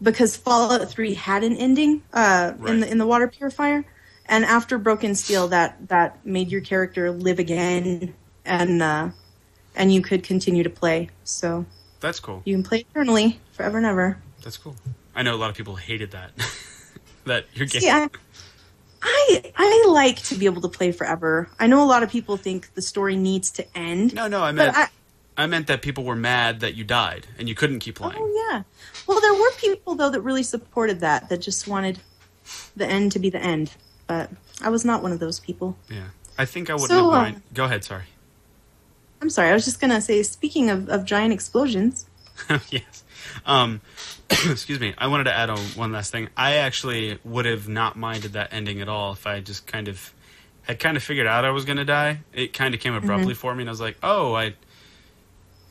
[0.00, 2.72] because Fallout Three had an ending uh, Right.
[2.74, 3.84] in the in the water purifier,
[4.26, 8.14] and after Broken Steel, that that made your character live again,
[8.44, 9.10] and uh,
[9.74, 11.08] and you could continue to play.
[11.24, 11.66] So
[11.98, 12.42] That's cool.
[12.44, 14.18] you can play eternally, forever and ever.
[14.40, 14.76] That's cool.
[15.14, 16.32] I know a lot of people hated that.
[17.24, 17.82] that your game.
[17.82, 18.08] See, I,
[19.02, 21.48] I I like to be able to play forever.
[21.58, 24.14] I know a lot of people think the story needs to end.
[24.14, 24.88] No, no, I meant I,
[25.36, 28.20] I meant that people were mad that you died and you couldn't keep playing.
[28.20, 28.62] Oh yeah.
[29.06, 31.98] Well, there were people though that really supported that, that just wanted
[32.76, 33.72] the end to be the end.
[34.06, 35.76] But I was not one of those people.
[35.88, 36.08] Yeah.
[36.38, 37.42] I think I wouldn't So, have uh, mind.
[37.52, 38.04] Go ahead, sorry.
[39.22, 39.48] I'm sorry.
[39.50, 42.06] I was just gonna say, speaking of, of giant explosions,
[42.70, 43.03] yes.
[43.46, 43.80] Um,
[44.30, 44.94] excuse me.
[44.98, 46.28] I wanted to add on one last thing.
[46.36, 50.12] I actually would have not minded that ending at all if I just kind of
[50.62, 52.20] had kind of figured out I was going to die.
[52.32, 54.54] It kind of came abruptly for me, and I was like, oh, I.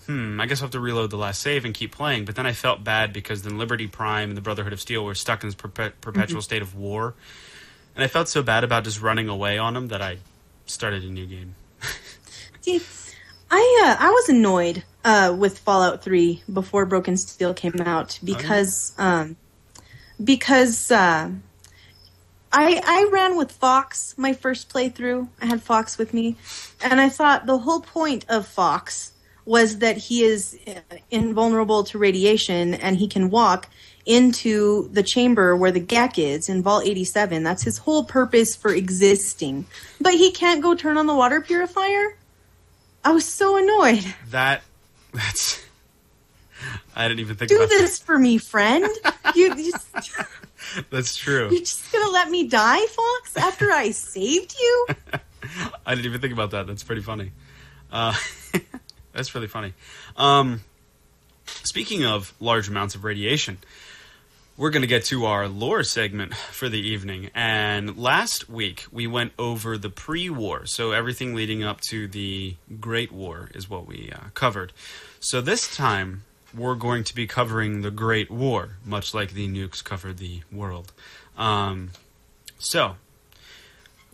[0.06, 2.26] Hmm, I guess I'll have to reload the last save and keep playing.
[2.26, 5.16] But then I felt bad because then Liberty Prime and the Brotherhood of Steel were
[5.16, 7.16] stuck in this perpe- perpetual state of war.
[7.95, 10.18] And I felt so bad about just running away on them that I
[10.66, 11.56] started a new game.
[12.62, 12.82] see,
[13.49, 18.93] I uh, I was annoyed uh, with Fallout 3 before Broken Steel came out because
[18.97, 19.36] um,
[20.24, 21.30] because uh,
[22.51, 25.28] I I ran with Fox my first playthrough.
[25.41, 26.38] I had Fox with me,
[26.82, 29.14] and I thought the whole point of Fox
[29.45, 33.68] was that he is uh, invulnerable to radiation and he can walk
[34.06, 37.43] into the chamber where the GECK is in Vault 87.
[37.43, 39.66] That's his whole purpose for existing.
[39.99, 42.18] But he can't go turn on the water purifier?
[43.04, 44.14] I was so annoyed.
[44.30, 44.64] That.
[45.14, 45.64] That's.
[46.95, 48.88] I didn't even think Do about this for me, friend.
[49.36, 49.74] You, you.
[50.89, 51.49] That's true.
[51.51, 54.88] you're just gonna let me die, Fox, after I saved you?
[55.86, 56.68] I didn't even think about that.
[56.68, 57.32] That's pretty funny.
[57.91, 58.16] Uh,
[59.11, 59.74] that's really funny.
[60.16, 60.61] Um,
[61.45, 63.57] speaking of large amounts of radiation,
[64.64, 67.30] we're going to get to our lore segment for the evening.
[67.36, 73.11] And last week we went over the pre-war, so everything leading up to the Great
[73.11, 74.72] War is what we uh, covered.
[75.20, 76.24] So this time
[76.57, 80.93] we're going to be covering the Great War, much like the nukes covered the world.
[81.38, 81.89] Um,
[82.57, 82.95] so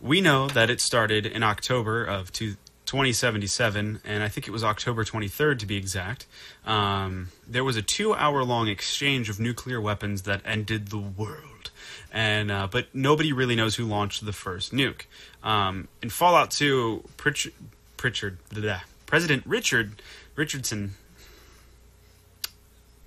[0.02, 2.56] we know that it started in October of two,
[2.90, 6.26] 2077, and I think it was October 23rd to be exact.
[6.66, 11.70] Um, there was a two-hour-long exchange of nuclear weapons that ended the world,
[12.12, 15.04] and uh, but nobody really knows who launched the first nuke.
[15.44, 17.54] Um, in Fallout 2, Pritchard,
[17.96, 20.02] Pritchard blah, President Richard
[20.36, 20.96] Richardson.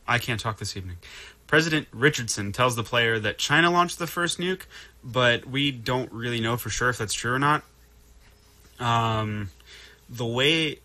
[0.07, 0.99] I can't talk this evening.
[1.49, 4.63] President Richardson tells the player that China launched the first nuke,
[5.03, 7.65] but we don't really know for sure if that's true or not.
[8.79, 9.51] Um,
[10.13, 10.79] the way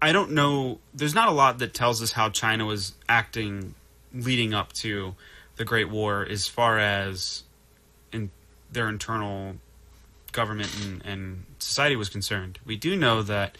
[0.00, 3.74] I don't know, there's not a lot that tells us how China was acting
[4.12, 5.14] leading up to
[5.56, 7.44] the Great War, as far as
[8.12, 8.30] in
[8.70, 9.54] their internal
[10.32, 12.58] government and, and society was concerned.
[12.66, 13.56] We do know that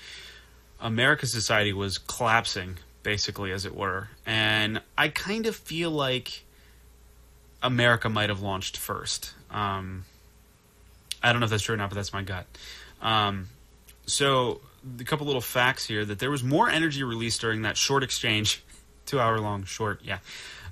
[0.79, 4.11] America's society was collapsing, basically, as it were.
[4.27, 6.45] And I kind of feel like
[7.63, 9.33] America might have launched first.
[9.51, 10.05] Um,
[11.23, 12.47] I don't know if that's true or not, but that's my gut.
[13.01, 13.49] Um,
[14.05, 14.61] so,
[15.01, 18.63] a couple little facts here that there was more energy released during that short exchange,
[19.07, 20.19] two hour long short, yeah.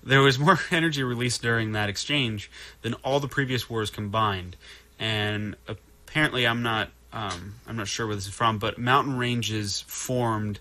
[0.03, 2.51] There was more energy released during that exchange
[2.83, 4.57] than all the previous wars combined.
[4.99, 9.83] And apparently, I'm not um, I'm not sure where this is from, but mountain ranges
[9.87, 10.59] formed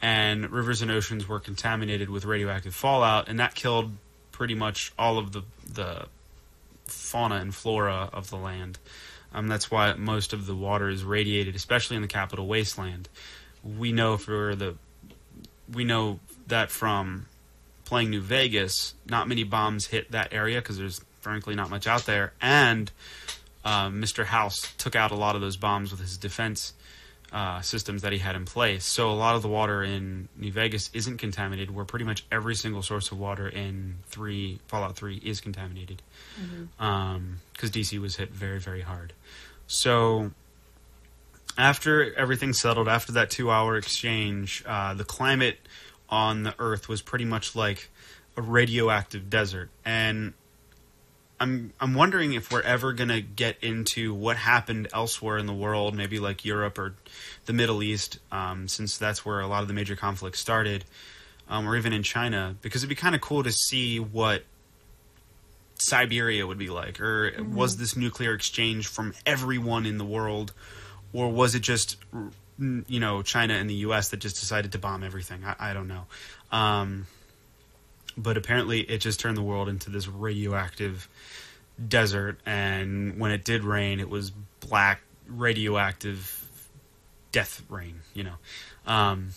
[0.00, 3.92] and rivers and oceans were contaminated with radioactive fallout, and that killed
[4.32, 6.06] pretty much all of the the
[6.86, 8.78] fauna and flora of the land.
[9.34, 13.08] Um, that's why most of the water is radiated, especially in the capital wasteland.
[13.64, 14.76] We know for the
[15.72, 17.26] we know that from
[17.84, 22.04] playing New Vegas, not many bombs hit that area because there's frankly not much out
[22.04, 22.90] there, and
[23.64, 24.24] uh, Mr.
[24.24, 26.74] House took out a lot of those bombs with his defense
[27.32, 28.84] uh, systems that he had in place.
[28.84, 32.54] So a lot of the water in New Vegas isn't contaminated, where pretty much every
[32.54, 36.02] single source of water in three Fallout Three is contaminated,
[36.76, 39.14] because DC was hit very very hard.
[39.66, 40.32] So
[41.56, 45.58] after everything settled, after that two-hour exchange, uh, the climate
[46.08, 47.88] on the Earth was pretty much like
[48.36, 50.34] a radioactive desert, and
[51.42, 55.96] I'm I'm wondering if we're ever gonna get into what happened elsewhere in the world,
[55.96, 56.94] maybe like Europe or
[57.46, 60.84] the Middle East, um, since that's where a lot of the major conflicts started,
[61.48, 64.44] um, or even in China, because it'd be kind of cool to see what
[65.74, 70.52] Siberia would be like, or was this nuclear exchange from everyone in the world,
[71.12, 71.96] or was it just
[72.86, 74.10] you know China and the U.S.
[74.10, 75.44] that just decided to bomb everything?
[75.44, 76.04] I, I don't know.
[76.52, 77.08] Um,
[78.16, 81.08] but apparently it just turned the world into this radioactive
[81.88, 82.38] desert.
[82.46, 86.38] And when it did rain it was black radioactive
[87.30, 88.34] death rain you know.
[88.86, 89.30] Um,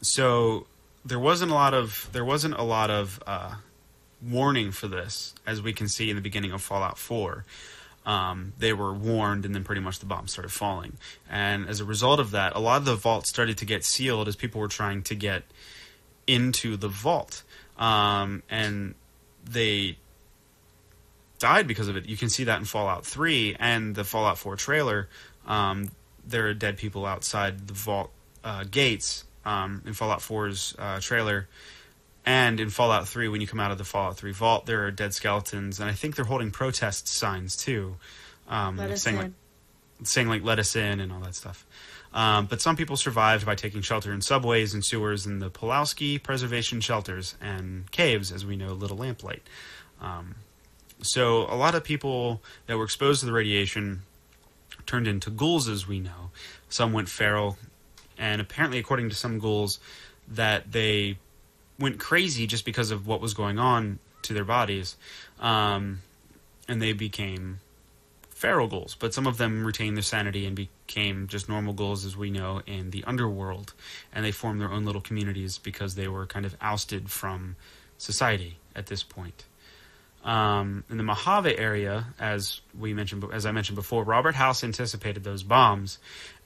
[0.00, 0.66] so
[1.04, 3.54] there wasn't a lot of there wasn't a lot of uh,
[4.22, 7.44] warning for this as we can see in the beginning of fallout 4
[8.04, 10.92] um, they were warned and then pretty much the bombs started falling.
[11.28, 14.28] And as a result of that a lot of the vaults started to get sealed
[14.28, 15.42] as people were trying to get
[16.26, 17.42] into the vault
[17.78, 18.94] um, and
[19.44, 19.98] they
[21.38, 22.06] died because of it.
[22.06, 25.08] You can see that in Fallout 3 and the Fallout 4 trailer.
[25.46, 25.90] Um,
[26.26, 28.10] there are dead people outside the vault
[28.42, 31.48] uh, gates um, in Fallout 4's uh, trailer.
[32.24, 34.90] And in Fallout 3, when you come out of the Fallout 3 vault, there are
[34.90, 37.96] dead skeletons, and I think they're holding protest signs too,
[38.48, 39.22] um, saying in.
[39.22, 39.32] like
[40.02, 41.64] saying like "Let us in" and all that stuff.
[42.16, 46.20] Um, but some people survived by taking shelter in subways and sewers in the Pulowski
[46.20, 49.42] Preservation Shelters and caves, as we know, Little Lamplight.
[50.00, 50.36] Um,
[51.02, 54.00] so a lot of people that were exposed to the radiation
[54.86, 56.30] turned into ghouls, as we know.
[56.70, 57.58] Some went feral,
[58.16, 59.78] and apparently, according to some ghouls,
[60.26, 61.18] that they
[61.78, 64.96] went crazy just because of what was going on to their bodies,
[65.38, 66.00] um,
[66.66, 67.60] and they became
[68.46, 68.96] feral ghouls.
[68.96, 72.62] But some of them retained their sanity and became just normal ghouls, as we know,
[72.64, 73.74] in the underworld,
[74.14, 77.56] and they formed their own little communities because they were kind of ousted from
[77.98, 79.44] society at this point.
[80.22, 85.24] Um, in the Mojave area, as we mentioned, as I mentioned before, Robert House anticipated
[85.24, 85.98] those bombs,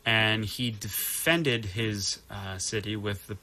[0.06, 3.36] and he defended his uh, city with the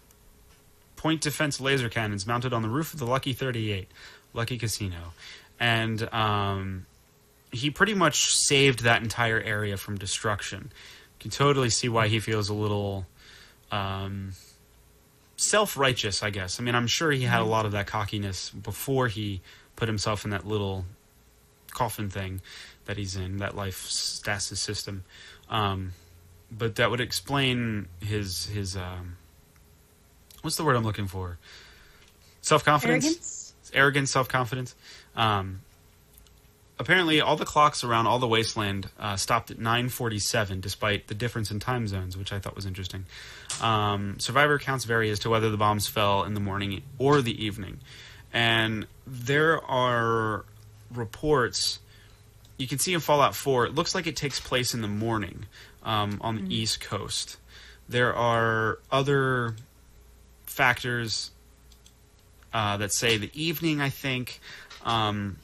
[0.95, 3.87] point defense laser cannons mounted on the roof of the Lucky 38,
[4.33, 5.13] Lucky Casino,
[5.59, 6.87] and um,
[7.51, 10.71] he pretty much saved that entire area from destruction.
[10.71, 13.05] You can totally see why he feels a little
[13.71, 14.33] um,
[15.37, 16.59] self righteous, I guess.
[16.59, 19.41] I mean, I'm sure he had a lot of that cockiness before he
[19.75, 20.85] put himself in that little
[21.71, 22.41] coffin thing
[22.85, 25.03] that he's in, that life stasis system.
[25.49, 25.93] Um,
[26.51, 29.17] but that would explain his his um,
[30.41, 31.37] what's the word I'm looking for?
[32.41, 33.53] Self confidence, Arrogance?
[33.73, 34.75] arrogance, self confidence.
[35.15, 35.61] Um,
[36.79, 41.51] apparently, all the clocks around all the wasteland uh, stopped at 9:47, despite the difference
[41.51, 43.05] in time zones, which I thought was interesting.
[43.61, 47.43] Um, survivor counts vary as to whether the bombs fell in the morning or the
[47.43, 47.79] evening,
[48.33, 50.45] and there are
[50.93, 51.79] reports.
[52.57, 55.45] You can see in Fallout 4, it looks like it takes place in the morning
[55.83, 57.37] um, on the East Coast.
[57.87, 59.55] There are other
[60.47, 61.29] factors
[62.51, 64.39] uh, that say the evening, I think.
[64.83, 65.37] Um,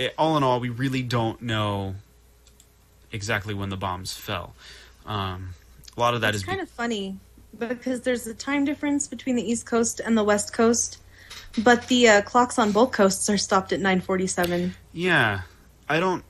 [0.00, 1.94] it, all in all, we really don't know
[3.12, 4.54] exactly when the bombs fell.
[5.04, 5.50] Um,
[5.96, 7.18] a lot of that It's is kind of funny
[7.58, 10.98] because there's a time difference between the East Coast and the West Coast,
[11.58, 14.72] but the uh, clocks on both coasts are stopped at 9:47.
[14.92, 15.42] Yeah,
[15.88, 16.24] I don't.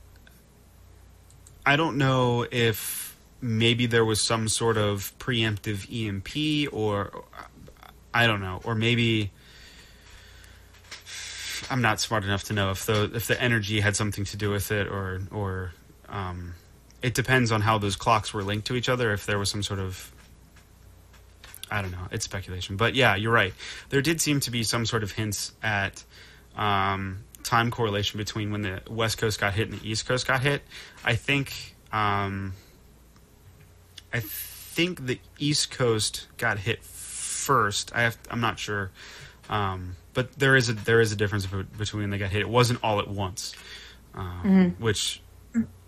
[1.65, 7.23] I don't know if maybe there was some sort of preemptive EMP, or
[8.13, 9.31] I don't know, or maybe
[11.69, 14.49] I'm not smart enough to know if the if the energy had something to do
[14.49, 15.71] with it, or or
[16.09, 16.53] um,
[17.01, 19.13] it depends on how those clocks were linked to each other.
[19.13, 20.11] If there was some sort of
[21.71, 22.07] I don't know.
[22.11, 23.53] It's speculation, but yeah, you're right.
[23.89, 26.03] There did seem to be some sort of hints at
[26.57, 30.41] um, time correlation between when the West Coast got hit and the East Coast got
[30.41, 30.63] hit.
[31.05, 32.53] I think um,
[34.13, 37.91] I think the East Coast got hit first.
[37.95, 38.17] I have.
[38.29, 38.91] I'm not sure.
[39.49, 42.41] Um, but there is a there is a difference between they got hit.
[42.41, 43.55] It wasn't all at once,
[44.13, 45.21] um, which,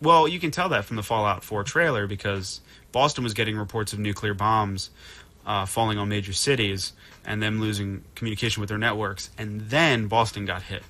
[0.01, 3.93] well, you can tell that from the Fallout 4 trailer because Boston was getting reports
[3.93, 4.89] of nuclear bombs
[5.45, 6.93] uh, falling on major cities
[7.25, 10.83] and them losing communication with their networks, and then Boston got hit.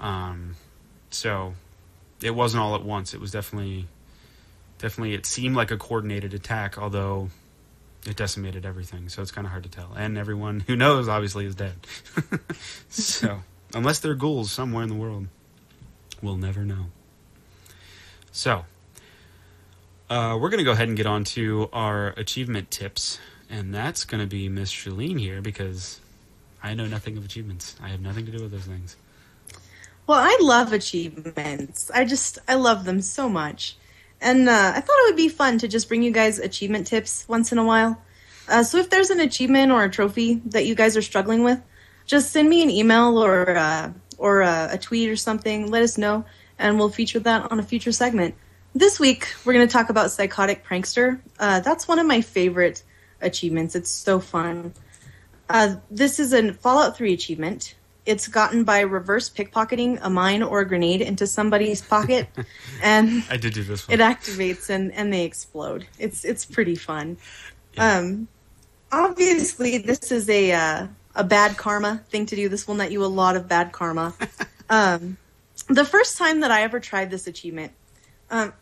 [0.00, 0.56] Um,
[1.10, 1.54] so
[2.22, 3.14] it wasn't all at once.
[3.14, 3.86] It was definitely
[4.78, 7.30] definitely it seemed like a coordinated attack, although
[8.06, 9.92] it decimated everything, so it's kind of hard to tell.
[9.96, 11.74] And everyone who knows, obviously, is dead.
[12.88, 13.40] so,
[13.74, 15.28] unless they're ghouls somewhere in the world,
[16.20, 16.86] we'll never know.
[18.32, 18.64] So,
[20.10, 23.18] uh, we're going to go ahead and get on to our achievement tips,
[23.48, 26.00] and that's going to be Miss Shalene here because
[26.62, 27.76] I know nothing of achievements.
[27.82, 28.96] I have nothing to do with those things.
[30.06, 31.90] Well, I love achievements.
[31.94, 33.76] I just I love them so much,
[34.24, 37.28] and uh, I thought it would be fun to just bring you guys achievement tips
[37.28, 38.02] once in a while.
[38.48, 41.60] Uh, so if there's an achievement or a trophy that you guys are struggling with,
[42.06, 45.70] just send me an email or uh, or a, a tweet or something.
[45.70, 46.24] Let us know,
[46.58, 48.34] and we'll feature that on a future segment.
[48.74, 51.20] This week we're going to talk about psychotic prankster.
[51.38, 52.82] Uh, that's one of my favorite
[53.20, 53.74] achievements.
[53.74, 54.72] It's so fun.
[55.48, 57.74] Uh, this is a Fallout 3 achievement.
[58.06, 62.28] It's gotten by reverse pickpocketing a mine or a grenade into somebody's pocket,
[62.82, 63.98] and I did do this one.
[63.98, 65.86] it activates and, and they explode.
[65.98, 67.16] It's it's pretty fun.
[67.78, 68.28] Um,
[68.92, 72.48] obviously, this is a uh, a bad karma thing to do.
[72.48, 74.14] This will net you a lot of bad karma.
[74.70, 75.16] um,
[75.68, 77.72] the first time that I ever tried this achievement,
[78.30, 78.52] um,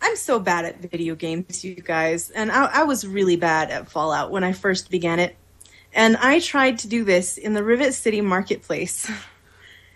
[0.00, 3.90] I'm so bad at video games, you guys, and I, I was really bad at
[3.90, 5.36] Fallout when I first began it.
[5.92, 9.10] And I tried to do this in the Rivet City Marketplace.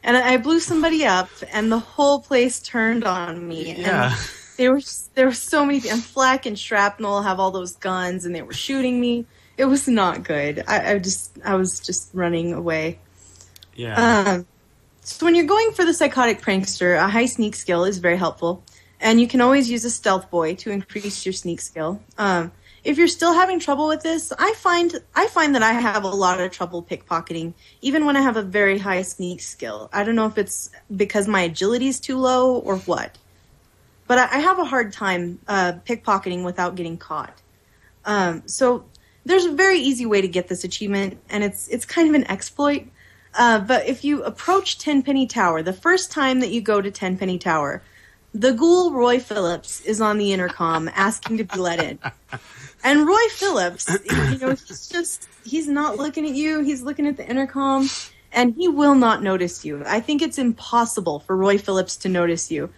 [0.03, 3.77] And I blew somebody up, and the whole place turned on me.
[3.77, 4.07] Yeah.
[4.07, 4.15] And
[4.57, 4.81] there were
[5.15, 5.89] there were so many.
[5.89, 9.27] And Flak and Shrapnel have all those guns, and they were shooting me.
[9.57, 10.65] It was not good.
[10.67, 12.99] I, I just I was just running away.
[13.77, 14.25] yeah.
[14.27, 14.47] Um,
[15.03, 18.65] so when you're going for the psychotic prankster, a high sneak skill is very helpful,
[19.01, 22.01] and you can always use a stealth boy to increase your sneak skill.
[22.19, 22.51] Um,
[22.85, 26.09] if you're still having trouble with this, I find I find that I have a
[26.09, 29.89] lot of trouble pickpocketing, even when I have a very high sneak skill.
[29.93, 33.19] I don't know if it's because my agility is too low or what,
[34.09, 37.41] but I, I have a hard time uh, pickpocketing without getting caught.
[38.05, 38.85] Um, so
[39.25, 42.29] there's a very easy way to get this achievement, and it's it's kind of an
[42.31, 42.89] exploit.
[43.35, 47.39] Uh, but if you approach Tenpenny Tower, the first time that you go to Tenpenny
[47.39, 47.83] Tower,
[48.35, 51.99] the ghoul Roy Phillips is on the intercom asking to be let in.
[52.85, 57.17] And Roy Phillips, you know, he's just he's not looking at you, he's looking at
[57.17, 57.89] the intercom,
[58.33, 59.83] and he will not notice you.
[59.87, 62.71] I think it's impossible for Roy Phillips to notice you.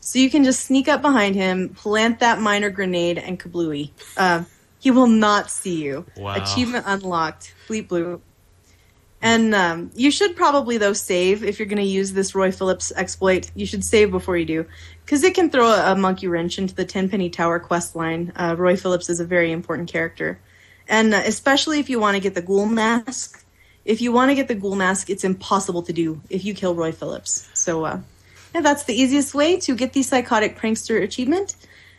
[0.00, 3.90] So you can just sneak up behind him, plant that minor grenade, and kablooey.
[4.16, 4.44] Uh,
[4.78, 6.06] he will not see you.
[6.16, 6.34] Wow.
[6.34, 7.54] Achievement unlocked.
[7.66, 8.20] Fleet Blue.
[9.22, 12.92] And um, you should probably though save if you're going to use this Roy Phillips
[12.94, 13.50] exploit.
[13.54, 14.66] You should save before you do,
[15.06, 18.32] because it can throw a, a monkey wrench into the Tenpenny Tower quest line.
[18.34, 20.40] Uh, Roy Phillips is a very important character,
[20.88, 23.44] and uh, especially if you want to get the Ghoul Mask.
[23.84, 26.74] If you want to get the Ghoul Mask, it's impossible to do if you kill
[26.74, 27.48] Roy Phillips.
[27.54, 28.00] So, uh,
[28.52, 31.54] yeah, that's the easiest way to get the Psychotic Prankster achievement,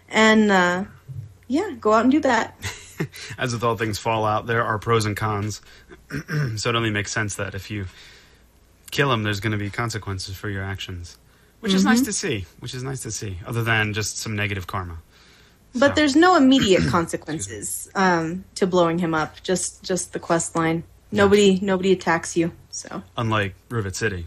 [0.10, 0.84] and uh,
[1.48, 2.56] yeah, go out and do that.
[3.38, 5.62] As with all things Fallout, there are pros and cons.
[6.58, 7.86] so it only makes sense that if you
[8.92, 11.18] kill him, there's going to be consequences for your actions,
[11.68, 12.46] which is nice to see.
[12.60, 14.98] Which is nice to see, other than just some negative karma.
[15.74, 19.42] But So- there's no immediate consequences um, to blowing him up.
[19.44, 20.84] Just just the quest line.
[21.12, 22.52] Nobody nobody attacks you.
[22.72, 24.26] So unlike Rivet City.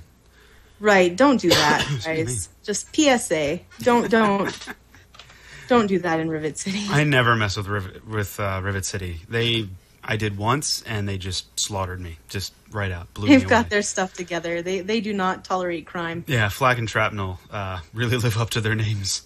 [0.80, 2.48] right, don't do that, guys.
[2.62, 3.60] Just PSA.
[3.82, 4.68] Don't don't
[5.68, 6.84] don't do that in Rivet City.
[6.90, 9.20] I never mess with Rivet, with uh, Rivet City.
[9.28, 9.68] They,
[10.02, 13.68] I did once, and they just slaughtered me, just right out, blew They've got away.
[13.68, 14.62] their stuff together.
[14.62, 16.24] They they do not tolerate crime.
[16.26, 19.22] Yeah, Flak and Shrapnel uh, really live up to their names.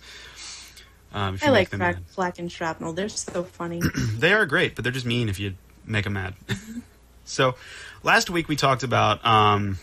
[1.13, 1.79] Um, I like Flak,
[2.17, 2.39] mad.
[2.39, 2.93] And Shrapnel.
[2.93, 3.81] They're so funny.
[4.19, 6.35] They are great, but they're just mean if you make them mad.
[7.25, 7.55] so,
[8.03, 9.79] last week we talked about um,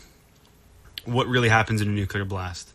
[1.05, 2.69] what really happens in a nuclear blast.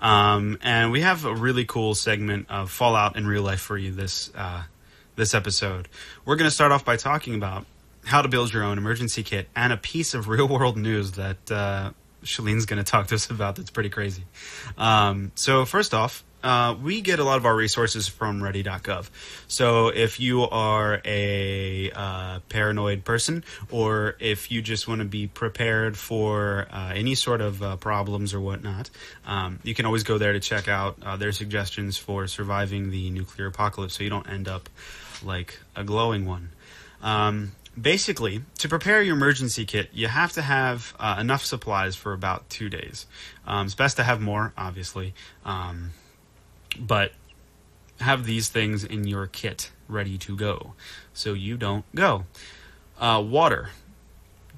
[0.00, 3.92] Um, and we have a really cool segment of Fallout in real life for you
[3.92, 4.64] this uh,
[5.16, 5.88] this episode.
[6.24, 7.66] We're going to start off by talking about
[8.04, 11.50] how to build your own emergency kit and a piece of real world news that
[11.50, 11.90] uh,
[12.24, 13.56] Shalene's going to talk to us about.
[13.56, 14.24] That's pretty crazy.
[14.78, 19.08] Um, so first off, uh, we get a lot of our resources from Ready.gov.
[19.46, 25.28] So if you are a uh, paranoid person, or if you just want to be
[25.28, 28.90] prepared for uh, any sort of uh, problems or whatnot,
[29.26, 33.10] um, you can always go there to check out uh, their suggestions for surviving the
[33.10, 34.68] nuclear apocalypse, so you don't end up
[35.24, 36.50] like a glowing one.
[37.02, 42.12] Um, basically, to prepare your emergency kit, you have to have uh, enough supplies for
[42.12, 43.06] about two days.
[43.46, 45.90] Um, it's best to have more, obviously, um,
[46.78, 47.12] but
[48.00, 50.74] have these things in your kit ready to go
[51.12, 52.24] so you don't go.
[52.98, 53.70] Uh, water,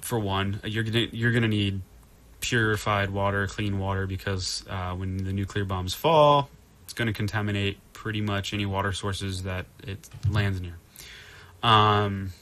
[0.00, 1.80] for one, you're gonna you're gonna need
[2.40, 6.50] purified water, clean water, because uh, when the nuclear bombs fall,
[6.84, 10.76] it's going to contaminate pretty much any water sources that it lands near.
[11.62, 12.32] Um,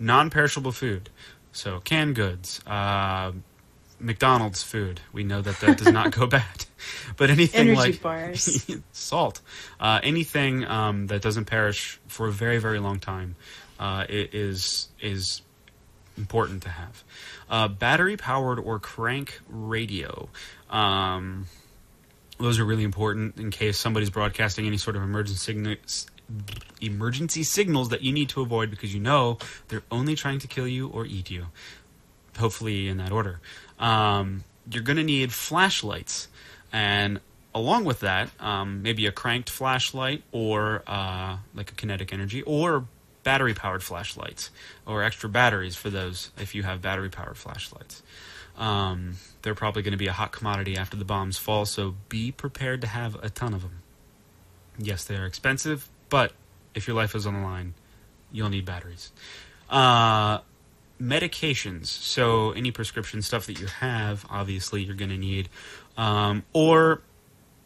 [0.00, 1.10] non-perishable food,
[1.52, 3.30] so canned goods, uh,
[4.00, 5.00] McDonald's food.
[5.12, 6.66] We know that that does not go bad,
[7.16, 8.68] but anything Energy like bars.
[8.92, 9.40] salt,
[9.78, 13.36] uh, anything um, that doesn't perish for a very very long time,
[13.78, 15.40] uh, is is
[16.18, 17.04] important to have.
[17.48, 20.28] Uh, battery powered or crank radio.
[20.68, 21.46] Um,
[22.42, 25.78] those are really important in case somebody's broadcasting any sort of emergency sign-
[26.80, 29.38] emergency signals that you need to avoid because you know
[29.68, 31.46] they're only trying to kill you or eat you.
[32.38, 33.40] Hopefully, in that order.
[33.78, 36.28] Um, you're going to need flashlights,
[36.72, 37.20] and
[37.54, 42.86] along with that, um, maybe a cranked flashlight or uh, like a kinetic energy or
[43.22, 44.50] battery powered flashlights
[44.86, 48.02] or extra batteries for those if you have battery powered flashlights.
[48.56, 52.32] Um, they're probably going to be a hot commodity after the bombs fall, so be
[52.32, 53.82] prepared to have a ton of them.
[54.78, 56.32] Yes, they are expensive, but
[56.74, 57.74] if your life is on the line,
[58.30, 59.12] you'll need batteries.
[59.68, 60.38] Uh,
[61.00, 61.86] medications.
[61.86, 65.48] So any prescription stuff that you have, obviously, you're going to need.
[65.96, 67.02] Um, or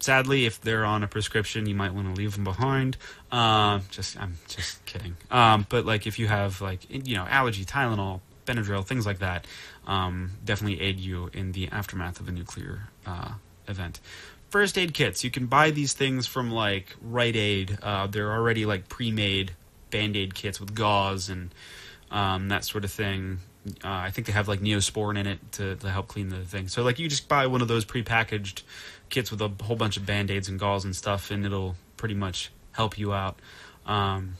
[0.01, 2.97] sadly, if they're on a prescription, you might want to leave them behind.
[3.31, 5.17] Um, just, I'm just kidding.
[5.31, 9.47] Um, but like if you have like you know allergy, Tylenol, Benadryl, things like that,
[9.87, 13.33] um, definitely aid you in the aftermath of a nuclear uh,
[13.69, 14.01] event.
[14.51, 15.25] First aid kits.
[15.25, 17.79] You can buy these things from like Rite Aid.
[17.83, 19.53] Uh, they're already like pre-made
[19.91, 21.55] band aid kits with gauze and
[22.11, 23.39] um, that sort of thing.
[23.85, 26.69] Uh, I think they have like Neosporin in it to, to help clean the thing.
[26.69, 28.63] So like you just buy one of those pre-packaged
[29.09, 32.53] kits with a whole bunch of band-aids and gauze and stuff, and it'll pretty much
[32.73, 33.39] help you out.
[33.85, 34.37] Um,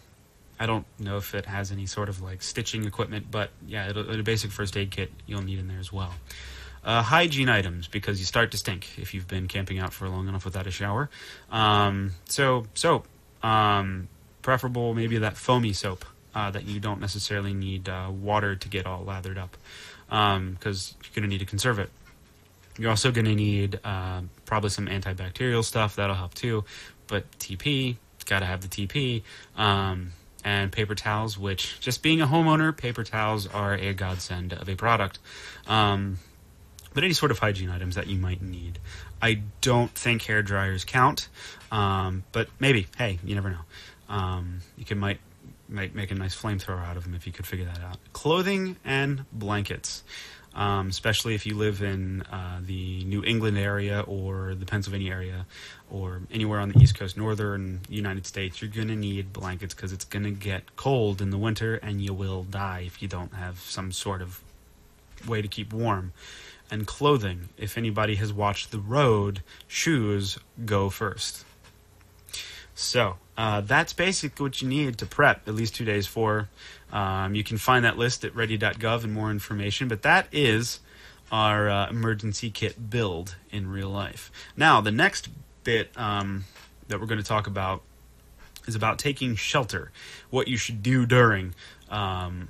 [0.59, 4.19] I don't know if it has any sort of like stitching equipment, but yeah, it'll,
[4.19, 6.15] a basic first aid kit you'll need in there as well.
[6.85, 10.29] Uh, hygiene items because you start to stink if you've been camping out for long
[10.29, 11.11] enough without a shower.
[11.51, 13.07] Um, so soap,
[13.43, 14.09] um,
[14.43, 16.05] preferable maybe that foamy soap
[16.35, 19.57] uh, that you don't necessarily need uh, water to get all lathered up
[20.09, 21.91] because you're going to need to conserve it.
[22.79, 26.65] You're also going to need uh, probably some antibacterial stuff that'll help too,
[27.09, 27.97] but TP,
[28.27, 29.23] got to have the TP.
[30.47, 34.77] And paper towels, which just being a homeowner, paper towels are a godsend of a
[34.77, 35.19] product.
[35.67, 36.19] Um,
[36.95, 38.79] but any sort of hygiene items that you might need.
[39.21, 41.29] I don't think hair dryers count,
[41.73, 42.87] um, but maybe.
[42.97, 43.65] Hey, you never know.
[44.09, 45.19] Um, you could might
[45.69, 47.99] might make a nice flamethrower out of them if you could figure that out.
[48.13, 50.05] Clothing and blankets.
[50.57, 55.47] Um, especially if you live in uh, the New England area or the Pennsylvania area
[55.91, 59.93] or anywhere on the East Coast, northern United States, you're going to need blankets because
[59.93, 63.35] it's going to get cold in the winter and you will die if you don't
[63.35, 64.41] have some sort of
[65.29, 66.15] way to keep warm.
[66.71, 71.45] And clothing, if anybody has watched The Road, shoes go first.
[72.75, 76.49] So uh, that's basically what you need to prep at least two days for.
[76.93, 80.81] Um, you can find that list at ready.gov and more information, but that is
[81.33, 84.31] our uh, emergency kit build in real life.
[84.57, 85.29] Now, the next
[85.65, 86.45] bit um,
[86.89, 87.83] that we're going to talk about
[88.67, 89.91] is about taking shelter,
[90.31, 91.55] what you should do during
[91.91, 92.49] um,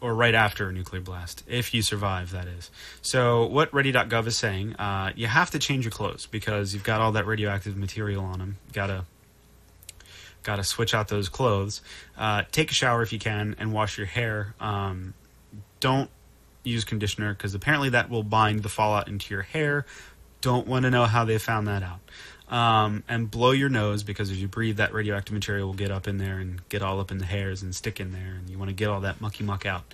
[0.00, 2.70] or right after a nuclear blast, if you survive, that is.
[3.02, 7.00] So, what ready.gov is saying, uh, you have to change your clothes because you've got
[7.00, 8.56] all that radioactive material on them.
[8.72, 9.04] Got to
[10.42, 11.80] got to switch out those clothes.
[12.16, 14.54] Uh, take a shower if you can and wash your hair.
[14.60, 15.14] Um,
[15.80, 16.10] don't
[16.64, 19.86] use conditioner because apparently that will bind the fallout into your hair.
[20.40, 22.00] Don't want to know how they found that out.
[22.48, 26.06] Um, and blow your nose because as you breathe, that radioactive material will get up
[26.06, 28.58] in there and get all up in the hairs and stick in there, and you
[28.58, 29.84] want to get all that mucky muck out.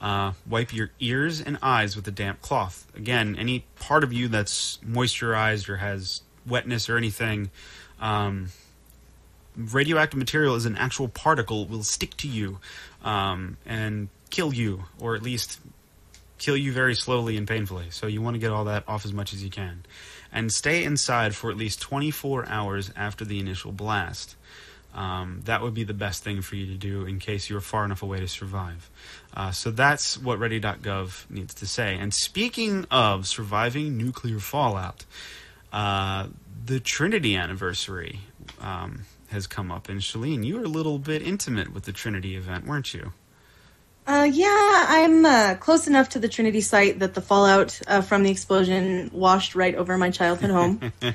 [0.00, 2.90] Uh, wipe your ears and eyes with a damp cloth.
[2.96, 7.50] Again, any part of you that's moisturized or has wetness or anything,
[8.00, 8.48] um,
[9.56, 12.58] radioactive material is an actual particle will stick to you
[13.04, 15.60] um, and kill you, or at least
[16.38, 17.86] kill you very slowly and painfully.
[17.90, 19.84] So you want to get all that off as much as you can.
[20.32, 24.36] And stay inside for at least 24 hours after the initial blast.
[24.94, 27.84] Um, that would be the best thing for you to do in case you're far
[27.84, 28.90] enough away to survive.
[29.34, 31.96] Uh, so that's what Ready.gov needs to say.
[31.96, 35.04] And speaking of surviving nuclear fallout,
[35.72, 36.26] uh,
[36.64, 38.20] the Trinity anniversary
[38.60, 39.88] um, has come up.
[39.88, 43.12] And Shalene, you were a little bit intimate with the Trinity event, weren't you?
[44.06, 48.22] Uh, yeah, I'm uh, close enough to the Trinity site that the fallout uh, from
[48.22, 50.92] the explosion washed right over my childhood home.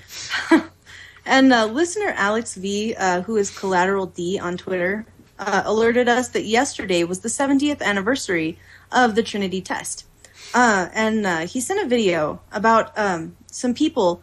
[1.25, 5.05] and uh, listener Alex V, uh, who is Collateral D on Twitter,
[5.39, 8.57] uh, alerted us that yesterday was the 70th anniversary
[8.91, 10.05] of the Trinity test.
[10.53, 14.21] Uh, and uh, he sent a video about um, some people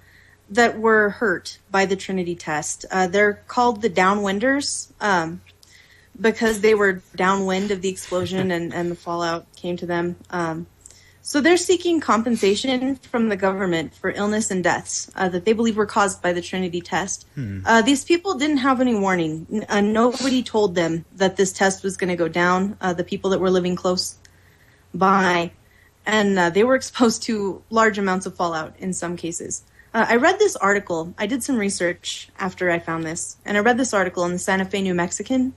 [0.54, 2.84] that were hurt by the Trinity test.
[2.90, 5.40] Uh, they're called the downwinders um,
[6.20, 10.16] because they were downwind of the explosion and, and the fallout came to them.
[10.30, 10.66] Um,
[11.24, 15.76] so they're seeking compensation from the government for illness and deaths uh, that they believe
[15.76, 17.26] were caused by the Trinity test.
[17.64, 19.64] Uh, these people didn't have any warning.
[19.68, 22.76] Uh, nobody told them that this test was going to go down.
[22.80, 24.16] Uh, the people that were living close
[24.92, 25.52] by,
[26.04, 29.62] and uh, they were exposed to large amounts of fallout in some cases.
[29.94, 31.14] Uh, I read this article.
[31.18, 34.38] I did some research after I found this, and I read this article in the
[34.38, 35.54] Santa Fe New Mexican.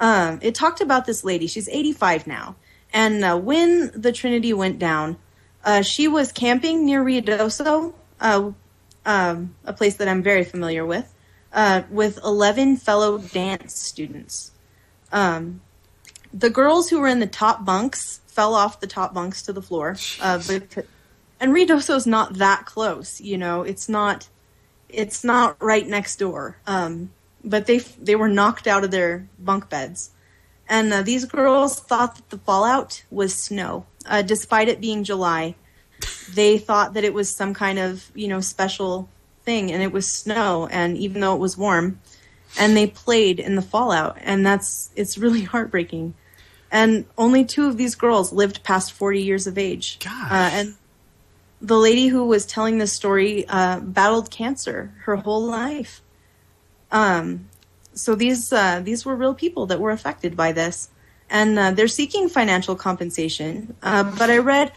[0.00, 1.46] Um, it talked about this lady.
[1.46, 2.56] She's 85 now.
[2.92, 5.18] And uh, when the Trinity went down,
[5.64, 8.50] uh, she was camping near Ruidoso, uh,
[9.04, 11.12] um, a place that I'm very familiar with,
[11.52, 14.52] uh, with 11 fellow dance students.
[15.12, 15.60] Um,
[16.32, 19.62] the girls who were in the top bunks fell off the top bunks to the
[19.62, 19.96] floor.
[20.20, 20.40] Uh,
[21.44, 23.64] and Ruidoso's not that close, you know.
[23.64, 24.30] It's not.
[24.88, 26.56] It's not right next door.
[26.66, 27.10] Um,
[27.44, 30.10] but they they were knocked out of their bunk beds.
[30.70, 35.54] And uh, these girls thought that the fallout was snow, uh, despite it being July.
[36.32, 39.10] They thought that it was some kind of you know special
[39.44, 40.66] thing, and it was snow.
[40.68, 42.00] And even though it was warm,
[42.58, 46.14] and they played in the fallout, and that's it's really heartbreaking.
[46.70, 49.98] And only two of these girls lived past forty years of age.
[49.98, 50.32] Gosh.
[50.32, 50.74] Uh, and
[51.64, 56.02] the lady who was telling this story uh, battled cancer her whole life.
[56.92, 57.48] Um,
[57.94, 60.90] so these uh, these were real people that were affected by this,
[61.30, 63.74] and uh, they're seeking financial compensation.
[63.82, 64.72] Uh, but I read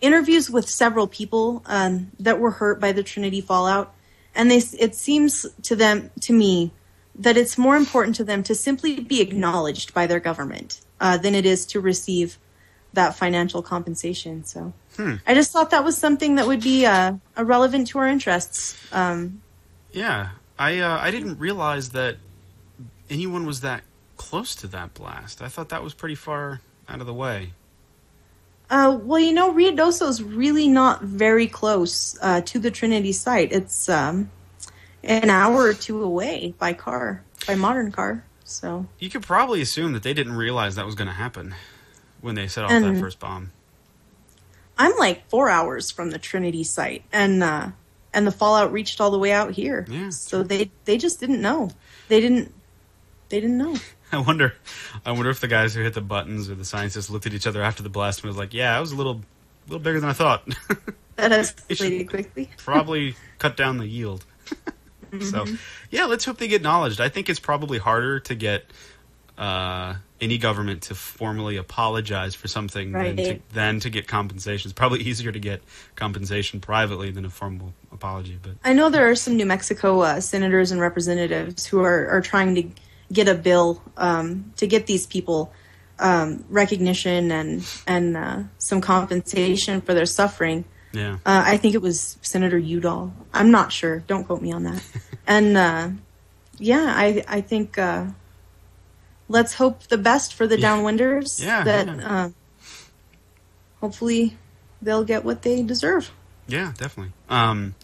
[0.00, 3.94] interviews with several people um, that were hurt by the Trinity fallout,
[4.34, 6.72] and they it seems to them to me
[7.16, 11.34] that it's more important to them to simply be acknowledged by their government uh, than
[11.34, 12.38] it is to receive
[12.94, 14.42] that financial compensation.
[14.44, 18.76] So I just thought that was something that would be uh, relevant to our interests.
[18.92, 19.40] Um,
[19.92, 22.16] Yeah, I uh, I didn't realize that
[23.08, 23.82] anyone was that
[24.16, 25.40] close to that blast.
[25.40, 27.52] I thought that was pretty far out of the way.
[28.68, 33.50] Uh, well, you know, Ruidoso's really not very close uh, to the Trinity site.
[33.50, 34.30] It's um,
[35.02, 38.24] an hour or two away by car, by modern car.
[38.44, 41.54] So, You could probably assume that they didn't realize that was going to happen
[42.20, 43.50] when they set off that first bomb.
[44.80, 47.68] I'm like four hours from the Trinity site, and uh,
[48.14, 49.86] and the fallout reached all the way out here.
[49.88, 51.70] Yeah, So they they just didn't know.
[52.08, 52.52] They didn't.
[53.28, 53.76] They didn't know.
[54.12, 54.54] I wonder,
[55.06, 57.46] I wonder if the guys who hit the buttons or the scientists looked at each
[57.46, 59.20] other after the blast and was like, "Yeah, I was a little,
[59.66, 60.42] a little bigger than I thought."
[61.16, 62.48] That escalated quickly.
[62.56, 64.24] probably cut down the yield.
[64.46, 64.54] so,
[65.44, 65.54] Mm-hmm.
[65.90, 66.98] yeah, let's hope they get acknowledged.
[66.98, 68.64] I think it's probably harder to get
[69.40, 74.68] uh, any government to formally apologize for something than, to, than to get compensation.
[74.68, 75.62] It's probably easier to get
[75.96, 78.38] compensation privately than a formal apology.
[78.40, 82.20] But I know there are some New Mexico uh, senators and representatives who are, are
[82.20, 82.64] trying to
[83.10, 85.52] get a bill um, to get these people
[85.98, 90.66] um, recognition and and uh, some compensation for their suffering.
[90.92, 93.12] yeah, Uh, I think it was Senator Udall.
[93.32, 94.00] I'm not sure.
[94.00, 94.82] Don't quote me on that.
[95.26, 95.88] and uh,
[96.58, 98.06] yeah, I I think uh,
[99.30, 100.66] let's hope the best for the Yeah.
[100.76, 101.40] downwinders.
[101.42, 102.12] Yeah, That yeah.
[102.24, 102.28] Uh,
[103.80, 104.36] hopefully
[104.82, 106.10] they'll get what they deserve.
[106.48, 107.12] yeah, definitely.
[107.28, 107.74] Um,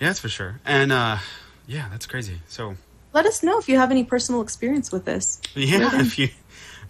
[0.00, 0.60] yeah, that's for sure.
[0.64, 1.18] And uh,
[1.66, 2.40] yeah, that's crazy.
[2.48, 2.76] So
[3.12, 5.40] Let us know if you have any personal experience with this.
[5.54, 6.28] Yeah, if you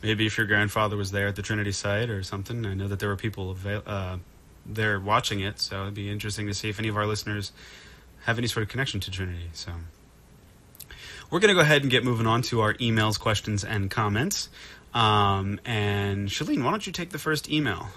[0.02, 2.66] maybe if your grandfather was there at the Trinity site or something.
[2.66, 4.16] I know that there were people avail- uh,
[4.66, 7.52] there watching it, so it'd be interesting to see if any of our listeners
[8.24, 9.50] have any sort of connection to Trinity.
[9.52, 9.72] So
[11.32, 14.50] we're going to go ahead and get moving on to our emails, questions, and comments.
[14.92, 17.88] Um, and Shalene, why don't you take the first email?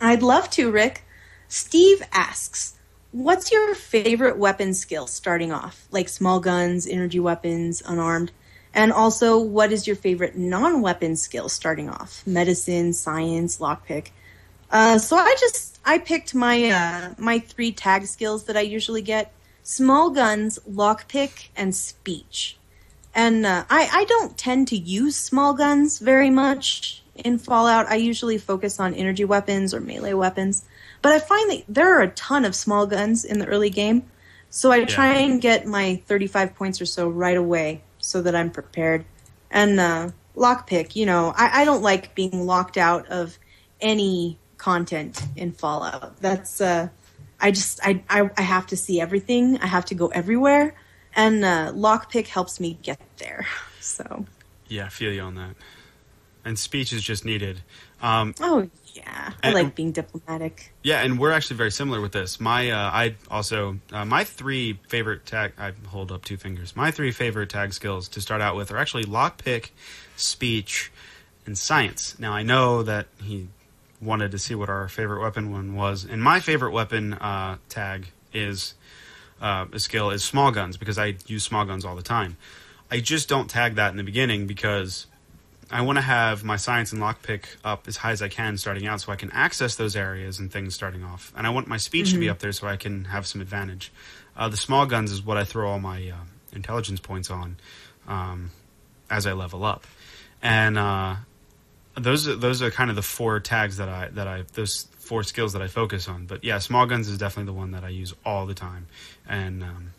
[0.00, 1.04] I'd love to, Rick.
[1.46, 2.76] Steve asks,
[3.12, 5.86] What's your favorite weapon skill starting off?
[5.90, 8.32] Like small guns, energy weapons, unarmed?
[8.72, 12.26] And also, what is your favorite non weapon skill starting off?
[12.26, 14.08] Medicine, science, lockpick.
[14.70, 19.02] Uh, so I just I picked my uh, my three tag skills that I usually
[19.02, 19.32] get:
[19.64, 22.56] small guns, lockpick, and speech.
[23.12, 27.88] And uh, I I don't tend to use small guns very much in Fallout.
[27.88, 30.64] I usually focus on energy weapons or melee weapons.
[31.02, 34.10] But I find that there are a ton of small guns in the early game,
[34.48, 38.50] so I try and get my 35 points or so right away so that I'm
[38.50, 39.04] prepared.
[39.50, 43.38] And uh, lockpick, you know, I, I don't like being locked out of
[43.80, 46.16] any content in Fallout.
[46.20, 46.88] That's uh,
[47.40, 49.58] I just I, I I have to see everything.
[49.58, 50.74] I have to go everywhere,
[51.14, 53.46] and uh, lockpick helps me get there.
[53.80, 54.24] So
[54.68, 55.56] Yeah, I feel you on that.
[56.42, 57.60] And speech is just needed.
[58.00, 60.72] Um, oh yeah, I And- like being diplomatic.
[60.82, 62.40] Yeah, and we're actually very similar with this.
[62.40, 65.52] My, uh, I also uh, my three favorite tag.
[65.58, 66.74] I hold up two fingers.
[66.76, 69.70] My three favorite tag skills to start out with are actually lockpick,
[70.16, 70.90] speech,
[71.46, 72.18] and science.
[72.18, 73.48] Now I know that he
[74.04, 78.08] wanted to see what our favorite weapon one was, and my favorite weapon uh, tag
[78.32, 78.74] is
[79.40, 82.36] uh, a skill is small guns because I use small guns all the time.
[82.90, 85.06] I just don't tag that in the beginning because
[85.70, 88.86] I want to have my science and lockpick up as high as I can starting
[88.86, 91.32] out so I can access those areas and things starting off.
[91.36, 93.90] And I want my speech to be up there so I can have some advantage.
[94.36, 97.56] Uh, the small guns is what I throw all my uh, intelligence points on
[98.06, 98.50] um,
[99.10, 99.84] as I level up.
[100.42, 101.16] And uh,
[101.96, 105.22] those are, those are kind of the four tags that I that I those four
[105.22, 106.26] skills that I focus on.
[106.26, 108.86] But yeah, small guns is definitely the one that I use all the time.
[109.28, 109.90] And um,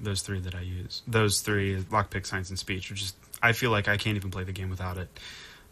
[0.00, 1.02] those three that I use.
[1.06, 4.44] Those three, lockpick, science, and speech, are just I feel like I can't even play
[4.44, 5.08] the game without it.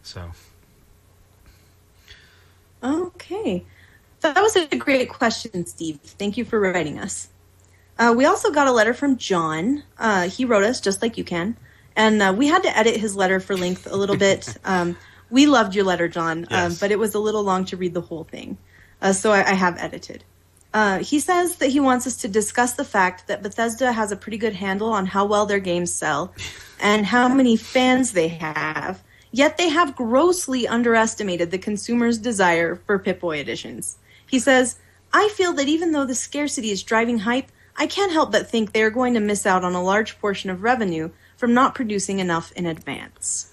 [0.02, 0.30] So
[2.84, 3.64] Okay.
[4.20, 5.98] That was a great question, Steve.
[6.02, 7.28] Thank you for writing us.
[7.98, 9.82] Uh, we also got a letter from John.
[9.98, 11.56] Uh, he wrote us just like you can.
[11.96, 14.56] And uh, we had to edit his letter for length a little bit.
[14.64, 14.96] Um,
[15.35, 18.01] we loved your letter, John, um, but it was a little long to read the
[18.01, 18.56] whole thing.
[19.02, 20.23] Uh, so I, I have edited.
[20.73, 24.16] Uh, he says that he wants us to discuss the fact that Bethesda has a
[24.16, 26.32] pretty good handle on how well their games sell
[26.81, 29.02] and how many fans they have,
[29.32, 33.98] yet they have grossly underestimated the consumer's desire for Pip-Boy editions.
[34.28, 34.78] He says,
[35.12, 38.70] I feel that even though the scarcity is driving hype, I can't help but think
[38.70, 42.20] they are going to miss out on a large portion of revenue from not producing
[42.20, 43.51] enough in advance.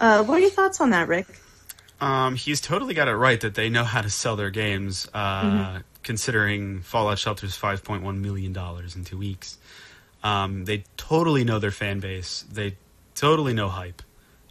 [0.00, 1.26] Uh, what are your thoughts on that, Rick?
[2.00, 5.06] um, he's totally got it right that they know how to sell their games.
[5.12, 9.58] Uh, Considering Fallout Shelter's five point one million dollars in two weeks,
[10.24, 12.42] um, they totally know their fan base.
[12.50, 12.78] They
[13.14, 14.00] totally know hype.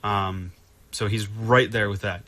[0.03, 0.51] Um,
[0.91, 2.21] so he's right there with that.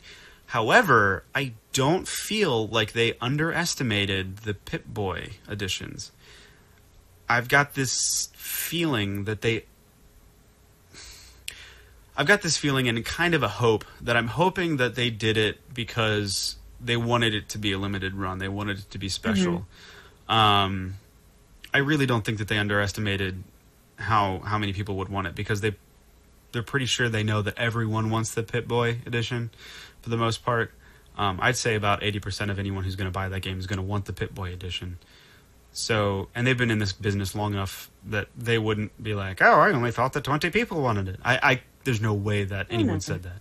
[0.46, 6.10] However, I don't feel like they underestimated the Pip Boy additions.
[7.28, 9.66] I've got this feeling that they.
[12.16, 15.36] I've got this feeling and kind of a hope that I'm hoping that they did
[15.36, 18.38] it because they wanted it to be a limited run.
[18.38, 19.66] They wanted it to be special.
[20.28, 20.94] Um,
[21.72, 23.42] I really don't think that they underestimated
[23.96, 25.74] how how many people would want it because they
[26.52, 29.50] they're pretty sure they know that everyone wants the Pip Boy edition
[30.02, 30.72] for the most part.
[31.16, 33.78] Um, I'd say about 80% of anyone who's going to buy that game is going
[33.78, 34.98] to want the Pip Boy edition.
[35.72, 39.60] So, and they've been in this business long enough that they wouldn't be like, "Oh,
[39.60, 43.00] I only thought that 20 people wanted it." I, I there's no way that anyone
[43.00, 43.40] said that.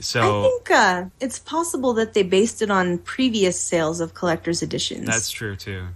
[0.00, 4.62] So I think uh, it's possible that they based it on previous sales of collector's
[4.62, 5.06] editions.
[5.06, 5.86] that's true too.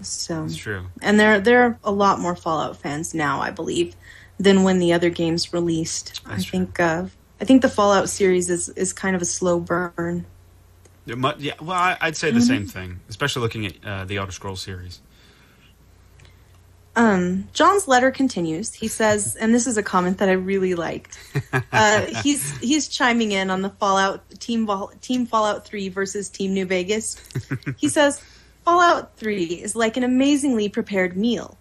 [0.00, 0.42] so.
[0.42, 0.86] That's true.
[1.00, 3.94] And there there are a lot more Fallout fans now, I believe,
[4.38, 6.20] than when the other games released.
[6.26, 6.44] I true.
[6.44, 7.04] think uh,
[7.40, 10.26] I think the Fallout series is is kind of a slow burn.
[11.04, 14.60] Yeah, well, I, I'd say the same thing, especially looking at uh, the Elder Scrolls
[14.60, 15.00] series.
[16.94, 18.74] Um, John's letter continues.
[18.74, 21.18] He says, and this is a comment that I really liked.
[21.72, 24.68] Uh, he's he's chiming in on the Fallout team
[25.00, 27.16] Team Fallout Three versus Team New Vegas.
[27.78, 28.22] He says,
[28.64, 31.56] Fallout Three is like an amazingly prepared meal.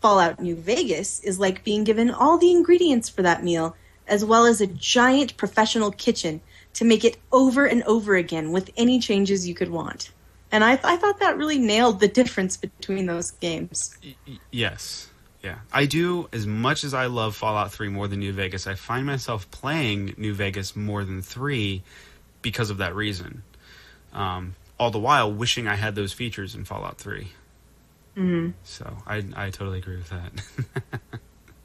[0.00, 3.76] Fallout New Vegas is like being given all the ingredients for that meal,
[4.08, 6.40] as well as a giant professional kitchen
[6.74, 10.10] to make it over and over again with any changes you could want.
[10.52, 13.96] And I, I thought that really nailed the difference between those games.
[14.50, 15.08] Yes.
[15.42, 15.56] Yeah.
[15.72, 19.06] I do, as much as I love Fallout 3 more than New Vegas, I find
[19.06, 21.82] myself playing New Vegas more than 3
[22.42, 23.42] because of that reason.
[24.12, 27.28] Um, all the while wishing I had those features in Fallout 3.
[28.16, 28.50] Mm-hmm.
[28.62, 30.32] So I, I totally agree with that.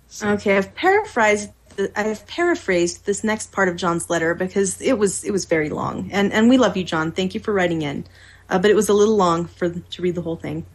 [0.10, 1.52] So- Okay, I've paraphrased.
[1.94, 6.10] I've paraphrased this next part of John's letter because it was it was very long,
[6.14, 7.12] and and we love you, John.
[7.12, 8.06] Thank you for writing in,
[8.49, 10.65] uh, but it was a little long for to read the whole thing.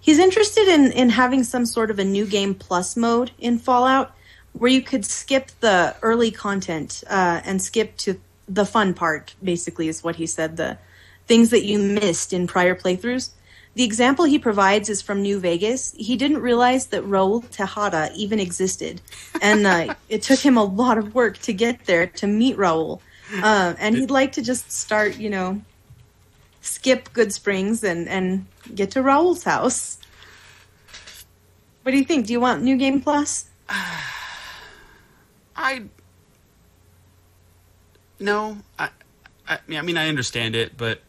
[0.00, 4.14] He's interested in in having some sort of a new game plus mode in Fallout,
[4.52, 9.34] where you could skip the early content uh, and skip to the fun part.
[9.42, 10.56] Basically, is what he said.
[10.56, 10.78] The
[11.26, 13.30] things that you missed in prior playthroughs.
[13.76, 15.92] The example he provides is from New Vegas.
[15.96, 19.00] He didn't realize that Raul Tejada even existed,
[19.42, 23.00] and uh, it took him a lot of work to get there to meet Raul.
[23.42, 25.60] Uh, and he'd like to just start, you know,
[26.64, 29.98] skip Goodsprings and and get to Raul's house.
[31.82, 32.26] What do you think?
[32.26, 33.46] Do you want New Game Plus?
[35.56, 35.84] I
[38.18, 38.88] no, I,
[39.46, 41.00] I, I mean I understand it, but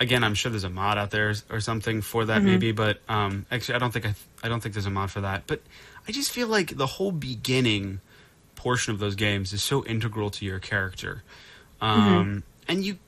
[0.00, 2.72] again, I'm sure there's a mod out there or something for that maybe.
[2.72, 5.46] But um, actually, I don't think I, I don't think there's a mod for that.
[5.46, 5.60] But
[6.06, 8.00] I just feel like the whole beginning
[8.54, 11.22] portion of those games is so integral to your character,
[11.80, 12.98] um, and you.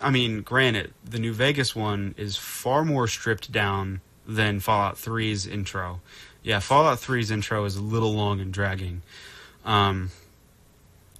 [0.00, 5.46] I mean, granted, the New Vegas one is far more stripped down than Fallout 3's
[5.46, 6.00] intro.
[6.42, 9.02] Yeah, Fallout 3's intro is a little long and dragging.
[9.64, 10.10] Um,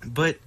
[0.05, 0.39] but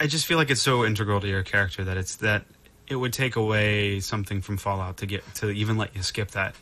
[0.00, 2.44] I just feel like it's so integral to your character that it's that
[2.88, 6.54] it would take away something from Fallout to get to even let you skip that.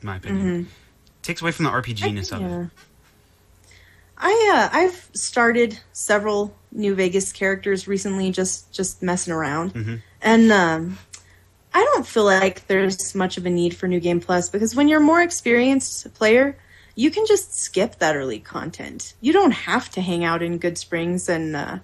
[0.00, 0.68] In my opinion,
[1.22, 2.62] takes away from the RPGness of Yeah.
[2.64, 2.68] it.
[4.24, 10.00] I uh, I've started several New Vegas characters recently, just just messing around, Mhm.
[10.22, 10.98] and um,
[11.74, 14.88] I don't feel like there's much of a need for New Game Plus because when
[14.88, 16.56] you're a more experienced player,
[16.94, 19.14] you can just skip that early content.
[19.20, 21.78] You don't have to hang out in Goodsprings and uh,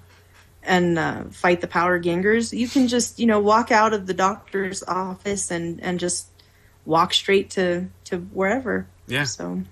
[0.62, 2.52] and uh, fight the Powder Gangers.
[2.52, 6.28] You can just you know walk out of the doctor's office and and just
[6.86, 8.86] walk straight to to wherever.
[9.08, 9.24] Yeah.
[9.24, 9.62] So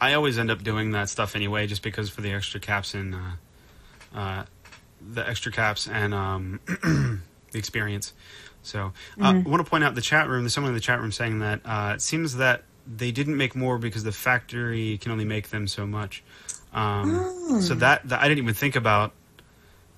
[0.00, 3.14] I always end up doing that stuff anyway, just because for the extra caps and
[3.14, 4.44] uh, uh,
[5.00, 8.12] the extra caps and um, the experience.
[8.62, 10.42] So uh, I want to point out the chat room.
[10.42, 13.54] There's someone in the chat room saying that uh, it seems that they didn't make
[13.54, 16.22] more because the factory can only make them so much.
[16.72, 19.12] Um, So that, that I didn't even think about.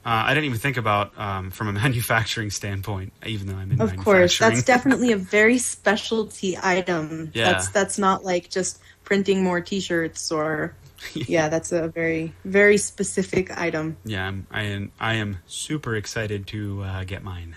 [0.06, 3.80] Uh, I didn't even think about um, from a manufacturing standpoint, even though I'm in
[3.80, 7.30] Of course, that's definitely a very specialty item.
[7.34, 7.52] Yeah.
[7.52, 10.76] That's that's not like just printing more T-shirts or
[11.14, 13.96] yeah, that's a very very specific item.
[14.04, 14.92] yeah, I'm, I am.
[15.00, 17.56] I am super excited to uh, get mine.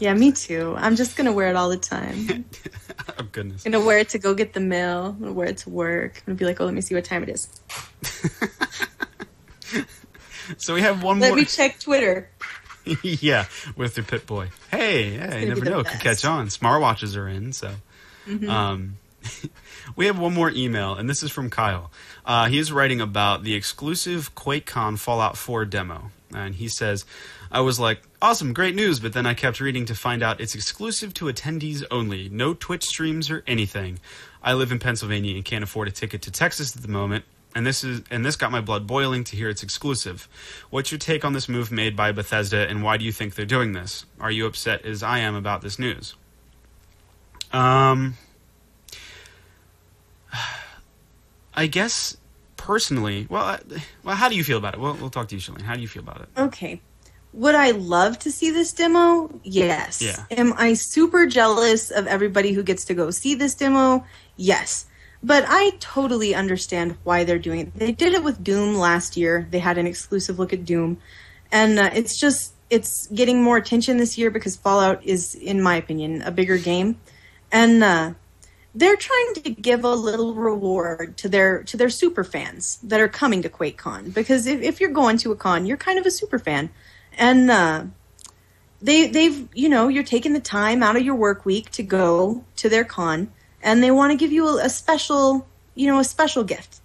[0.00, 0.74] Yeah, me too.
[0.76, 2.44] I'm just gonna wear it all the time.
[3.18, 3.64] oh goodness.
[3.64, 5.14] I'm gonna wear it to go get the mail.
[5.14, 6.16] I'm gonna wear it to work.
[6.18, 7.48] I'm gonna be like, oh, let me see what time it is.
[10.58, 11.22] So we have one more.
[11.22, 11.38] Let more.
[11.38, 12.28] me check Twitter.
[13.02, 13.46] yeah,
[13.76, 14.48] with your Pip Boy.
[14.70, 15.80] Hey, yeah, you never know.
[15.80, 16.48] It could catch on.
[16.48, 17.72] Smartwatches are in, so.
[18.26, 18.50] Mm-hmm.
[18.50, 18.96] Um,
[19.96, 21.90] we have one more email, and this is from Kyle.
[22.24, 26.10] Uh, he is writing about the exclusive QuakeCon Fallout 4 demo.
[26.34, 27.04] And he says,
[27.50, 30.54] I was like, awesome, great news, but then I kept reading to find out it's
[30.54, 32.28] exclusive to attendees only.
[32.30, 33.98] No Twitch streams or anything.
[34.42, 37.24] I live in Pennsylvania and can't afford a ticket to Texas at the moment.
[37.54, 40.26] And this is and this got my blood boiling to hear it's exclusive.
[40.70, 43.44] What's your take on this move made by Bethesda and why do you think they're
[43.44, 44.06] doing this?
[44.18, 46.14] Are you upset as I am about this news?
[47.52, 48.16] Um
[51.54, 52.16] I guess
[52.56, 53.60] personally, well, I-
[54.02, 54.80] well, how do you feel about it?
[54.80, 55.62] Well, we'll talk to you, Shalene.
[55.62, 56.28] How do you feel about it?
[56.36, 56.80] Okay.
[57.34, 59.30] Would I love to see this demo?
[59.42, 60.02] Yes.
[60.02, 60.24] Yeah.
[60.30, 64.04] Am I super jealous of everybody who gets to go see this demo?
[64.36, 64.86] Yes.
[65.22, 67.74] But I totally understand why they're doing it.
[67.78, 69.46] They did it with Doom last year.
[69.50, 70.98] They had an exclusive look at Doom.
[71.50, 75.76] And uh, it's just, it's getting more attention this year because Fallout is, in my
[75.76, 76.98] opinion, a bigger game.
[77.50, 78.12] And uh,
[78.74, 83.08] they're trying to give a little reward to their to their super fans that are
[83.08, 86.10] coming to QuakeCon because if, if you're going to a con, you're kind of a
[86.10, 86.70] super fan,
[87.18, 87.84] and uh,
[88.80, 92.44] they they've you know you're taking the time out of your work week to go
[92.56, 93.30] to their con,
[93.62, 96.80] and they want to give you a, a special you know a special gift,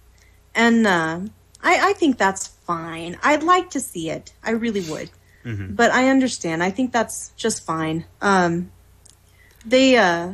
[0.54, 1.20] and uh,
[1.62, 3.18] I I think that's fine.
[3.22, 4.34] I'd like to see it.
[4.42, 5.08] I really would,
[5.74, 6.62] but I understand.
[6.62, 8.04] I think that's just fine.
[8.20, 8.72] Um,
[9.64, 10.32] they uh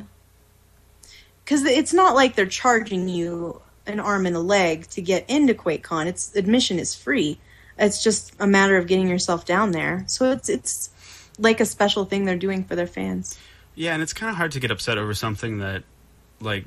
[1.44, 5.54] because it's not like they're charging you an arm and a leg to get into
[5.54, 6.06] QuakeCon.
[6.06, 7.38] It's admission is free.
[7.78, 10.04] It's just a matter of getting yourself down there.
[10.06, 10.90] So it's it's
[11.38, 13.38] like a special thing they're doing for their fans.
[13.74, 15.82] Yeah, and it's kind of hard to get upset over something that,
[16.40, 16.64] like,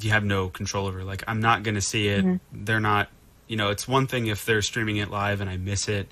[0.00, 1.04] you have no control over.
[1.04, 2.24] Like, I'm not going to see it.
[2.24, 2.64] Mm-hmm.
[2.64, 3.10] They're not,
[3.46, 6.10] you know, it's one thing if they're streaming it live and I miss it,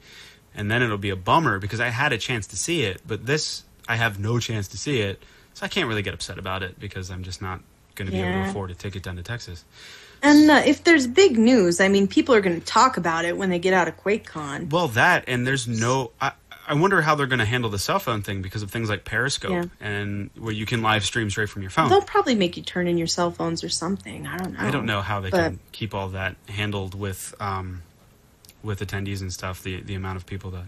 [0.54, 3.24] and then it'll be a bummer because I had a chance to see it, but
[3.24, 5.22] this, I have no chance to see it.
[5.54, 7.60] So I can't really get upset about it because I'm just not
[7.94, 9.64] going to be able to afford a ticket down to Texas.
[10.22, 13.36] And uh, if there's big news, I mean, people are going to talk about it
[13.36, 14.70] when they get out of QuakeCon.
[14.70, 16.12] Well, that and there's no.
[16.20, 16.32] I,
[16.68, 19.04] I wonder how they're going to handle the cell phone thing because of things like
[19.04, 19.64] Periscope Yeah.
[19.80, 21.88] and where you can live stream straight from your phone.
[21.90, 24.28] They'll probably make you turn in your cell phones or something.
[24.28, 24.60] I don't know.
[24.60, 27.82] I don't know how they But- can keep all that handled with um,
[28.62, 29.62] with attendees and stuff.
[29.62, 30.66] The the amount of people that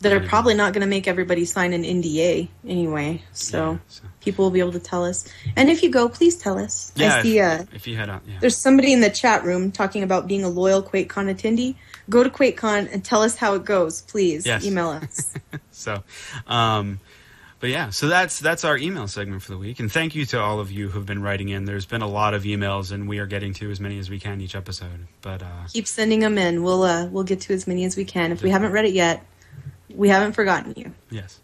[0.00, 3.22] That are probably not going to make everybody sign an NDA anyway.
[3.32, 5.28] So, Yeah, so- people will be able to tell us.
[5.56, 6.90] And if you go, please tell us.
[6.96, 7.38] Yeah, I see.
[7.38, 8.38] if, Uh, if you head out, yeah.
[8.40, 11.74] There's somebody in the chat room talking about being a loyal QuakeCon attendee.
[12.08, 14.46] Go to QuakeCon and tell us how it goes, please.
[14.46, 14.64] Yes.
[14.64, 15.34] Email us.
[15.70, 16.02] So,
[16.46, 17.00] um,
[17.60, 20.40] but yeah, so that's that's our email segment for the week, and thank you to
[20.40, 21.66] all of you who've been writing in.
[21.66, 24.18] There's been a lot of emails, and we are getting to as many as we
[24.18, 25.06] can each episode.
[25.20, 26.62] But uh, Keep sending them in.
[26.62, 28.32] We'll uh, we'll get to as many as we can.
[28.32, 29.22] If we haven't read it yet,
[29.94, 30.92] we haven't forgotten you.
[31.10, 31.40] yes,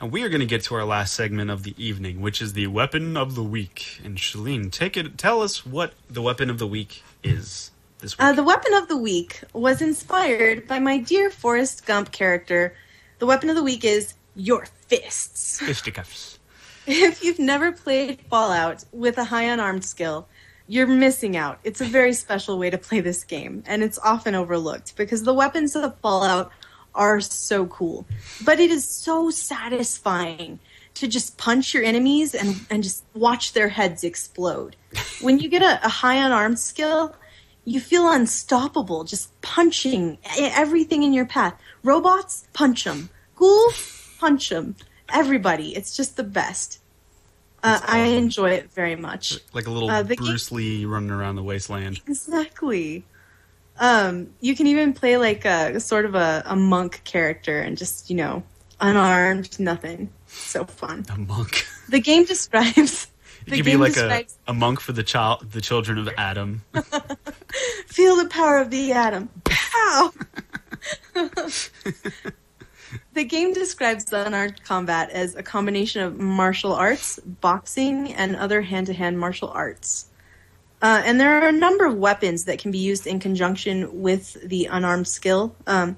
[0.00, 2.54] and we are going to get to our last segment of the evening, which is
[2.54, 4.00] the weapon of the week.
[4.04, 5.16] And Shalene, take it.
[5.16, 7.70] Tell us what the weapon of the week is
[8.00, 8.24] this week.
[8.24, 12.74] Uh, the weapon of the week was inspired by my dear Forrest Gump character.
[13.20, 15.60] The weapon of the week is your fists.
[15.64, 16.40] Fisticuffs.
[16.84, 20.26] If you've never played Fallout with a high unarmed skill,
[20.66, 21.60] you're missing out.
[21.62, 25.34] It's a very special way to play this game, and it's often overlooked because the
[25.34, 26.50] weapons of Fallout
[26.94, 28.06] are so cool.
[28.44, 30.58] But it is so satisfying
[30.94, 34.76] to just punch your enemies and, and just watch their heads explode.
[35.20, 37.14] When you get a, a high unarmed skill,
[37.64, 41.54] you feel unstoppable just punching everything in your path.
[41.82, 43.08] Robots, punch them.
[43.36, 44.76] Ghouls, punch them.
[45.08, 45.74] Everybody.
[45.74, 46.80] It's just the best.
[47.62, 49.38] Uh, That's I enjoy it very much.
[49.54, 52.00] Like a little Uh, the game- Bruce Lee running around the wasteland.
[52.08, 53.04] Exactly.
[53.78, 58.10] Um, you can even play like a sort of a, a monk character and just,
[58.10, 58.42] you know,
[58.80, 60.10] unarmed, nothing.
[60.26, 61.04] So fun.
[61.10, 61.66] A monk.
[61.88, 63.08] The game describes
[63.46, 66.62] You the could be like a, a monk for the child, the children of Adam.
[67.86, 69.28] feel the power of the atom.
[69.44, 70.12] Pow!
[73.14, 79.18] the game describes unarmed combat as a combination of martial arts, boxing, and other hand-to-hand
[79.18, 80.08] martial arts.
[80.82, 84.36] Uh, and there are a number of weapons that can be used in conjunction with
[84.46, 85.96] the unarmed skill, um,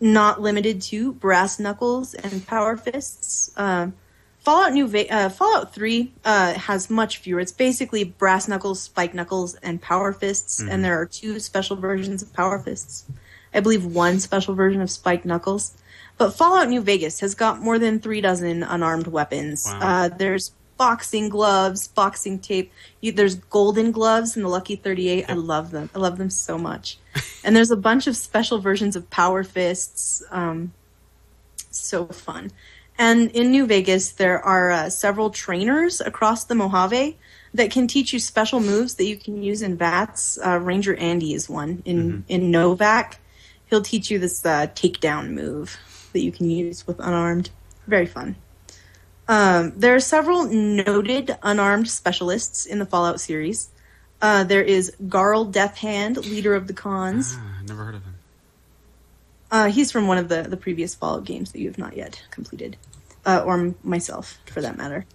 [0.00, 3.52] not limited to brass knuckles and power fists.
[3.56, 3.94] Um
[4.40, 7.40] Fallout New Ve- uh, Fallout Three uh, has much fewer.
[7.40, 10.62] It's basically brass knuckles, spike knuckles, and power fists.
[10.62, 13.04] And there are two special versions of power fists.
[13.52, 15.76] I believe one special version of spike knuckles.
[16.16, 19.64] But Fallout New Vegas has got more than three dozen unarmed weapons.
[19.66, 19.80] Wow.
[19.82, 22.72] Uh, there's boxing gloves, boxing tape.
[23.02, 25.26] You, there's golden gloves in the Lucky 38.
[25.28, 25.90] I love them.
[25.94, 26.96] I love them so much.
[27.44, 30.22] and there's a bunch of special versions of power fists.
[30.30, 30.72] Um,
[31.70, 32.50] so fun.
[32.96, 37.18] And in New Vegas, there are uh, several trainers across the Mojave
[37.52, 40.38] that can teach you special moves that you can use in VATS.
[40.42, 41.82] Uh, Ranger Andy is one.
[41.84, 43.16] In in Novac,
[43.66, 45.76] he'll teach you this uh, takedown move
[46.14, 47.50] that you can use with unarmed.
[47.86, 48.36] Very fun.
[49.30, 53.68] Um, there are several noted unarmed specialists in the Fallout series.
[54.20, 57.36] Uh, there is Garl Deathhand, leader of the Khans.
[57.38, 58.14] Ah, never heard of him.
[59.52, 62.20] Uh, he's from one of the, the previous Fallout games that you have not yet
[62.32, 62.76] completed,
[63.24, 65.06] uh, or m- myself, for that matter.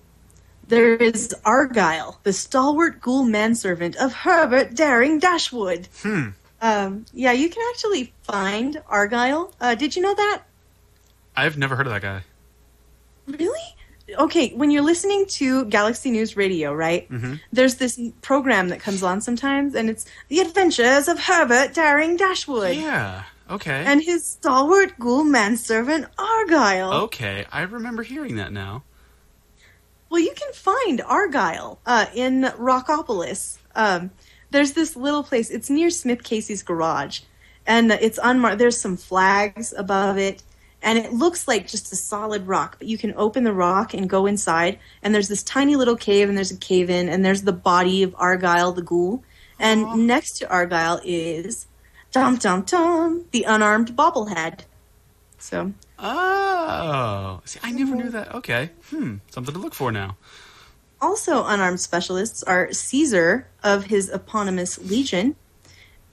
[0.66, 5.90] There is Argyle, the stalwart ghoul manservant of Herbert Daring Dashwood.
[6.02, 6.30] Hmm.
[6.62, 9.54] Um, yeah, you can actually find Argyle.
[9.60, 10.44] Uh, did you know that?
[11.36, 12.24] I've never heard of that guy.
[13.28, 13.65] Really?
[14.20, 17.10] Okay, when you're listening to Galaxy News Radio, right?
[17.10, 17.40] Mhm.
[17.52, 22.76] There's this program that comes on sometimes, and it's The Adventures of Herbert Daring Dashwood.
[22.76, 23.24] Yeah.
[23.50, 23.84] Okay.
[23.86, 26.94] And his stalwart ghoul manservant, Argyle.
[27.06, 27.46] okay.
[27.52, 28.84] I remember hearing that now.
[30.10, 33.58] Well, you can find Argyle uh, in Rockopolis.
[33.76, 34.12] Um,
[34.52, 35.50] there's this little place.
[35.50, 37.22] It's near Smith Casey's garage,
[37.66, 38.60] and it's unmarked.
[38.60, 40.44] There's some flags above it,
[40.86, 42.78] and it looks like just a solid rock.
[42.80, 46.30] But you can open the rock and go inside, and there's this tiny little cave,
[46.30, 49.24] and there's a cave in, and there's the body of Argyle the ghoul,
[49.60, 51.68] and next to Argyle is
[52.14, 54.62] dum dum dum the unarmed bobblehead.
[55.38, 57.42] So Oh.
[57.46, 58.36] See, I never knew that.
[58.36, 58.72] Okay.
[58.90, 59.18] Hmm.
[59.30, 60.18] Something to look for now.
[61.02, 65.36] Also, unarmed specialists are Caesar of his eponymous legion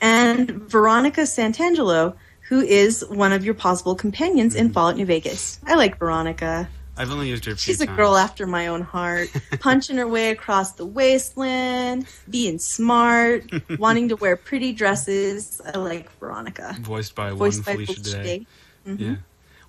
[0.00, 2.14] and Veronica Santangelo,
[2.52, 5.58] who is one of your possible companions in Fallout New Vegas.
[5.66, 6.68] I like Veronica.
[6.98, 7.96] I've only used her a She's a times.
[7.96, 9.30] girl after my own heart,
[9.60, 13.44] punching her way across the wasteland, being smart,
[13.78, 15.62] wanting to wear pretty dresses.
[15.64, 16.76] I like Veronica.
[16.80, 18.22] Voiced by Voiced one by Felicia Felicia Day.
[18.40, 18.46] Day.
[18.86, 19.00] Mhm.
[19.00, 19.14] Yeah.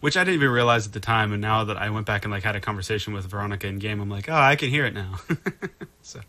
[0.02, 2.34] Which I didn't even realize at the time, and now that I went back and
[2.34, 4.94] like had a conversation with Veronica in game, I'm like, oh, I can hear it
[4.94, 5.22] now.
[6.02, 6.20] so,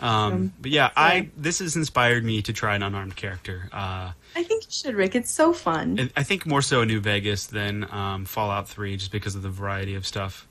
[0.00, 3.68] Um, but yeah, I this has inspired me to try an unarmed character.
[3.70, 5.14] Uh, I think you should, Rick.
[5.14, 5.98] It's so fun.
[5.98, 9.48] and I think more so New Vegas than um, Fallout Three, just because of the
[9.48, 10.46] variety of stuff.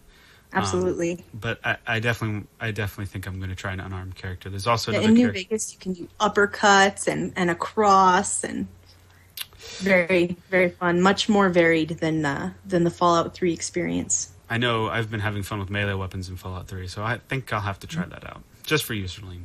[0.51, 1.23] Absolutely.
[1.33, 4.49] But I, I definitely, I definitely think I'm going to try an unarmed character.
[4.49, 5.39] There's also Yeah, in New character.
[5.39, 8.67] Vegas, you can do uppercuts and, and a cross and
[9.77, 11.01] very very fun.
[11.01, 14.31] Much more varied than uh, than the Fallout Three experience.
[14.49, 17.51] I know I've been having fun with melee weapons in Fallout 3, so I think
[17.51, 19.43] I'll have to try that out just for you, Serlene.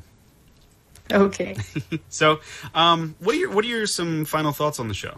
[1.13, 1.57] Okay.
[2.09, 2.41] So,
[2.75, 5.17] um, what are your what are your some final thoughts on the show?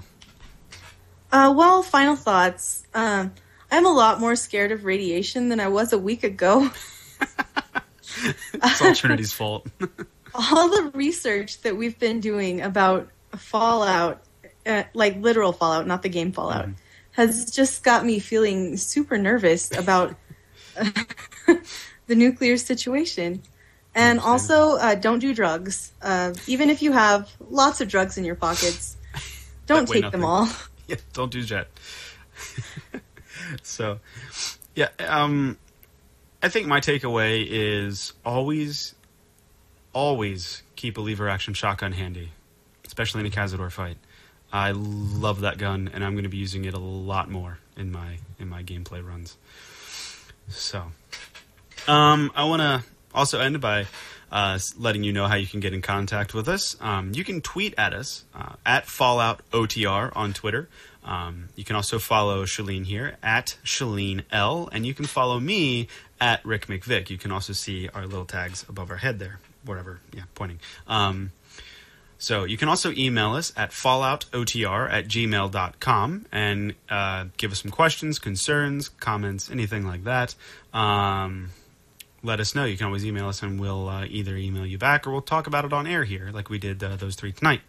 [1.32, 2.86] uh, well, final thoughts.
[2.94, 3.32] Um,
[3.70, 6.70] I'm a lot more scared of radiation than I was a week ago.
[8.54, 9.66] It's all Trinity's fault.
[10.34, 14.22] All the research that we've been doing about Fallout,
[14.66, 16.72] uh, like literal Fallout, not the game Fallout, Mm-hmm.
[17.12, 20.14] has just got me feeling super nervous about
[22.06, 23.42] the nuclear situation.
[23.94, 25.92] And also, uh, don't do drugs.
[26.00, 28.96] Uh, even if you have lots of drugs in your pockets,
[29.66, 30.48] don't take them all.
[30.86, 31.68] yeah, don't do jet.
[33.62, 34.00] so,
[34.74, 35.58] yeah, um,
[36.42, 38.94] I think my takeaway is always,
[39.92, 42.30] always keep a lever action shotgun handy,
[42.86, 43.98] especially in a Cazador fight.
[44.52, 47.90] I love that gun, and I'm going to be using it a lot more in
[47.90, 49.36] my in my gameplay runs.
[50.48, 50.92] So,
[51.88, 53.86] um, I want to also end by
[54.30, 56.76] uh, letting you know how you can get in contact with us.
[56.80, 60.68] Um, you can tweet at us uh, at Fallout OTR on Twitter.
[61.04, 65.88] Um, you can also follow Shalene here at Shalene L, and you can follow me
[66.20, 67.10] at Rick McVick.
[67.10, 70.60] You can also see our little tags above our head there, whatever, yeah, pointing.
[70.86, 71.32] Um,
[72.18, 77.72] so you can also email us at falloutotr at gmail.com and uh, give us some
[77.72, 80.36] questions, concerns, comments, anything like that.
[80.72, 81.50] Um,
[82.22, 82.64] let us know.
[82.64, 85.46] You can always email us and we'll uh, either email you back or we'll talk
[85.46, 87.60] about it on air here, like we did uh, those three tonight.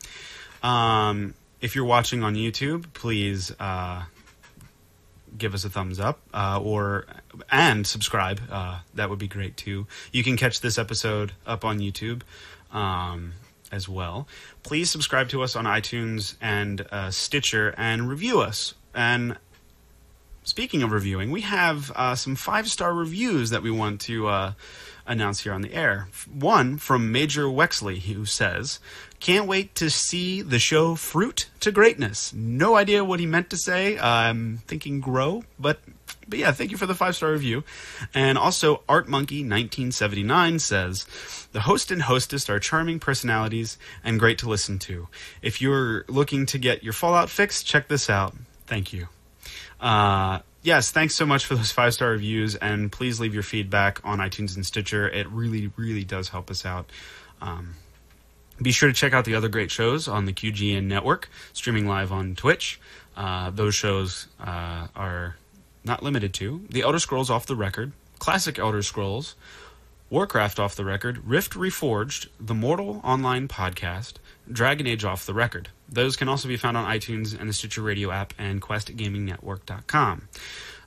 [0.61, 4.03] Um, if you're watching on YouTube, please uh,
[5.37, 7.05] give us a thumbs up uh, or
[7.51, 8.41] and subscribe.
[8.49, 9.87] Uh, that would be great too.
[10.11, 12.21] You can catch this episode up on YouTube
[12.71, 13.33] um,
[13.71, 14.27] as well.
[14.61, 18.73] Please subscribe to us on iTunes and uh, Stitcher and review us.
[18.93, 19.37] And
[20.43, 24.53] speaking of reviewing, we have uh, some five star reviews that we want to uh,
[25.05, 26.07] announce here on the air.
[26.31, 28.79] One from Major Wexley, who says,
[29.19, 32.33] Can't wait to see the show Fruit to Greatness.
[32.33, 33.97] No idea what he meant to say.
[33.99, 35.79] I'm thinking grow, but.
[36.25, 37.65] But yeah, thank you for the five star review.
[38.13, 41.05] And also, Art Monkey 1979 says,
[41.51, 45.09] The host and hostess are charming personalities and great to listen to.
[45.41, 48.37] If you're looking to get your Fallout fix, check this out.
[48.67, 49.09] Thank you.
[49.83, 53.99] Uh, yes, thanks so much for those five star reviews, and please leave your feedback
[54.03, 55.07] on iTunes and Stitcher.
[55.07, 56.89] It really, really does help us out.
[57.41, 57.75] Um,
[58.61, 62.11] be sure to check out the other great shows on the QGN network, streaming live
[62.13, 62.79] on Twitch.
[63.17, 65.35] Uh, those shows uh, are
[65.83, 69.35] not limited to The Elder Scrolls Off the Record, Classic Elder Scrolls,
[70.09, 74.13] Warcraft Off the Record, Rift Reforged, The Mortal Online Podcast,
[74.49, 75.69] Dragon Age Off the Record.
[75.93, 80.27] Those can also be found on iTunes and the Stitcher Radio app and QuestGamingNetwork.com.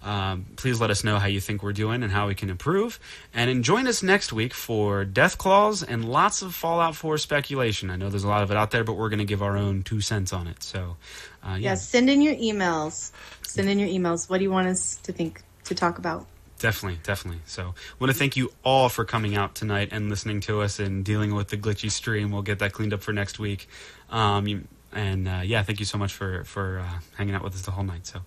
[0.03, 3.01] Um, please let us know how you think we're doing and how we can improve.
[3.35, 7.91] And join us next week for Deathclaws and lots of Fallout 4 speculation.
[7.91, 9.57] I know there's a lot of it out there, but we're going to give our
[9.57, 10.63] own two cents on it.
[10.63, 10.97] So,
[11.43, 13.11] uh, yeah, Yes, send in your emails.
[13.43, 14.31] Send in your emails.
[14.31, 16.27] What do you want us to think to talk about?
[16.59, 17.41] Definitely, definitely.
[17.47, 20.79] So, I want to thank you all for coming out tonight and listening to us
[20.79, 22.31] and dealing with the glitchy stream.
[22.31, 23.69] We'll get that cleaned up for next week.
[24.09, 27.55] Um, you, and uh, yeah, thank you so much for for uh, hanging out with
[27.55, 28.07] us the whole night.
[28.07, 28.21] So,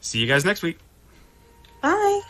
[0.00, 0.78] see you guys next week.
[1.82, 2.20] Bye.